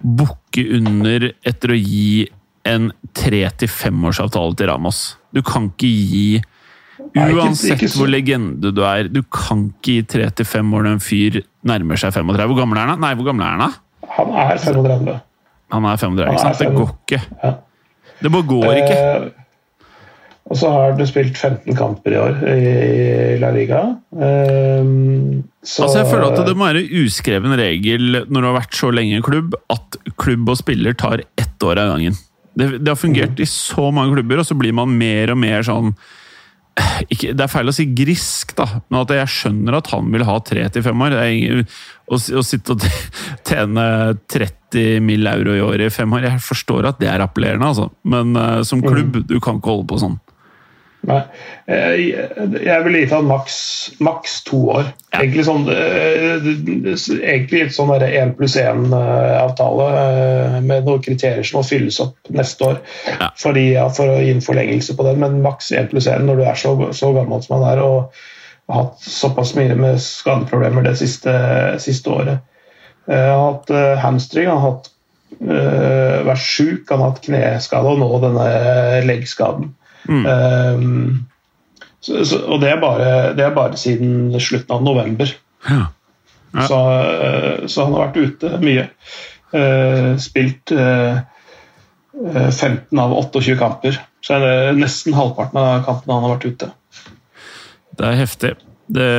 bukke 0.00 0.64
under 0.78 1.32
etter 1.44 1.74
å 1.74 1.76
gi 1.76 2.30
en 2.68 2.90
tre 3.16 3.42
til 3.60 3.70
femårsavtale 3.72 4.56
til 4.58 4.70
Ramos. 4.70 5.02
Du 5.34 5.42
kan 5.46 5.70
ikke 5.70 5.90
gi 5.90 6.24
Uansett 7.16 7.80
hvor 7.96 8.10
legende 8.12 8.70
du 8.74 8.82
er, 8.84 9.08
du 9.08 9.22
kan 9.32 9.70
ikke 9.70 9.96
gi 9.96 10.02
tre 10.14 10.28
til 10.36 10.46
fem 10.46 10.68
år 10.76 10.84
når 10.84 10.98
en 10.98 11.02
fyr 11.02 11.40
nærmer 11.66 11.98
seg 11.98 12.12
35. 12.14 12.52
Hvor 12.52 12.60
gammel 12.60 12.78
er 12.78 12.92
han? 12.92 13.02
Nei, 13.02 13.14
hvor 13.18 13.30
gammel 13.30 13.46
er 13.46 13.56
han? 13.56 13.76
Han 14.18 14.32
er 14.44 14.60
35. 14.60 15.18
Han 15.70 15.86
er 15.86 16.00
35, 16.02 16.30
ikke 16.30 16.44
sant? 16.44 16.60
Det 16.60 16.70
går 16.76 16.94
ikke. 16.94 17.20
Ja. 17.42 17.52
Det 18.20 18.32
bare 18.34 18.48
går 18.50 18.80
ikke. 18.82 18.98
Eh, 19.00 19.28
og 20.50 20.58
så 20.58 20.70
har 20.74 20.96
du 20.98 21.04
spilt 21.06 21.36
15 21.38 21.76
kamper 21.78 22.14
i 22.14 22.18
år 22.18 22.40
i 22.50 23.36
La 23.38 23.52
Liga. 23.54 23.82
Um, 24.10 25.44
så, 25.62 25.84
altså 25.86 26.00
jeg 26.00 26.08
føler 26.10 26.26
at 26.26 26.48
Det 26.48 26.56
må 26.58 26.66
være 26.66 27.04
uskreven 27.04 27.54
regel 27.60 28.24
når 28.26 28.34
du 28.34 28.48
har 28.48 28.56
vært 28.58 28.74
så 28.80 28.90
lenge 28.94 29.20
i 29.20 29.22
klubb, 29.24 29.54
at 29.70 30.00
klubb 30.18 30.50
og 30.50 30.58
spiller 30.58 30.96
tar 30.98 31.22
ett 31.38 31.66
år 31.66 31.78
av 31.84 31.94
gangen. 31.94 32.18
Det, 32.54 32.72
det 32.80 32.90
har 32.90 32.98
fungert 32.98 33.36
mm. 33.36 33.44
i 33.44 33.48
så 33.48 33.90
mange 33.94 34.16
klubber, 34.16 34.42
og 34.42 34.48
så 34.48 34.56
blir 34.58 34.74
man 34.76 34.90
mer 34.98 35.34
og 35.34 35.38
mer 35.40 35.66
sånn 35.66 35.94
ikke, 37.10 37.32
Det 37.36 37.44
er 37.44 37.50
feil 37.50 37.68
å 37.68 37.74
si 37.74 37.84
grisk, 37.96 38.54
da, 38.56 38.66
men 38.88 39.00
at 39.02 39.12
jeg 39.12 39.32
skjønner 39.34 39.76
at 39.80 39.90
han 39.92 40.06
vil 40.14 40.24
ha 40.24 40.36
tre 40.46 40.62
til 40.72 40.84
fem 40.86 41.02
år. 41.04 41.16
Ingen, 41.26 41.64
å, 42.08 42.16
å, 42.16 42.44
sitte 42.46 42.76
og 42.76 42.86
tjene 43.48 43.84
30 44.30 45.02
mill. 45.04 45.28
euro 45.28 45.56
i 45.56 45.64
året 45.64 45.90
i 45.90 45.92
fem 45.92 46.12
år 46.14 46.28
Jeg 46.28 46.42
forstår 46.46 46.88
at 46.92 47.00
det 47.02 47.10
er 47.10 47.24
appellerende, 47.24 47.72
altså. 47.72 47.90
men 48.08 48.32
uh, 48.38 48.62
som 48.66 48.82
klubb, 48.84 49.18
mm. 49.18 49.26
du 49.28 49.36
kan 49.42 49.58
ikke 49.58 49.74
holde 49.74 49.88
på 49.90 50.00
sånn. 50.00 50.16
Nei. 51.08 51.20
Eh, 51.64 51.94
jeg 52.60 52.84
ville 52.84 53.00
gitt 53.00 53.14
han 53.14 53.28
maks, 53.28 53.56
maks 54.04 54.40
to 54.44 54.58
år. 54.74 54.90
Ja. 55.12 55.22
Egentlig 55.22 55.46
sånn 55.46 55.64
eh, 55.72 56.50
egentlig 57.16 57.62
et 57.64 57.74
sånn 57.76 57.92
én 57.96 58.34
pluss 58.36 58.56
én-avtale 58.60 59.86
eh, 60.00 60.58
med 60.66 60.88
noen 60.88 61.04
kriterier 61.04 61.46
som 61.46 61.60
må 61.60 61.64
fylles 61.66 62.00
opp 62.04 62.28
neste 62.36 62.68
år 62.68 62.76
ja. 63.08 63.30
fordi, 63.40 63.64
ja, 63.78 63.86
for 63.96 64.12
å 64.12 64.20
gi 64.20 64.34
en 64.34 64.44
forlengelse 64.44 64.96
på 64.98 65.08
den, 65.08 65.22
men 65.24 65.40
maks 65.46 65.72
én 65.72 65.88
pluss 65.90 66.10
én 66.10 66.28
når 66.28 66.42
du 66.42 66.44
er 66.50 66.60
så, 66.60 66.76
så, 66.92 67.14
gammel 67.16 67.42
som 67.46 67.58
han 67.58 67.68
er 67.72 67.82
og 67.86 68.20
har 68.70 68.84
hatt 68.84 69.02
såpass 69.02 69.56
mye 69.56 69.74
med 69.78 69.98
skadeproblemer 70.04 70.84
det 70.86 70.94
siste, 71.00 71.32
siste 71.82 72.12
året. 72.12 72.44
Jeg 73.10 73.32
har 73.32 73.40
hatt 73.48 73.72
hamstring, 74.04 74.46
han 74.46 74.60
har 74.60 74.68
hatt, 74.68 74.90
vært 76.28 76.44
sjuk, 76.44 76.84
han 76.92 77.00
har 77.00 77.10
hatt 77.10 77.24
kneskade 77.24 77.90
og 77.90 77.98
nå 77.98 78.20
denne 78.22 78.46
leggskaden. 79.08 79.72
Mm. 80.08 80.26
Um, 80.26 81.26
så, 82.00 82.24
så, 82.24 82.40
og 82.48 82.62
det 82.62 82.70
er, 82.72 82.78
bare, 82.80 83.08
det 83.36 83.44
er, 83.44 83.56
bare, 83.56 83.78
siden 83.80 84.32
slutten 84.40 84.76
av 84.76 84.84
november. 84.84 85.32
Ja. 85.68 85.90
Ja. 86.54 86.64
Så, 86.66 86.78
uh, 86.78 87.66
så, 87.66 87.84
han 87.84 87.94
har 87.96 88.08
vært 88.08 88.20
ute 88.20 88.54
mye. 88.64 88.86
Uh, 89.50 90.14
spilt 90.22 90.70
uh, 90.76 91.20
eh, 92.14 92.50
15 92.50 92.98
av 93.02 93.14
28 93.18 93.58
kamper. 93.60 94.00
Så 94.24 94.36
er 94.36 94.44
det 94.44 94.80
nesten 94.80 95.16
halvparten 95.16 95.60
av 95.60 95.86
kampene 95.86 96.16
han 96.16 96.26
har 96.26 96.36
vært 96.36 96.50
ute. 96.50 96.72
Det 97.98 98.06
er 98.06 98.20
heftig. 98.20 98.52
Det 98.90 99.10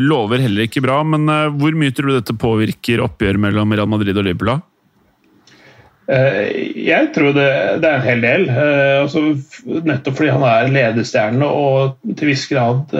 lover 0.00 0.40
heller 0.40 0.64
ikke 0.64 0.82
bra, 0.84 1.02
men 1.04 1.28
hvor 1.60 1.74
mye 1.76 1.92
tror 1.92 2.08
du 2.08 2.14
dette 2.16 2.36
påvirker 2.40 3.02
oppgjøret 3.04 3.42
mellom 3.42 3.74
Real 3.76 3.90
Madrid 3.90 4.16
og 4.16 4.24
Liverpool? 4.24 4.62
Jeg 6.10 7.10
tror 7.14 7.34
det, 7.36 7.50
det, 7.82 7.86
er 7.86 7.96
en 8.00 8.02
hel 8.02 8.24
del. 8.24 8.48
Altså, 8.50 9.20
nettopp 9.86 10.16
fordi 10.18 10.32
han 10.34 10.46
er 10.48 10.72
ledestjerne 10.74 11.46
og 11.46 12.00
til 12.18 12.32
viss 12.32 12.48
grad 12.50 12.90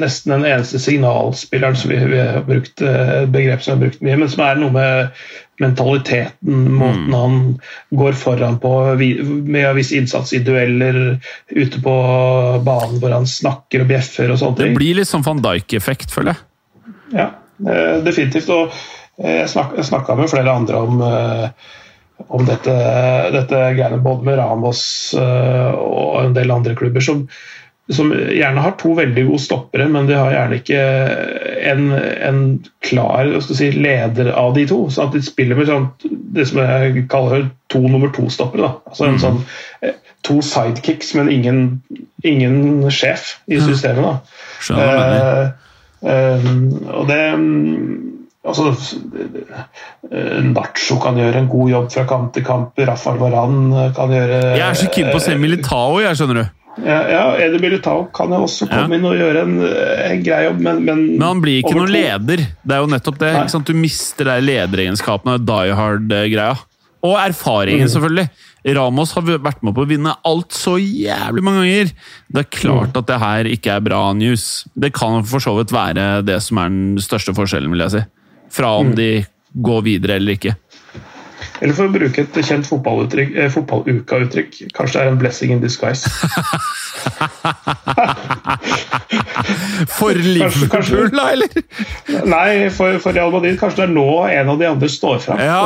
nesten 0.00 0.34
den 0.34 0.48
eneste 0.48 0.80
signalspilleren 0.82 1.78
som 1.78 1.92
vi, 1.92 2.00
vi 2.10 2.18
har 2.18 2.42
brukt 2.48 2.82
begrep 3.30 3.62
som 3.62 3.76
vi 3.76 3.76
har 3.76 3.84
brukt 3.84 4.02
mye, 4.02 4.18
men 4.24 4.32
som 4.32 4.42
er 4.48 4.58
noe 4.58 4.74
med 4.74 5.20
mentaliteten, 5.60 6.74
måten 6.74 7.06
mm. 7.06 7.14
han 7.14 7.60
går 7.90 8.12
foran 8.12 8.58
på 8.58 8.94
med 8.94 9.66
en 9.68 9.76
viss 9.76 9.92
innsats 9.92 10.32
i 10.32 10.38
dueller 10.38 11.20
ute 11.50 11.82
på 11.84 11.96
banen 12.64 12.96
hvor 13.02 13.12
han 13.12 13.28
snakker 13.28 13.84
og 13.84 13.90
bjeffer 13.90 14.32
og 14.32 14.40
sånne 14.40 14.56
ting. 14.56 14.72
Det 14.72 14.80
blir 14.80 14.96
litt 15.02 15.10
sånn 15.10 15.26
van 15.26 15.42
Dijk-effekt, 15.44 16.14
føler 16.14 16.32
jeg. 16.32 16.40
Ja, 17.18 17.28
definitivt. 18.06 18.48
Og 18.48 18.72
jeg 19.20 19.50
snakka 19.52 20.16
med 20.16 20.32
flere 20.32 20.54
andre 20.62 20.80
om 20.80 21.04
om 22.28 22.44
dette, 22.46 22.74
dette 23.34 23.62
greiene 23.76 24.02
både 24.02 24.26
med 24.26 24.38
Ramos 24.40 24.82
uh, 25.18 25.72
og 25.76 26.20
en 26.24 26.36
del 26.36 26.52
andre 26.52 26.76
klubber 26.78 27.04
som, 27.04 27.24
som, 27.90 28.12
gjerne 28.12 28.64
har 28.64 28.76
to 28.80 28.94
veldig 28.98 29.24
gode 29.30 29.42
stoppere, 29.42 29.88
men 29.92 30.08
de 30.10 30.18
har 30.18 30.34
gjerne 30.34 30.60
ikke 30.60 30.82
en, 31.70 31.86
en 31.94 32.42
klar 32.86 33.32
si, 33.46 33.70
leder 33.72 34.32
av 34.36 34.54
de 34.58 34.66
to. 34.70 34.82
sånn 34.90 35.10
at 35.10 35.16
de 35.16 35.24
spiller 35.24 35.58
med 35.58 35.70
sånn, 35.70 35.88
det 36.36 36.46
som 36.50 36.62
jeg 36.62 37.06
kaller 37.10 37.48
to 37.72 37.82
nummer 37.86 38.12
to-stoppere. 38.14 38.74
Altså 38.90 39.08
en 39.08 39.18
mm. 39.18 39.24
sånn 39.24 39.42
eh, 39.86 39.98
To 40.28 40.42
sidekicks, 40.44 41.14
men 41.16 41.30
ingen, 41.32 41.60
ingen 42.28 42.90
sjef 42.92 43.38
i 43.48 43.56
systemet. 43.56 44.04
Da. 44.04 44.42
Skjønner, 44.60 45.54
uh, 46.04 46.04
uh, 46.04 46.50
og 46.98 47.06
det 47.08 47.22
Altså, 48.40 48.70
Nacho 50.54 50.96
kan 51.02 51.18
gjøre 51.20 51.42
en 51.42 51.50
god 51.52 51.68
jobb 51.74 51.90
fra 51.92 52.06
kamp 52.08 52.30
til 52.32 52.44
kamp. 52.46 52.78
Rafael 52.88 53.20
Varan 53.20 53.58
kan 53.96 54.14
gjøre 54.14 54.38
Jeg 54.56 54.64
er 54.64 54.78
så 54.80 54.88
keen 54.94 55.10
på 55.12 55.20
å 55.20 55.24
se 55.24 55.36
Militao, 55.36 55.98
jeg, 56.00 56.16
skjønner 56.16 56.40
du. 56.40 56.44
Ja, 56.80 57.00
ja 57.10 57.22
Edi 57.44 57.58
Militao 57.60 58.06
kan 58.16 58.32
jo 58.32 58.44
også 58.46 58.68
komme 58.70 58.96
ja. 58.96 58.98
inn 59.00 59.08
og 59.10 59.18
gjøre 59.18 59.42
en, 59.44 59.56
en 60.06 60.22
grei 60.24 60.44
jobb, 60.46 60.60
men, 60.64 60.78
men, 60.86 61.02
men 61.18 61.26
han 61.26 61.42
blir 61.44 61.60
ikke 61.60 61.74
noen 61.76 61.92
leder. 61.92 62.46
Det 62.64 62.76
er 62.76 62.80
jo 62.80 62.88
nettopp 62.94 63.18
det. 63.20 63.32
Du 63.68 63.74
mister 63.76 64.30
de 64.30 64.36
lederegenskapene 64.46 65.36
og 65.36 65.44
die 65.50 65.74
hard-greia. 65.76 66.54
Og 67.04 67.16
erfaringen, 67.16 67.88
mm. 67.88 67.92
selvfølgelig. 67.92 68.26
Ramos 68.76 69.12
har 69.16 69.24
vært 69.24 69.60
med 69.64 69.72
på 69.76 69.84
å 69.84 69.88
vinne 69.88 70.12
alt 70.28 70.56
så 70.56 70.74
jævlig 70.80 71.44
mange 71.44 71.64
ganger. 71.64 71.92
Det 72.28 72.42
er 72.42 72.48
klart 72.56 72.92
mm. 72.92 72.98
at 73.00 73.08
det 73.08 73.20
her 73.22 73.50
ikke 73.52 73.76
er 73.76 73.84
bra 73.84 74.00
news. 74.16 74.46
Det 74.76 74.92
kan 74.96 75.20
for 75.28 75.44
så 75.44 75.54
vidt 75.58 75.72
være 75.72 76.22
det 76.28 76.38
som 76.44 76.60
er 76.60 76.72
den 76.72 77.04
største 77.04 77.36
forskjellen, 77.36 77.72
vil 77.72 77.84
jeg 77.84 77.94
si 77.98 78.02
fra 78.50 78.74
om 78.76 78.92
mm. 78.92 78.96
de 78.98 79.10
går 79.52 79.82
videre 79.86 80.18
eller 80.20 80.38
ikke. 80.38 80.54
Eller 81.60 81.76
for 81.76 81.90
å 81.90 81.92
bruke 81.92 82.24
et 82.24 82.38
kjent 82.40 82.64
eh, 82.64 83.50
fotballuka-uttrykk, 83.52 84.60
kanskje 84.76 84.96
det 84.96 85.02
er 85.02 85.10
en 85.12 85.20
blessing 85.20 85.52
in 85.52 85.60
disguise. 85.60 86.08
for 89.98 90.14
Liverpool, 90.14 91.10
da, 91.12 91.30
eller? 91.34 91.48
Nei, 92.28 92.70
for, 92.72 92.98
for, 93.02 93.12
Real 93.16 93.32
Madrid. 93.32 93.58
Kanskje 93.60 93.82
det 93.82 93.86
er 93.88 93.94
nå 93.94 94.06
en 94.28 94.52
av 94.52 94.58
de 94.60 94.68
andre 94.68 94.88
står 94.90 95.18
fram. 95.24 95.40
Ja. 95.42 95.60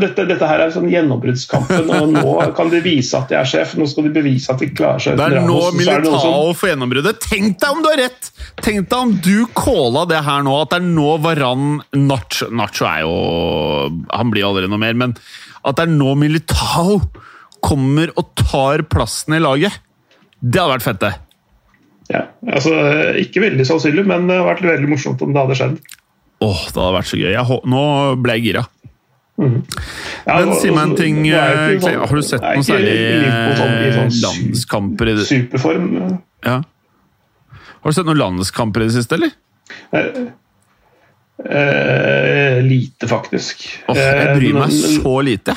Dette, 0.00 0.26
dette, 0.28 0.48
her 0.48 0.64
er 0.64 0.72
sånn 0.74 0.88
gjennombruddskampen, 0.92 1.90
og 1.92 2.14
nå 2.14 2.34
kan 2.56 2.72
de 2.72 2.80
vise 2.84 3.18
at 3.18 3.28
de 3.32 3.38
er 3.40 3.48
sjef. 3.48 3.76
Nå 3.80 3.84
skal 3.90 4.08
de 4.08 4.14
bevise 4.16 4.52
at 4.52 4.60
de 4.62 4.70
klarer 4.72 5.00
seg. 5.04 5.20
Det 5.20 5.28
er 5.28 5.44
nå 5.44 5.60
Militao 5.76 6.52
får 6.56 6.74
gjennombruddet. 6.74 7.20
Tenk 7.28 7.60
deg 7.60 7.68
om 7.70 7.84
du 7.84 7.90
har 7.90 8.00
rett! 8.06 8.32
Tenk 8.64 8.88
deg 8.88 8.98
om 8.98 9.14
du 9.24 9.46
calla 9.56 10.04
det 10.08 10.20
her 10.24 10.44
nå, 10.46 10.52
at 10.62 10.72
det 10.72 10.80
er 10.80 10.86
nå 10.86 11.08
Varan 11.24 11.80
Nacho 11.96 12.46
Nacho 12.54 12.86
er 12.86 13.00
jo 13.02 13.14
Han 14.14 14.30
blir 14.32 14.46
aldri 14.46 14.68
noe 14.70 14.80
mer, 14.80 14.94
men 14.98 15.16
at 15.64 15.78
det 15.78 15.86
er 15.86 15.94
nå 15.94 16.14
Militao 16.20 17.00
kommer 17.64 18.12
og 18.20 18.34
tar 18.38 18.84
plassen 18.92 19.36
i 19.36 19.42
laget. 19.42 19.80
Det 20.40 20.60
hadde 20.60 20.74
vært 20.74 20.86
fett, 20.86 21.00
det. 21.00 21.14
Ja, 22.12 22.26
altså 22.52 22.74
Ikke 23.16 23.40
veldig 23.46 23.64
sannsynlig, 23.64 24.04
men 24.04 24.26
det 24.28 24.36
hadde 24.36 24.50
vært 24.50 24.66
veldig 24.66 24.90
morsomt 24.90 25.22
om 25.24 25.32
det 25.32 25.40
hadde 25.40 25.56
skjedd. 25.60 25.78
Åh, 26.44 26.62
det 26.68 26.80
hadde 26.82 26.96
vært 26.98 27.08
så 27.08 27.20
gøy. 27.20 27.30
Jeg, 27.32 27.60
nå 27.72 27.84
ble 28.20 28.36
jeg 28.36 28.46
gira. 28.50 28.64
Mm. 29.40 29.56
Ja, 30.28 30.36
men 30.36 30.52
si 30.60 30.70
meg 30.70 30.84
en 30.84 30.94
ting, 30.98 31.22
Clay. 31.24 31.80
Sånn, 31.82 31.96
har 32.04 32.20
du 32.20 32.26
sett 32.26 32.44
noen 32.44 32.66
særlig 32.68 32.94
sånn, 33.24 33.96
sånn 33.96 34.20
landskamper 34.22 35.10
i 35.10 35.16
det? 35.18 35.26
Superform. 35.30 35.88
Ja. 36.44 36.60
Har 37.64 37.92
du 37.92 37.96
sett 37.96 38.08
noen 38.08 38.20
landskamper 38.20 38.84
i 38.84 38.90
det 38.90 38.96
siste, 38.98 39.18
eller? 39.18 39.34
Eh, 41.42 42.34
Eh, 42.54 42.62
lite, 42.62 43.08
faktisk. 43.08 43.68
Oh, 43.88 43.96
jeg 43.98 44.36
bryr 44.38 44.56
meg 44.56 44.68
men, 44.68 44.98
så 44.98 45.14
lite. 45.24 45.56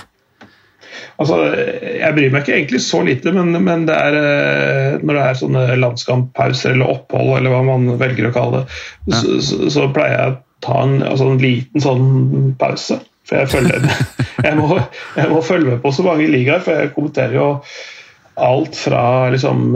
Altså, 1.18 1.38
jeg 1.58 2.14
bryr 2.14 2.34
meg 2.34 2.44
ikke 2.44 2.56
egentlig 2.56 2.82
så 2.86 3.02
lite, 3.06 3.34
men, 3.34 3.54
men 3.66 3.86
det 3.90 3.98
er, 3.98 4.18
eh, 4.22 4.98
når 5.02 5.18
det 5.18 5.24
er 5.24 5.40
sånne 5.42 5.64
landskamppauser 5.82 6.76
eller 6.76 6.94
opphold, 6.98 7.36
eller 7.40 7.54
hva 7.54 7.64
man 7.66 7.90
velger 8.02 8.30
å 8.30 8.34
kalle 8.36 8.64
det, 8.64 8.80
ja. 9.12 9.22
så, 9.22 9.38
så, 9.42 9.60
så, 9.74 9.90
pleier 9.94 10.18
jeg 10.18 10.34
å 10.34 10.40
ta 10.68 10.80
en, 10.86 10.98
altså 11.06 11.32
en 11.32 11.42
liten 11.42 11.84
sånn 11.84 12.08
pause. 12.62 13.00
For 13.28 13.42
jeg, 13.42 13.52
følger, 13.52 13.88
jeg, 14.46 14.56
må, 14.60 14.78
jeg 15.18 15.32
må 15.34 15.44
følge 15.44 15.74
med 15.74 15.84
på 15.84 15.94
så 15.96 16.06
mange 16.06 16.30
ligaer, 16.32 16.64
for 16.64 16.78
jeg 16.78 16.94
kommenterer 16.96 17.38
jo 17.38 17.50
alt 18.38 18.76
fra 18.78 19.02
liksom 19.34 19.76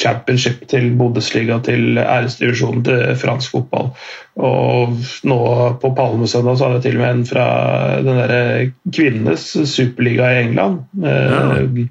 championship 0.00 0.64
til 0.70 0.90
Bundesliga 0.98 1.58
til 1.64 1.98
æresdivisjonen 2.00 2.84
til 2.86 3.16
fransk 3.20 3.52
fotball. 3.54 3.90
Og 4.40 4.96
nå 5.28 5.40
på 5.82 5.90
Palmesøndag 5.96 6.56
så 6.56 6.68
hadde 6.68 6.80
jeg 6.80 6.86
til 6.86 7.00
og 7.00 7.02
med 7.04 7.10
en 7.14 7.26
fra 7.28 7.48
den 8.00 8.22
der 8.22 8.70
kvinnenes 8.88 9.50
superliga 9.68 10.30
i 10.32 10.44
England. 10.46 10.80
Ja. 11.04 11.88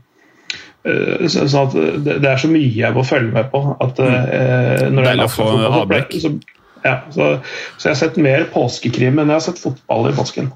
Eh, 0.83 1.27
så, 1.27 1.49
så 1.49 1.65
det 2.05 2.25
er 2.25 2.39
så 2.41 2.49
mye 2.49 2.71
jeg 2.73 2.95
må 2.95 3.03
følge 3.05 3.33
med 3.33 3.51
på. 3.53 3.61
At, 3.81 3.99
mm. 3.99 4.15
Eh, 4.15 4.87
når 4.89 5.09
Deilig 5.11 5.27
å 5.27 5.33
få 5.35 5.49
avbrekk. 5.69 6.15
Så, 6.23 6.33
ja, 6.81 6.97
så, 7.13 7.35
så, 7.77 7.83
jeg 7.85 7.91
har 7.91 7.99
sett 7.99 8.17
mer 8.21 8.47
påskekrim 8.53 9.21
enn 9.21 9.29
jeg 9.29 9.37
har 9.37 9.45
sett 9.51 9.61
fotball 9.61 10.09
i 10.09 10.15
påsken. 10.17 10.49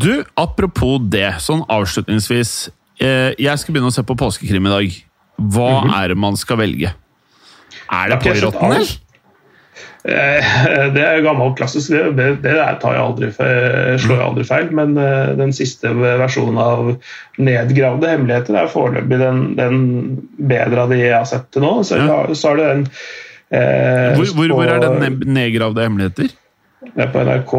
Du, 0.00 0.12
Apropos 0.40 1.00
det, 1.12 1.32
sånn 1.44 1.64
avslutningsvis. 1.72 2.70
Eh, 3.00 3.30
jeg 3.40 3.60
skal 3.60 3.74
begynne 3.74 3.90
å 3.90 3.94
se 3.94 4.04
på 4.06 4.18
påskekrim 4.18 4.66
i 4.68 4.74
dag. 4.74 4.98
Hva 5.40 5.70
mm 5.70 5.88
-hmm. 5.88 6.02
er 6.02 6.08
det 6.08 6.16
man 6.16 6.36
skal 6.36 6.60
velge? 6.60 6.92
Er 7.90 8.08
det 8.08 8.20
Poirotten, 8.22 8.72
eller? 8.72 8.98
Eh, 10.04 10.50
det 10.94 11.02
er 11.04 11.18
jo 11.18 11.24
gammelt 11.24 11.56
klassisk. 11.56 11.90
Det, 11.90 12.28
det, 12.44 12.54
tar 12.80 12.96
jeg 12.96 13.02
aldri, 13.02 13.30
slår 14.00 14.16
jeg 14.16 14.26
aldri 14.26 14.44
feil. 14.44 14.70
Men 14.76 14.96
eh, 14.98 15.32
den 15.36 15.52
siste 15.52 15.92
versjonen 15.94 16.58
av 16.58 16.94
'Nedgravde 17.38 18.08
hemmeligheter' 18.08 18.62
er 18.62 18.72
foreløpig 18.72 19.18
den, 19.18 19.42
den, 19.56 19.76
bedre 20.36 20.80
av 20.84 20.88
de 20.92 21.00
jeg 21.00 21.16
har 21.16 21.28
sett 21.28 21.50
til 21.52 21.62
nå. 21.62 21.82
Så, 21.82 21.96
ja. 21.96 22.22
så 22.34 22.52
er 22.52 22.56
det 22.56 22.70
den 22.74 22.86
eh, 23.50 24.16
hvor, 24.16 24.34
hvor, 24.34 24.54
hvor, 24.54 24.64
er 24.64 24.80
den 24.80 25.20
'Nedgravde 25.26 25.88
hemmeligheter'? 25.88 26.36
Det 26.80 27.06
er 27.06 27.12
på 27.12 27.24
NRK. 27.24 27.54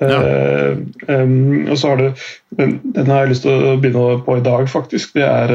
Ja. 0.00 0.18
Uh, 0.20 0.78
um, 1.08 1.68
og 1.70 1.78
så 1.78 1.88
har 1.88 1.96
du 1.96 2.10
den, 2.58 2.80
den, 2.94 3.06
har 3.06 3.24
jeg 3.24 3.30
lyst 3.30 3.46
til 3.46 3.52
å 3.54 3.76
begynne 3.80 4.18
på 4.26 4.36
i 4.36 4.44
dag, 4.44 4.68
faktisk. 4.68 5.14
Det 5.16 5.24
er 5.24 5.54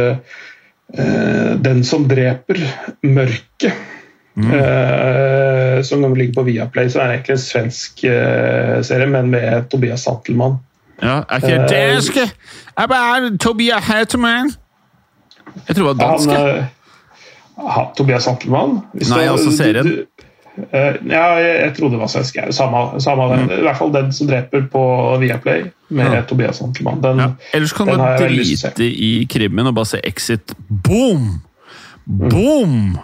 uh, 0.98 1.54
'Den 1.62 1.84
som 1.84 2.08
dreper 2.10 2.58
mørket'. 3.04 3.88
Mm. 4.36 4.48
Uh, 4.48 5.84
som 5.84 6.14
ligger 6.16 6.34
på 6.34 6.44
Viaplay, 6.48 6.90
så 6.90 7.02
er 7.02 7.08
det 7.08 7.16
egentlig 7.16 7.34
en 7.36 7.46
svensk 7.46 8.00
serie, 8.88 9.08
men 9.08 9.30
med 9.30 9.70
Tobias 9.70 10.08
Santelmann. 10.08 10.56
Ja, 11.02 11.22
er 11.30 11.36
ikke 11.36 11.48
det 11.48 11.70
dansk? 11.70 12.18
Jeg 12.78 12.90
bare 12.90 13.38
Tobias 13.38 13.84
Hattemann? 13.84 14.54
Jeg 15.68 15.76
tror 15.76 15.88
det 15.88 15.98
var 15.98 16.08
dansk. 16.08 16.30
Han, 16.30 17.88
Tobias 17.98 18.24
Santelmann? 18.24 18.80
Nei, 18.94 19.26
altså 19.28 19.52
serien. 19.58 20.06
Du, 20.52 20.64
ja, 20.74 21.26
jeg, 21.40 21.52
jeg, 21.62 21.74
trodde 21.78 21.96
det 21.96 22.02
var 22.02 22.10
svensk. 22.12 22.40
Samme, 22.52 23.00
samme 23.00 23.28
mm. 23.30 23.52
I 23.60 23.62
hvert 23.64 23.80
fall 23.80 23.94
den 23.94 24.12
som 24.16 24.28
dreper 24.28 24.66
på 24.72 24.82
Viaplay, 25.22 25.70
med 25.90 26.18
ja. 26.18 26.24
Tobias 26.28 26.60
Santelmann. 26.60 27.00
Den, 27.04 27.24
ja. 27.24 27.30
Ellers 27.54 27.74
kan 27.78 27.88
du 27.88 27.96
drite 27.96 28.86
i 28.86 29.28
krimmen 29.32 29.72
og 29.72 29.78
bare 29.80 29.94
se 29.94 30.02
Exit. 30.04 30.56
Boom! 30.68 31.40
Mm. 32.06 32.30
Boom! 32.30 32.76
Mm. 32.76 33.00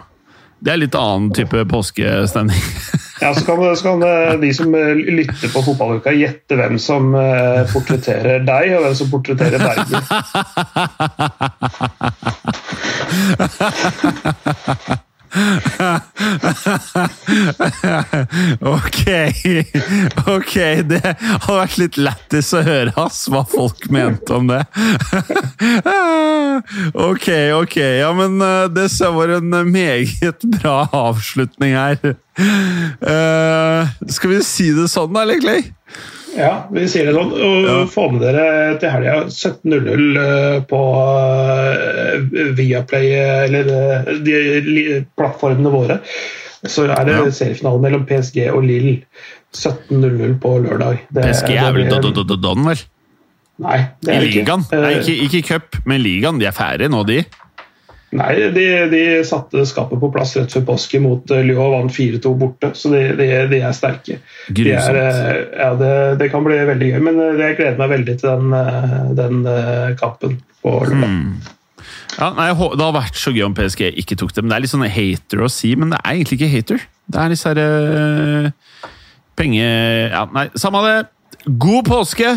Det 0.58 0.72
er 0.72 0.80
litt 0.80 0.96
annen 0.98 1.30
type 1.34 1.64
påskestemning. 1.70 2.62
ja, 3.22 3.30
så 3.34 3.44
kan, 3.46 3.76
så 3.78 3.82
kan, 3.84 4.02
eh, 4.02 4.34
de 4.42 4.50
som 4.54 4.74
eh, 4.74 4.94
lytter 4.98 5.52
på 5.54 5.62
fotballuka, 5.62 6.10
gjette 6.18 6.58
hvem 6.58 6.78
som 6.82 7.14
eh, 7.14 7.62
portretterer 7.70 8.42
deg, 8.46 8.74
og 8.74 8.82
hvem 8.88 8.96
som 8.98 9.10
portretterer 9.12 9.58
Berger. 9.62 10.02
ok. 18.74 19.02
Ok, 20.28 20.54
det 20.88 21.02
hadde 21.04 21.58
vært 21.58 21.78
litt 21.80 21.96
lættis 22.00 22.52
å 22.56 22.62
høre 22.66 22.92
ass, 23.00 23.28
hva 23.32 23.42
folk 23.48 23.88
mente 23.92 24.34
om 24.34 24.48
det. 24.50 24.62
ok, 27.08 27.28
ok. 27.58 27.76
Ja, 28.00 28.12
men 28.16 28.40
eh, 28.44 28.66
det 28.72 28.88
var 29.00 29.28
en 29.38 29.50
meget 29.72 30.44
bra 30.58 30.88
avslutning 30.92 31.76
her. 31.78 32.16
Uh, 32.38 33.82
skal 34.06 34.30
vi 34.30 34.38
si 34.46 34.70
det 34.76 34.86
sånn, 34.92 35.10
da, 35.14 35.24
eller, 35.26 35.40
Clay? 35.42 35.64
Ja, 36.36 36.66
vi 36.70 36.84
sier 36.90 37.06
det 37.08 37.14
sånn. 37.16 37.30
Og 37.32 37.64
Ja. 37.68 37.76
få 37.86 38.08
med 38.12 38.20
dere 38.22 38.78
til 38.80 38.90
helga 38.90 39.14
17.00 39.28 40.18
eh, 40.18 40.60
på 40.68 40.80
eh, 41.62 42.52
Viaplay 42.58 43.08
eh, 43.14 43.44
eller 43.46 44.12
de 44.24 45.04
plattformene 45.18 45.72
våre. 45.72 46.00
Så 46.66 46.84
er 46.90 47.04
det 47.06 47.14
Ja. 47.16 47.30
seriefinale 47.30 47.80
mellom 47.80 48.04
PSG 48.06 48.48
og 48.50 48.64
Lill 48.64 49.04
17.00 49.54 50.38
på 50.42 50.58
lørdag. 50.64 50.98
Det- 51.12 51.24
PSG 51.24 51.54
er 51.56 51.72
vel 51.72 51.88
don, 51.88 52.64
vel? 52.66 52.76
Nei, 53.58 53.78
det 54.02 54.12
I 54.12 54.16
er 54.16 54.20
det 54.20 54.34
ikke. 54.34 54.58
Nei, 54.72 54.92
ikke, 55.00 55.14
ikke 55.26 55.46
cup, 55.48 55.76
men 55.84 56.02
ligaen. 56.02 56.38
De 56.38 56.46
er 56.46 56.52
ferdige 56.52 56.90
nå, 56.90 57.04
de. 57.06 57.24
Nei, 58.16 58.32
de, 58.54 58.64
de 58.88 59.00
satte 59.28 59.66
skapet 59.68 60.00
på 60.00 60.08
plass 60.14 60.32
rett 60.38 60.54
før 60.54 60.64
påske 60.70 61.00
mot 61.04 61.28
uh, 61.28 61.42
Lyon 61.44 61.60
og 61.66 61.74
vant 61.74 61.92
4-2 61.92 62.32
borte, 62.40 62.70
så 62.78 62.92
de, 62.94 63.02
de, 63.18 63.26
de 63.50 63.60
er 63.60 63.76
sterke. 63.76 64.16
De 64.48 64.64
er, 64.72 64.96
eh, 65.02 65.42
ja, 65.52 65.74
det, 65.76 65.92
det 66.22 66.30
kan 66.32 66.46
bli 66.46 66.56
veldig 66.70 66.88
gøy, 66.88 66.98
men 67.04 67.20
eh, 67.20 67.42
jeg 67.42 67.58
gleder 67.60 67.76
meg 67.82 67.92
veldig 67.92 68.16
til 68.22 68.30
den, 68.30 68.56
eh, 68.56 68.96
den 69.18 69.44
eh, 69.52 69.92
kampen 70.00 70.38
på 70.64 70.74
lørdag. 70.86 71.04
Hmm. 71.04 71.36
Ja, 72.18 72.32
nei, 72.34 72.48
Det 72.50 72.82
har 72.82 72.96
vært 72.96 73.20
så 73.20 73.30
gøy 73.30 73.44
om 73.46 73.54
PSG 73.54 73.92
ikke 74.00 74.16
tok 74.18 74.32
det. 74.34 74.42
Men 74.42 74.50
Det 74.50 74.56
er 74.56 74.64
litt 74.64 74.72
sånn 74.72 74.88
hater 74.90 75.44
å 75.44 75.52
si, 75.52 75.74
men 75.78 75.92
det 75.92 76.00
er 76.00 76.16
egentlig 76.16 76.40
ikke 76.40 76.52
hater. 76.56 76.88
Det 77.06 77.20
er 77.22 77.34
disse 77.34 77.52
herre 77.52 78.52
Penge... 79.38 79.66
Ja, 80.10 80.24
nei, 80.34 80.48
samme 80.58 80.80
det. 80.82 80.96
God 81.60 81.86
påske! 81.86 82.32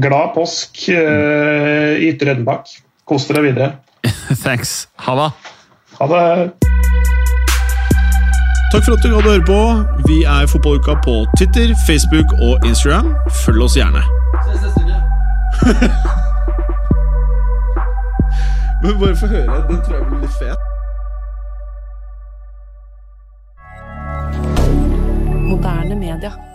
Glad 0.00 0.32
påsk 0.36 0.86
øh, 0.94 2.00
i 2.00 2.14
Enebakk. 2.14 2.72
Kos 3.08 3.26
dere 3.28 3.44
videre. 3.44 3.68
Thanks. 4.44 4.88
Ha 4.96 5.14
det. 5.14 5.30
Ha 5.98 6.06
det. 6.06 6.52
Takk 8.72 8.84
for 8.84 8.94
at 8.94 9.02
du 9.02 9.08
gadd 9.10 9.26
å 9.26 9.32
høre 9.34 9.46
på. 9.48 9.60
Vi 10.06 10.22
er 10.22 10.46
Fotballuka 10.46 10.94
på 11.04 11.24
Twitter, 11.38 11.74
Facebook 11.86 12.32
og 12.38 12.66
Instagram. 12.66 13.14
Følg 13.44 13.66
oss 13.66 13.76
gjerne. 13.76 14.02
Ses 14.46 14.62
neste 14.62 14.80
uke. 14.84 14.96
Men 18.82 19.00
bare 19.00 19.16
få 19.16 19.26
høre. 19.26 19.64
Den 19.68 19.82
tror 19.84 19.94
jeg 19.96 20.06
blir 20.06 20.20
litt 20.22 20.36
fet. 20.38 20.58
Moderne 25.50 25.94
media. 25.98 26.49